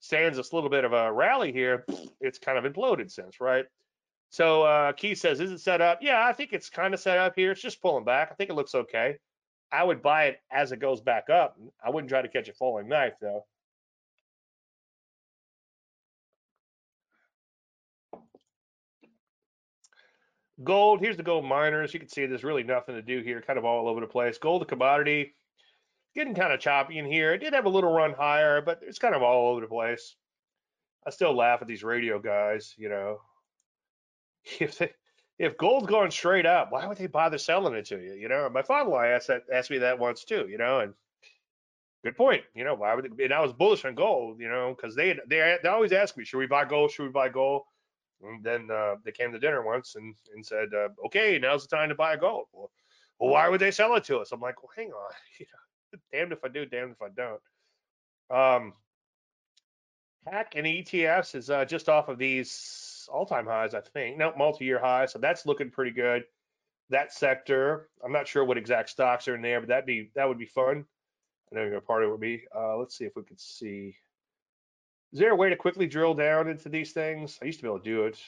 stands 0.00 0.36
this 0.36 0.52
little 0.52 0.70
bit 0.70 0.84
of 0.84 0.92
a 0.92 1.12
rally 1.12 1.52
here. 1.52 1.84
It's 2.20 2.38
kind 2.38 2.58
of 2.58 2.70
imploded 2.70 3.10
since, 3.10 3.40
right? 3.40 3.66
So 4.30 4.62
uh, 4.62 4.92
Key 4.92 5.14
says, 5.14 5.40
is 5.40 5.50
it 5.50 5.60
set 5.60 5.80
up? 5.80 6.00
Yeah, 6.02 6.24
I 6.24 6.32
think 6.32 6.52
it's 6.52 6.68
kind 6.68 6.92
of 6.92 7.00
set 7.00 7.18
up 7.18 7.34
here. 7.34 7.52
It's 7.52 7.62
just 7.62 7.80
pulling 7.80 8.04
back. 8.04 8.28
I 8.30 8.34
think 8.34 8.50
it 8.50 8.54
looks 8.54 8.74
okay. 8.74 9.16
I 9.72 9.84
would 9.84 10.02
buy 10.02 10.24
it 10.26 10.40
as 10.50 10.72
it 10.72 10.80
goes 10.80 11.00
back 11.00 11.30
up. 11.30 11.58
I 11.84 11.90
wouldn't 11.90 12.10
try 12.10 12.22
to 12.22 12.28
catch 12.28 12.48
a 12.48 12.52
falling 12.52 12.88
knife 12.88 13.14
though. 13.20 13.44
Gold, 20.64 21.00
here's 21.00 21.16
the 21.16 21.22
gold 21.22 21.44
miners. 21.44 21.94
You 21.94 22.00
can 22.00 22.08
see 22.08 22.26
there's 22.26 22.42
really 22.42 22.64
nothing 22.64 22.96
to 22.96 23.02
do 23.02 23.20
here, 23.20 23.40
kind 23.40 23.58
of 23.58 23.64
all 23.64 23.88
over 23.88 24.00
the 24.00 24.08
place. 24.08 24.38
Gold, 24.38 24.62
the 24.62 24.66
commodity, 24.66 25.34
getting 26.16 26.34
kind 26.34 26.52
of 26.52 26.58
choppy 26.58 26.98
in 26.98 27.06
here. 27.06 27.32
It 27.32 27.38
did 27.38 27.52
have 27.52 27.66
a 27.66 27.70
little 27.70 27.92
run 27.92 28.12
higher, 28.12 28.60
but 28.60 28.80
it's 28.82 28.98
kind 28.98 29.14
of 29.14 29.22
all 29.22 29.52
over 29.52 29.60
the 29.60 29.68
place. 29.68 30.16
I 31.06 31.10
still 31.10 31.36
laugh 31.36 31.62
at 31.62 31.68
these 31.68 31.84
radio 31.84 32.18
guys, 32.18 32.74
you 32.76 32.88
know. 32.88 33.20
If 34.60 34.78
they, 34.78 34.90
if 35.38 35.56
gold's 35.56 35.86
going 35.86 36.10
straight 36.10 36.46
up, 36.46 36.72
why 36.72 36.86
would 36.86 36.98
they 36.98 37.06
bother 37.06 37.38
selling 37.38 37.74
it 37.74 37.86
to 37.86 37.98
you? 37.98 38.14
You 38.14 38.28
know, 38.28 38.48
my 38.50 38.62
father-in-law 38.62 39.02
asked 39.02 39.28
that 39.28 39.42
asked 39.52 39.70
me 39.70 39.78
that 39.78 39.98
once 39.98 40.24
too, 40.24 40.48
you 40.48 40.58
know, 40.58 40.80
and 40.80 40.94
good 42.04 42.16
point. 42.16 42.42
You 42.54 42.64
know, 42.64 42.74
why 42.74 42.94
would 42.94 43.12
they, 43.16 43.24
and 43.24 43.34
I 43.34 43.40
was 43.40 43.52
bullish 43.52 43.84
on 43.84 43.94
gold, 43.94 44.40
you 44.40 44.48
know, 44.48 44.74
because 44.74 44.96
they 44.96 45.18
they 45.28 45.58
they 45.62 45.68
always 45.68 45.92
ask 45.92 46.16
me, 46.16 46.24
should 46.24 46.38
we 46.38 46.46
buy 46.46 46.64
gold? 46.64 46.90
Should 46.90 47.04
we 47.04 47.10
buy 47.10 47.28
gold? 47.28 47.62
And 48.22 48.42
then 48.42 48.68
uh, 48.70 48.96
they 49.04 49.12
came 49.12 49.30
to 49.32 49.38
dinner 49.38 49.62
once 49.62 49.94
and, 49.94 50.14
and 50.34 50.44
said, 50.44 50.74
uh, 50.74 50.88
okay, 51.06 51.38
now's 51.38 51.64
the 51.66 51.76
time 51.76 51.88
to 51.88 51.94
buy 51.94 52.16
gold. 52.16 52.46
Well, 52.52 52.70
well, 53.20 53.30
why 53.30 53.48
would 53.48 53.60
they 53.60 53.70
sell 53.70 53.94
it 53.94 54.04
to 54.04 54.18
us? 54.18 54.32
I'm 54.32 54.40
like, 54.40 54.62
well, 54.62 54.72
hang 54.76 54.92
on. 54.92 55.12
You 55.38 55.46
know, 55.52 55.98
damned 56.12 56.32
if 56.32 56.44
I 56.44 56.48
do, 56.48 56.66
damned 56.66 56.92
if 56.92 57.02
I 57.02 57.08
don't. 57.08 57.40
Um, 58.30 58.72
HACK 60.26 60.54
and 60.56 60.66
ETFs 60.66 61.34
is 61.34 61.48
uh, 61.48 61.64
just 61.64 61.88
off 61.88 62.08
of 62.08 62.18
these 62.18 62.50
all-time 63.12 63.46
highs, 63.46 63.74
I 63.74 63.80
think. 63.80 64.16
No, 64.18 64.32
multi-year 64.36 64.78
highs, 64.78 65.12
so 65.12 65.18
that's 65.18 65.46
looking 65.46 65.70
pretty 65.70 65.90
good. 65.90 66.24
That 66.90 67.12
sector, 67.12 67.88
I'm 68.04 68.12
not 68.12 68.28
sure 68.28 68.44
what 68.44 68.56
exact 68.56 68.90
stocks 68.90 69.28
are 69.28 69.34
in 69.34 69.42
there, 69.42 69.60
but 69.60 69.68
that'd 69.68 69.86
be 69.86 70.10
that 70.14 70.26
would 70.26 70.38
be 70.38 70.46
fun. 70.46 70.86
I 71.50 71.56
know 71.56 71.64
you're 71.64 71.80
part 71.80 72.08
would 72.08 72.20
be. 72.20 72.44
Uh, 72.54 72.76
let's 72.76 72.96
see 72.96 73.04
if 73.04 73.16
we 73.16 73.22
could 73.22 73.40
see. 73.40 73.96
Is 75.12 75.18
there 75.18 75.32
a 75.32 75.36
way 75.36 75.48
to 75.48 75.56
quickly 75.56 75.86
drill 75.86 76.14
down 76.14 76.48
into 76.48 76.68
these 76.68 76.92
things? 76.92 77.38
I 77.42 77.46
used 77.46 77.58
to 77.60 77.62
be 77.62 77.68
able 77.68 77.78
to 77.78 77.84
do 77.84 78.04
it 78.04 78.22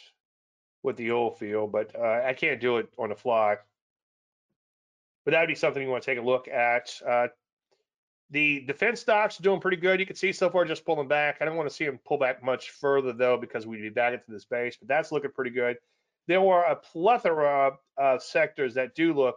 with 0.82 0.96
the 0.96 1.10
old 1.10 1.38
field, 1.38 1.72
but 1.72 1.94
uh, 1.94 2.22
I 2.24 2.32
can't 2.32 2.60
do 2.60 2.78
it 2.78 2.88
on 2.98 3.10
the 3.10 3.14
fly. 3.14 3.56
But 5.24 5.32
that'd 5.32 5.48
be 5.48 5.54
something 5.54 5.82
you 5.82 5.90
want 5.90 6.02
to 6.02 6.10
take 6.10 6.18
a 6.18 6.26
look 6.26 6.48
at. 6.48 6.98
Uh, 7.06 7.28
the 8.30 8.60
defense 8.60 9.00
stocks 9.00 9.40
are 9.40 9.42
doing 9.42 9.60
pretty 9.60 9.76
good. 9.76 9.98
You 9.98 10.06
can 10.06 10.16
see 10.16 10.32
so 10.32 10.48
far 10.50 10.64
just 10.64 10.84
pulling 10.84 11.08
back. 11.08 11.38
I 11.40 11.44
don't 11.44 11.56
want 11.56 11.68
to 11.68 11.74
see 11.74 11.84
them 11.84 11.98
pull 12.04 12.18
back 12.18 12.42
much 12.42 12.70
further 12.70 13.12
though 13.12 13.36
because 13.36 13.66
we'd 13.66 13.82
be 13.82 13.88
back 13.88 14.12
into 14.12 14.30
this 14.30 14.44
base, 14.44 14.76
but 14.76 14.86
that's 14.88 15.10
looking 15.10 15.32
pretty 15.32 15.50
good. 15.50 15.76
There 16.28 16.40
were 16.40 16.62
a 16.62 16.76
plethora 16.76 17.72
of 17.96 18.22
sectors 18.22 18.74
that 18.74 18.94
do 18.94 19.12
look 19.14 19.36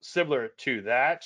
similar 0.00 0.48
to 0.58 0.82
that 0.82 1.24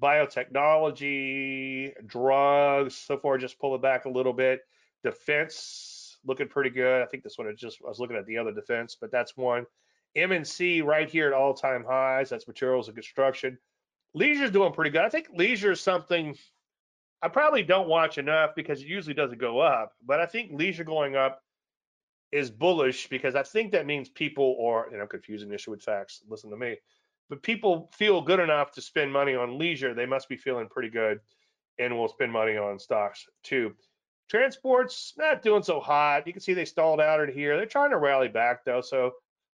biotechnology, 0.00 1.92
drugs, 2.06 2.96
so 2.96 3.18
far 3.18 3.36
just 3.36 3.58
pull 3.58 3.74
it 3.74 3.82
back 3.82 4.06
a 4.06 4.08
little 4.08 4.32
bit. 4.32 4.62
Defense 5.04 6.16
looking 6.24 6.48
pretty 6.48 6.70
good. 6.70 7.02
I 7.02 7.06
think 7.06 7.22
this 7.24 7.36
one 7.36 7.46
I 7.46 7.52
just 7.52 7.78
I 7.84 7.88
was 7.88 8.00
looking 8.00 8.16
at 8.16 8.24
the 8.24 8.38
other 8.38 8.52
defense, 8.52 8.96
but 8.98 9.12
that's 9.12 9.36
one. 9.36 9.66
MNC 10.16 10.82
right 10.84 11.10
here 11.10 11.26
at 11.26 11.34
all-time 11.34 11.84
highs. 11.84 12.30
That's 12.30 12.48
materials 12.48 12.88
and 12.88 12.96
construction. 12.96 13.58
Leisure's 14.14 14.50
doing 14.50 14.72
pretty 14.72 14.90
good. 14.90 15.02
I 15.02 15.08
think 15.08 15.28
leisure 15.34 15.72
is 15.72 15.80
something 15.80 16.36
I 17.22 17.28
probably 17.28 17.62
don't 17.62 17.88
watch 17.88 18.18
enough 18.18 18.50
because 18.54 18.82
it 18.82 18.88
usually 18.88 19.14
doesn't 19.14 19.38
go 19.38 19.60
up, 19.60 19.92
but 20.04 20.20
I 20.20 20.26
think 20.26 20.52
leisure 20.52 20.84
going 20.84 21.16
up 21.16 21.42
is 22.30 22.50
bullish 22.50 23.08
because 23.08 23.34
I 23.34 23.42
think 23.42 23.72
that 23.72 23.86
means 23.86 24.08
people 24.08 24.56
are, 24.64 24.88
and 24.88 25.00
I'm 25.00 25.08
confusing 25.08 25.52
issue 25.52 25.70
with 25.70 25.82
facts. 25.82 26.22
Listen 26.28 26.50
to 26.50 26.56
me 26.56 26.76
but 27.32 27.42
people 27.42 27.90
feel 27.94 28.20
good 28.20 28.40
enough 28.40 28.72
to 28.72 28.82
spend 28.82 29.10
money 29.10 29.34
on 29.34 29.58
leisure, 29.58 29.94
they 29.94 30.04
must 30.04 30.28
be 30.28 30.36
feeling 30.36 30.68
pretty 30.68 30.90
good 30.90 31.18
and 31.78 31.96
will 31.96 32.08
spend 32.08 32.30
money 32.30 32.58
on 32.58 32.78
stocks 32.78 33.26
too. 33.42 33.74
Transport's 34.28 35.14
not 35.16 35.40
doing 35.40 35.62
so 35.62 35.80
hot. 35.80 36.26
You 36.26 36.34
can 36.34 36.42
see 36.42 36.52
they 36.52 36.66
stalled 36.66 37.00
out 37.00 37.20
in 37.20 37.32
here. 37.32 37.56
They're 37.56 37.64
trying 37.64 37.88
to 37.92 37.96
rally 37.96 38.28
back 38.28 38.66
though. 38.66 38.82
So 38.82 39.12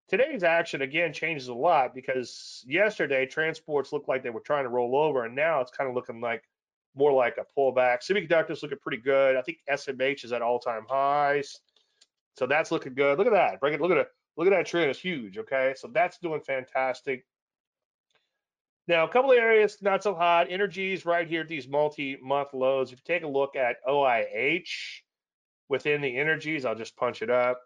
today's 0.08 0.42
action 0.42 0.82
again 0.82 1.12
changes 1.12 1.48
a 1.48 1.54
lot 1.54 1.94
because 1.94 2.64
yesterday 2.66 3.26
transports 3.26 3.92
looked 3.92 4.08
like 4.08 4.22
they 4.22 4.30
were 4.30 4.40
trying 4.40 4.64
to 4.64 4.70
roll 4.70 4.96
over, 4.96 5.24
and 5.24 5.34
now 5.34 5.60
it's 5.60 5.70
kind 5.70 5.88
of 5.88 5.94
looking 5.94 6.20
like 6.20 6.42
more 6.94 7.12
like 7.12 7.38
a 7.38 7.46
pullback. 7.58 7.98
Semiconductors 8.02 8.62
looking 8.62 8.78
pretty 8.78 9.02
good. 9.02 9.36
I 9.36 9.42
think 9.42 9.58
SMH 9.70 10.24
is 10.24 10.32
at 10.32 10.42
all-time 10.42 10.86
highs, 10.88 11.60
so 12.36 12.46
that's 12.46 12.70
looking 12.70 12.94
good. 12.94 13.18
Look 13.18 13.26
at 13.26 13.32
that. 13.32 13.54
It. 13.54 13.80
Look 13.80 13.90
at 13.90 13.98
it. 13.98 14.08
Look 14.36 14.46
at 14.46 14.50
that 14.50 14.66
trend. 14.66 14.90
It's 14.90 15.00
huge. 15.00 15.36
Okay, 15.38 15.74
so 15.76 15.88
that's 15.92 16.18
doing 16.18 16.40
fantastic. 16.40 17.24
Now, 18.86 19.04
a 19.04 19.08
couple 19.08 19.32
of 19.32 19.36
areas 19.36 19.76
not 19.82 20.02
so 20.02 20.14
hot. 20.14 20.46
Energies 20.48 21.04
right 21.04 21.28
here 21.28 21.42
at 21.42 21.48
these 21.48 21.68
multi-month 21.68 22.54
lows. 22.54 22.90
If 22.90 23.00
you 23.00 23.02
take 23.04 23.22
a 23.22 23.28
look 23.28 23.54
at 23.54 23.76
OIH 23.86 25.02
within 25.68 26.00
the 26.00 26.16
energies, 26.16 26.64
I'll 26.64 26.74
just 26.74 26.96
punch 26.96 27.20
it 27.20 27.28
up. 27.28 27.60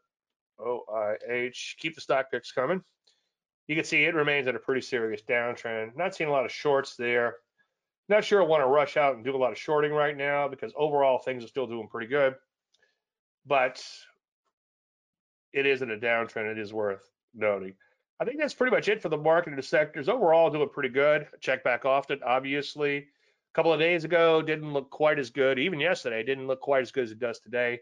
OIH, 0.63 1.77
keep 1.79 1.95
the 1.95 2.01
stock 2.01 2.31
picks 2.31 2.53
coming. 2.53 2.83
You 3.69 3.77
can 3.77 3.85
see 3.85 4.05
it 4.05 4.15
remains 4.15 4.47
in 4.47 4.57
a 4.57 4.59
pretty 4.59 4.81
serious 4.81 5.23
downtrend. 5.23 5.97
Not 5.97 6.15
seeing 6.15 6.29
a 6.29 6.33
lot 6.33 6.45
of 6.45 6.53
shorts 6.53 6.97
there. 6.97 7.37
Not 8.09 8.25
sure 8.25 8.43
I 8.43 8.47
want 8.47 8.63
to 8.63 8.67
rush 8.67 8.97
out 8.97 9.15
and 9.15 9.25
do 9.25 9.35
a 9.35 9.39
lot 9.39 9.53
of 9.53 9.59
shorting 9.59 9.93
right 9.93 10.17
now 10.17 10.49
because 10.49 10.73
overall 10.77 11.19
things 11.19 11.45
are 11.45 11.49
still 11.49 11.67
doing 11.67 11.89
pretty 11.89 12.09
good. 12.09 12.35
But 13.47 13.85
it 15.53 15.67
is 15.67 15.83
in 15.83 15.91
a 15.91 15.97
downtrend. 15.97 16.51
It 16.51 16.59
is 16.59 16.73
worth 16.73 17.09
noting. 17.35 17.75
I 18.21 18.25
think 18.25 18.39
that's 18.39 18.55
pretty 18.55 18.75
much 18.75 18.89
it 18.89 19.03
for 19.03 19.09
the 19.09 19.17
market 19.17 19.51
and 19.51 19.59
the 19.59 19.63
sectors. 19.63 20.09
Overall, 20.09 20.51
doing 20.51 20.69
pretty 20.69 20.89
good. 20.89 21.27
Check 21.41 21.65
back 21.65 21.85
often, 21.85 22.21
obviously. 22.25 22.99
A 22.99 23.05
couple 23.55 23.73
of 23.73 23.81
days 23.81 24.05
ago, 24.05 24.43
didn't 24.43 24.73
look 24.73 24.91
quite 24.91 25.19
as 25.19 25.31
good. 25.31 25.59
Even 25.59 25.81
yesterday, 25.81 26.23
didn't 26.23 26.47
look 26.47 26.61
quite 26.61 26.83
as 26.83 26.93
good 26.93 27.05
as 27.05 27.11
it 27.11 27.19
does 27.19 27.39
today. 27.41 27.81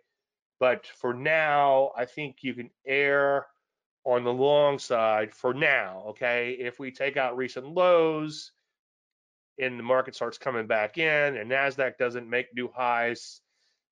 But 0.60 0.86
for 0.86 1.12
now, 1.14 1.90
I 1.96 2.04
think 2.04 2.36
you 2.42 2.54
can 2.54 2.70
err 2.86 3.46
on 4.04 4.22
the 4.24 4.32
long 4.32 4.78
side 4.78 5.34
for 5.34 5.52
now. 5.52 6.04
Okay. 6.08 6.56
If 6.60 6.78
we 6.78 6.92
take 6.92 7.16
out 7.16 7.36
recent 7.36 7.66
lows 7.66 8.52
and 9.58 9.78
the 9.78 9.82
market 9.82 10.14
starts 10.14 10.38
coming 10.38 10.66
back 10.66 10.98
in 10.98 11.36
and 11.36 11.50
NASDAQ 11.50 11.98
doesn't 11.98 12.30
make 12.30 12.54
new 12.54 12.70
highs, 12.74 13.40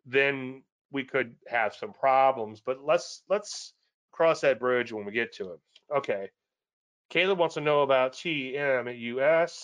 then 0.06 0.62
we 0.92 1.04
could 1.04 1.34
have 1.48 1.74
some 1.74 1.92
problems. 1.92 2.60
But 2.60 2.84
let's 2.84 3.22
let's 3.28 3.72
cross 4.12 4.42
that 4.42 4.60
bridge 4.60 4.92
when 4.92 5.04
we 5.04 5.12
get 5.12 5.34
to 5.36 5.52
it. 5.52 5.60
Okay. 5.94 6.30
Caleb 7.10 7.38
wants 7.38 7.54
to 7.54 7.62
know 7.62 7.80
about 7.82 8.12
TMUS. 8.12 9.54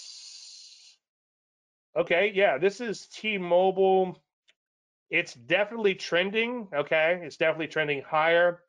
Okay, 1.97 2.33
yeah, 2.35 2.59
this 2.59 2.81
is 2.81 3.07
T-Mobile. 3.07 4.19
It's 5.11 5.35
definitely 5.35 5.95
trending. 5.95 6.69
Okay, 6.75 7.21
it's 7.23 7.37
definitely 7.37 7.69
trending 7.69 8.03
higher. 8.03 8.61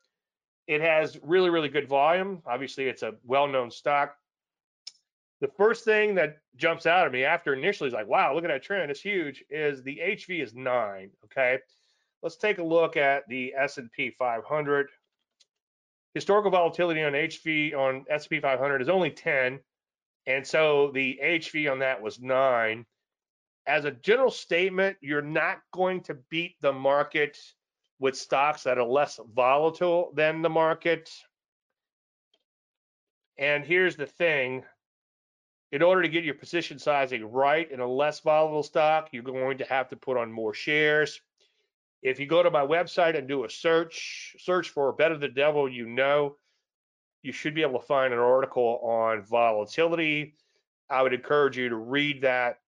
It 0.66 0.80
has 0.80 1.18
really, 1.22 1.50
really 1.50 1.68
good 1.68 1.88
volume. 1.88 2.42
Obviously, 2.46 2.88
it's 2.88 3.02
a 3.02 3.14
well-known 3.24 3.70
stock. 3.70 4.16
The 5.40 5.48
first 5.48 5.84
thing 5.84 6.14
that 6.14 6.38
jumps 6.56 6.86
out 6.86 7.06
at 7.06 7.12
me 7.12 7.24
after 7.24 7.52
initially 7.52 7.88
is 7.88 7.94
like, 7.94 8.08
wow, 8.08 8.34
look 8.34 8.44
at 8.44 8.48
that 8.48 8.62
trend, 8.62 8.90
it's 8.90 9.00
huge, 9.00 9.44
is 9.50 9.82
the 9.82 9.98
HV 10.02 10.42
is 10.42 10.54
nine, 10.54 11.10
okay? 11.24 11.58
Let's 12.22 12.36
take 12.36 12.58
a 12.58 12.64
look 12.64 12.96
at 12.96 13.28
the 13.28 13.54
S&P 13.54 14.10
500. 14.18 14.88
Historical 16.14 16.50
volatility 16.50 17.02
on 17.02 17.12
HV 17.12 17.74
on 17.74 18.06
S&P 18.08 18.40
500 18.40 18.80
is 18.80 18.88
only 18.88 19.10
10, 19.10 19.60
and 20.26 20.46
so 20.46 20.90
the 20.92 21.20
HV 21.22 21.70
on 21.70 21.80
that 21.80 22.00
was 22.00 22.18
nine. 22.18 22.86
As 23.66 23.84
a 23.84 23.90
general 23.90 24.30
statement, 24.30 24.96
you're 25.00 25.22
not 25.22 25.58
going 25.72 26.02
to 26.02 26.14
beat 26.30 26.54
the 26.60 26.72
market 26.72 27.36
with 27.98 28.16
stocks 28.16 28.62
that 28.62 28.78
are 28.78 28.84
less 28.84 29.18
volatile 29.34 30.12
than 30.14 30.42
the 30.42 30.50
market. 30.50 31.10
And 33.38 33.64
here's 33.64 33.96
the 33.96 34.06
thing, 34.06 34.64
in 35.72 35.82
order 35.82 36.02
to 36.02 36.08
get 36.08 36.24
your 36.24 36.34
position 36.34 36.78
sizing 36.78 37.24
right 37.24 37.70
in 37.70 37.80
a 37.80 37.86
less 37.86 38.20
volatile 38.20 38.62
stock, 38.62 39.08
you're 39.12 39.22
going 39.22 39.58
to 39.58 39.64
have 39.64 39.88
to 39.88 39.96
put 39.96 40.16
on 40.16 40.30
more 40.30 40.54
shares. 40.54 41.20
If 42.02 42.20
you 42.20 42.26
go 42.26 42.42
to 42.42 42.50
my 42.50 42.64
website 42.64 43.18
and 43.18 43.26
do 43.26 43.44
a 43.44 43.50
search, 43.50 44.36
search 44.38 44.70
for 44.70 44.92
Better 44.92 45.18
the 45.18 45.28
Devil 45.28 45.68
You 45.68 45.86
Know, 45.86 46.36
you 47.22 47.32
should 47.32 47.54
be 47.54 47.62
able 47.62 47.80
to 47.80 47.86
find 47.86 48.12
an 48.12 48.20
article 48.20 48.78
on 48.84 49.22
volatility. 49.22 50.36
I 50.88 51.02
would 51.02 51.12
encourage 51.12 51.58
you 51.58 51.68
to 51.68 51.76
read 51.76 52.22
that. 52.22 52.58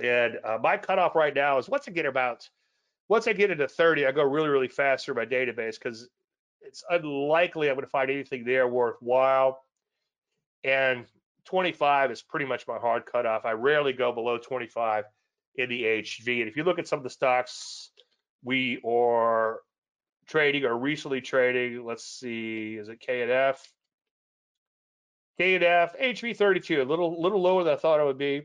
And 0.00 0.38
uh, 0.44 0.58
my 0.62 0.76
cutoff 0.76 1.14
right 1.14 1.34
now 1.34 1.58
is 1.58 1.68
once 1.68 1.86
I 1.88 1.92
get 1.92 2.06
about, 2.06 2.48
once 3.08 3.26
I 3.28 3.32
get 3.32 3.50
into 3.50 3.68
30, 3.68 4.06
I 4.06 4.12
go 4.12 4.22
really, 4.22 4.48
really 4.48 4.68
fast 4.68 5.04
through 5.04 5.16
my 5.16 5.26
database 5.26 5.78
because 5.78 6.08
it's 6.60 6.84
unlikely 6.88 7.68
I'm 7.68 7.74
going 7.74 7.84
to 7.84 7.90
find 7.90 8.10
anything 8.10 8.44
there 8.44 8.66
worthwhile. 8.68 9.60
And 10.64 11.06
25 11.44 12.10
is 12.10 12.22
pretty 12.22 12.46
much 12.46 12.66
my 12.66 12.78
hard 12.78 13.04
cutoff. 13.06 13.44
I 13.44 13.52
rarely 13.52 13.92
go 13.92 14.12
below 14.12 14.38
25 14.38 15.04
in 15.56 15.68
the 15.68 15.82
HV. 15.82 16.40
And 16.40 16.48
if 16.48 16.56
you 16.56 16.64
look 16.64 16.78
at 16.78 16.88
some 16.88 16.98
of 16.98 17.02
the 17.02 17.10
stocks 17.10 17.90
we 18.44 18.80
are 18.84 19.60
trading 20.26 20.64
or 20.64 20.76
recently 20.76 21.20
trading, 21.20 21.84
let's 21.84 22.04
see, 22.04 22.76
is 22.76 22.88
it 22.88 23.00
K 23.00 23.22
and 23.22 23.30
F? 23.30 23.68
K 25.38 25.54
and 25.54 25.64
F, 25.64 25.98
HV 25.98 26.36
32, 26.36 26.82
a 26.82 26.84
little 26.84 27.20
little 27.20 27.40
lower 27.40 27.64
than 27.64 27.72
I 27.72 27.76
thought 27.76 28.00
it 28.00 28.04
would 28.04 28.18
be, 28.18 28.42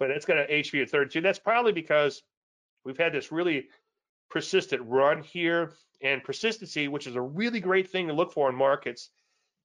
but 0.00 0.10
it's 0.10 0.24
got 0.24 0.38
an 0.38 0.46
HV 0.50 0.82
of 0.82 0.90
32. 0.90 1.20
That's 1.20 1.38
probably 1.38 1.72
because 1.72 2.22
we've 2.84 2.98
had 2.98 3.12
this 3.12 3.30
really 3.30 3.68
persistent 4.30 4.82
run 4.86 5.22
here, 5.22 5.74
and 6.02 6.24
persistency, 6.24 6.88
which 6.88 7.06
is 7.06 7.14
a 7.14 7.20
really 7.20 7.60
great 7.60 7.90
thing 7.90 8.08
to 8.08 8.14
look 8.14 8.32
for 8.32 8.48
in 8.48 8.56
markets, 8.56 9.10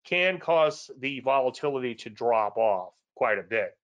can 0.03 0.37
cause 0.37 0.91
the 0.99 1.21
volatility 1.21 1.95
to 1.95 2.09
drop 2.09 2.57
off 2.57 2.93
quite 3.15 3.39
a 3.39 3.43
bit. 3.43 3.77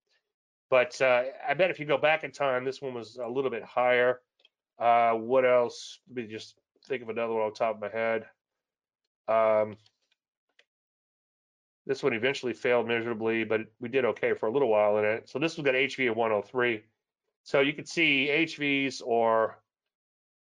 But 0.70 1.02
uh, 1.02 1.24
I 1.48 1.54
bet 1.54 1.72
if 1.72 1.80
you 1.80 1.86
go 1.86 1.98
back 1.98 2.24
in 2.24 2.32
time, 2.32 2.66
this 2.66 2.82
one 2.82 2.94
was 2.94 3.18
a 3.18 3.28
little 3.28 3.50
bit 3.50 3.64
higher. 3.64 4.20
Uh, 4.78 5.14
what 5.14 5.46
else? 5.46 6.00
Let 6.10 6.26
me 6.26 6.32
just 6.32 6.56
think 6.86 7.02
of 7.02 7.10
another 7.10 7.34
one 7.34 7.44
on 7.44 7.54
top 7.54 7.76
of 7.76 7.82
my 7.82 7.90
head. 7.90 8.26
Um, 9.28 9.78
this 11.88 12.04
one 12.04 12.14
eventually 12.14 12.54
failed 12.54 12.88
miserably, 12.88 13.44
but 13.44 13.62
we 13.80 13.90
did 13.90 14.06
okay 14.06 14.34
for 14.34 14.48
a 14.48 14.52
little 14.52 14.70
while 14.70 14.98
in 14.98 15.06
it. 15.06 15.30
So 15.30 15.40
this 15.40 15.58
one 15.58 15.66
got 15.66 15.74
HV 15.74 16.12
of 16.12 16.16
103. 16.16 16.84
So 17.44 17.62
you 17.62 17.74
can 17.74 17.86
see 17.86 18.28
HVs 18.30 19.02
are 19.10 19.58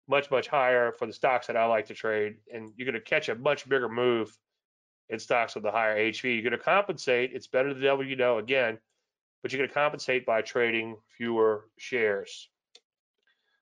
much, 0.09 0.29
much 0.31 0.47
higher 0.47 0.91
for 0.91 1.05
the 1.05 1.13
stocks 1.13 1.47
that 1.47 1.55
I 1.55 1.65
like 1.65 1.85
to 1.87 1.93
trade. 1.93 2.37
And 2.53 2.73
you're 2.75 2.85
going 2.85 3.01
to 3.01 3.01
catch 3.01 3.29
a 3.29 3.35
much 3.35 3.69
bigger 3.69 3.87
move 3.87 4.37
in 5.07 5.17
stocks 5.17 5.55
with 5.55 5.63
the 5.63 5.71
higher 5.71 5.97
HV. 5.97 6.23
You're 6.23 6.49
going 6.49 6.51
to 6.51 6.57
compensate. 6.57 7.31
It's 7.33 7.47
better 7.47 7.73
the 7.73 7.79
devil 7.79 8.05
you 8.05 8.17
know 8.17 8.39
again, 8.39 8.77
but 9.41 9.51
you're 9.51 9.59
going 9.59 9.69
to 9.69 9.73
compensate 9.73 10.25
by 10.25 10.41
trading 10.41 10.97
fewer 11.17 11.69
shares. 11.77 12.49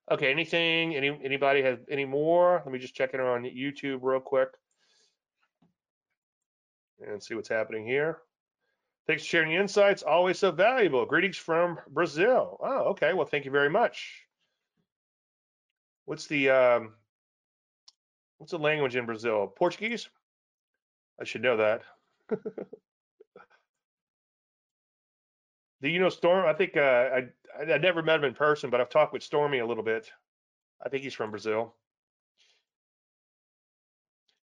Okay, 0.09 0.31
anything? 0.31 0.95
Any 0.95 1.19
anybody 1.21 1.61
have 1.61 1.79
any 1.91 2.05
more? 2.05 2.61
Let 2.65 2.71
me 2.71 2.79
just 2.79 2.95
check 2.95 3.13
it 3.13 3.19
on 3.19 3.43
YouTube 3.43 3.99
real 4.01 4.21
quick 4.21 4.49
and 7.05 7.21
see 7.21 7.35
what's 7.35 7.49
happening 7.49 7.85
here. 7.85 8.19
Thanks 9.07 9.23
for 9.23 9.27
sharing 9.27 9.49
the 9.49 9.55
insights. 9.55 10.03
Always 10.03 10.39
so 10.39 10.51
valuable. 10.51 11.05
Greetings 11.05 11.37
from 11.37 11.79
Brazil. 11.89 12.57
Oh, 12.61 12.89
okay. 12.89 13.13
Well, 13.13 13.25
thank 13.25 13.45
you 13.45 13.51
very 13.51 13.69
much. 13.69 14.23
What's 16.05 16.27
the 16.27 16.49
um, 16.49 16.93
what's 18.37 18.51
the 18.51 18.59
language 18.59 18.95
in 18.95 19.05
Brazil? 19.05 19.47
Portuguese? 19.47 20.09
I 21.19 21.23
should 21.23 21.41
know 21.41 21.57
that. 21.57 21.83
Do 25.81 25.89
you 25.89 25.99
know 25.99 26.09
Storm? 26.09 26.45
I 26.45 26.53
think 26.53 26.75
uh, 26.75 27.09
I 27.13 27.29
I 27.73 27.77
never 27.77 28.01
met 28.01 28.19
him 28.19 28.25
in 28.25 28.33
person, 28.33 28.69
but 28.69 28.81
I've 28.81 28.89
talked 28.89 29.13
with 29.13 29.23
Stormy 29.23 29.59
a 29.59 29.65
little 29.65 29.83
bit. 29.83 30.11
I 30.83 30.89
think 30.89 31.03
he's 31.03 31.13
from 31.13 31.31
Brazil. 31.31 31.73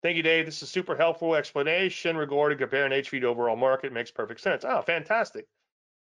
Thank 0.08 0.16
you, 0.16 0.24
Dave. 0.24 0.46
This 0.46 0.64
is 0.64 0.70
super 0.70 0.96
helpful 0.96 1.36
explanation 1.36 2.16
regarding 2.16 2.60
comparing 2.60 2.94
HV 2.94 3.20
to 3.20 3.28
overall 3.28 3.58
market. 3.58 3.92
Makes 3.92 4.12
perfect 4.12 4.40
sense. 4.40 4.64
Oh, 4.64 4.82
fantastic. 4.82 5.48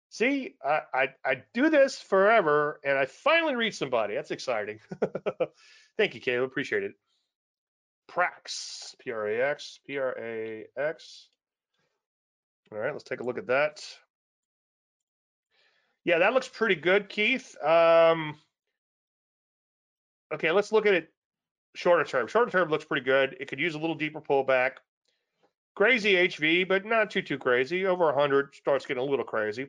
See, 0.10 0.56
I, 0.66 0.80
I, 0.92 1.08
I 1.24 1.44
do 1.54 1.70
this 1.70 2.00
forever, 2.00 2.80
and 2.84 2.98
I 2.98 3.06
finally 3.06 3.56
reach 3.56 3.76
somebody. 3.78 4.16
That's 4.16 4.32
exciting. 4.32 4.80
Thank 6.00 6.16
you, 6.16 6.22
Caleb. 6.22 6.50
Appreciate 6.50 6.82
it. 6.82 6.94
Prax, 8.10 8.96
P-R-A-X, 8.98 9.82
P-R-A-X. 9.86 11.28
All 12.72 12.80
right, 12.80 12.94
let's 12.94 13.04
take 13.04 13.20
a 13.20 13.24
look 13.24 13.38
at 13.38 13.46
that. 13.46 13.86
Yeah, 16.04 16.18
that 16.18 16.34
looks 16.34 16.48
pretty 16.48 16.78
good, 16.78 17.10
Keith. 17.10 17.56
Um, 17.64 18.40
okay, 20.34 20.50
let's 20.50 20.72
look 20.72 20.88
at 20.88 20.96
it 20.96 21.13
shorter 21.76 22.04
term. 22.04 22.28
Shorter 22.28 22.52
term 22.52 22.70
looks 22.70 22.86
pretty 22.86 23.06
good. 23.06 23.38
It 23.40 23.48
could 23.48 23.60
use 23.60 23.76
a 23.76 23.80
little 23.80 23.96
deeper 23.96 24.22
pullback. 24.22 24.74
Crazy 25.76 26.14
HV, 26.14 26.68
but 26.68 26.86
not 26.86 27.10
too 27.10 27.22
too 27.22 27.38
crazy. 27.38 27.86
Over 27.86 28.06
100 28.06 28.56
starts 28.56 28.86
getting 28.86 29.02
a 29.02 29.06
little 29.06 29.26
crazy. 29.26 29.68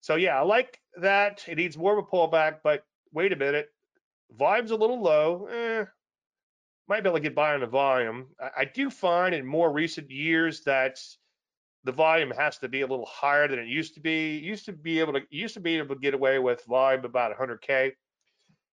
So 0.00 0.16
yeah, 0.16 0.38
I 0.38 0.42
like 0.42 0.80
that. 1.00 1.44
It 1.48 1.56
needs 1.56 1.76
more 1.76 1.98
of 1.98 2.04
a 2.04 2.08
pullback, 2.08 2.58
but 2.62 2.84
wait 3.12 3.32
a 3.32 3.36
minute. 3.36 3.68
Volume's 4.38 4.70
a 4.70 4.76
little 4.76 5.00
low. 5.00 5.46
Eh, 5.46 5.84
might 6.88 7.02
be 7.02 7.08
able 7.08 7.18
to 7.18 7.22
get 7.22 7.34
by 7.34 7.54
on 7.54 7.60
the 7.60 7.66
volume. 7.66 8.26
I, 8.40 8.50
I 8.58 8.64
do 8.64 8.90
find 8.90 9.34
in 9.34 9.46
more 9.46 9.72
recent 9.72 10.10
years 10.10 10.62
that 10.64 10.98
the 11.84 11.92
volume 11.92 12.30
has 12.30 12.58
to 12.58 12.68
be 12.68 12.82
a 12.82 12.86
little 12.86 13.06
higher 13.06 13.48
than 13.48 13.58
it 13.58 13.68
used 13.68 13.94
to 13.94 14.00
be. 14.00 14.36
Used 14.38 14.66
to 14.66 14.72
be 14.72 15.00
able 15.00 15.14
to 15.14 15.20
used 15.30 15.54
to 15.54 15.60
be 15.60 15.78
able 15.78 15.94
to 15.94 16.00
get 16.00 16.14
away 16.14 16.38
with 16.38 16.64
volume 16.64 17.04
about 17.04 17.36
100k. 17.36 17.92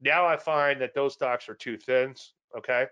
Now 0.03 0.27
I 0.27 0.37
find 0.37 0.81
that 0.81 0.95
those 0.95 1.15
stocks 1.15 1.49
are 1.49 1.55
too 1.55 1.77
thin. 1.79 2.15
Okay. 2.57 2.87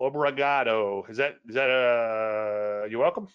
Obrigado. 0.00 1.04
Is 1.10 1.18
that 1.18 1.36
is 1.48 1.54
that 1.54 1.70
uh 1.70 2.86
you're 2.86 3.00
welcome? 3.00 3.28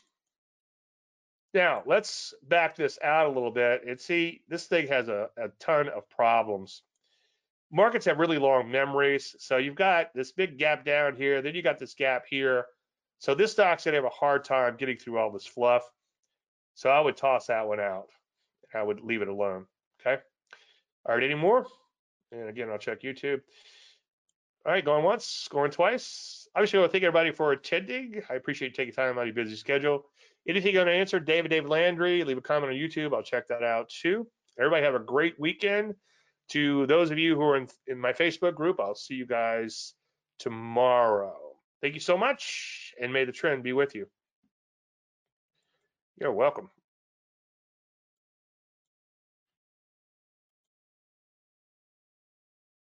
Now 1.53 1.83
let's 1.85 2.33
back 2.43 2.75
this 2.75 2.97
out 3.03 3.27
a 3.27 3.29
little 3.29 3.51
bit 3.51 3.83
and 3.87 3.99
see 3.99 4.41
this 4.49 4.65
thing 4.65 4.87
has 4.87 5.07
a, 5.07 5.29
a 5.37 5.49
ton 5.59 5.89
of 5.89 6.09
problems 6.09 6.81
markets 7.71 8.05
have 8.05 8.19
really 8.19 8.37
long 8.37 8.71
memories. 8.71 9.35
So 9.39 9.57
you've 9.57 9.75
got 9.75 10.13
this 10.13 10.31
big 10.31 10.57
gap 10.57 10.85
down 10.85 11.15
here, 11.15 11.41
then 11.41 11.55
you 11.55 11.61
got 11.61 11.77
this 11.77 11.93
gap 11.93 12.25
here. 12.27 12.65
So 13.19 13.35
this 13.35 13.51
stock's 13.51 13.85
gonna 13.85 13.97
have 13.97 14.05
a 14.05 14.09
hard 14.09 14.43
time 14.43 14.77
getting 14.77 14.97
through 14.97 15.17
all 15.17 15.31
this 15.31 15.45
fluff. 15.45 15.83
So 16.73 16.89
I 16.89 16.99
would 16.99 17.17
toss 17.17 17.47
that 17.47 17.67
one 17.67 17.79
out. 17.79 18.07
I 18.73 18.83
would 18.83 19.01
leave 19.01 19.21
it 19.21 19.27
alone. 19.27 19.65
Okay. 20.01 20.21
All 21.05 21.15
right, 21.15 21.23
any 21.23 21.35
more? 21.35 21.65
And 22.31 22.49
again, 22.49 22.69
I'll 22.69 22.77
check 22.77 23.01
YouTube. 23.01 23.41
All 24.65 24.71
right, 24.71 24.83
going 24.83 25.03
once, 25.03 25.47
going 25.51 25.69
twice. 25.69 26.47
Obviously, 26.55 26.79
I 26.79 26.81
want 26.81 26.91
to 26.91 26.93
thank 26.93 27.03
everybody 27.03 27.31
for 27.31 27.51
attending. 27.51 28.23
I 28.31 28.33
appreciate 28.33 28.69
you 28.69 28.73
taking 28.73 28.95
time 28.95 29.15
out 29.19 29.27
of 29.27 29.35
your 29.35 29.45
busy 29.45 29.55
schedule. 29.55 30.05
Anything 30.47 30.73
you 30.73 30.79
want 30.79 30.87
to 30.87 30.93
answer, 30.93 31.19
David 31.19 31.49
Dave 31.49 31.67
Landry, 31.67 32.23
leave 32.23 32.39
a 32.39 32.41
comment 32.41 32.71
on 32.71 32.77
YouTube. 32.77 33.13
I'll 33.13 33.21
check 33.21 33.47
that 33.49 33.61
out 33.61 33.89
too. 33.89 34.25
Everybody 34.57 34.83
have 34.83 34.95
a 34.95 34.99
great 34.99 35.39
weekend. 35.39 35.93
To 36.49 36.87
those 36.87 37.11
of 37.11 37.19
you 37.19 37.35
who 37.35 37.43
are 37.43 37.57
in, 37.57 37.67
in 37.85 37.99
my 37.99 38.13
Facebook 38.13 38.55
group, 38.55 38.79
I'll 38.79 38.95
see 38.95 39.13
you 39.13 39.27
guys 39.27 39.93
tomorrow. 40.39 41.37
Thank 41.81 41.93
you 41.93 41.99
so 41.99 42.17
much, 42.17 42.93
and 42.99 43.13
may 43.13 43.25
the 43.25 43.31
trend 43.31 43.61
be 43.61 43.73
with 43.73 43.93
you. 43.93 44.07
You're 46.19 46.31
welcome. 46.31 46.71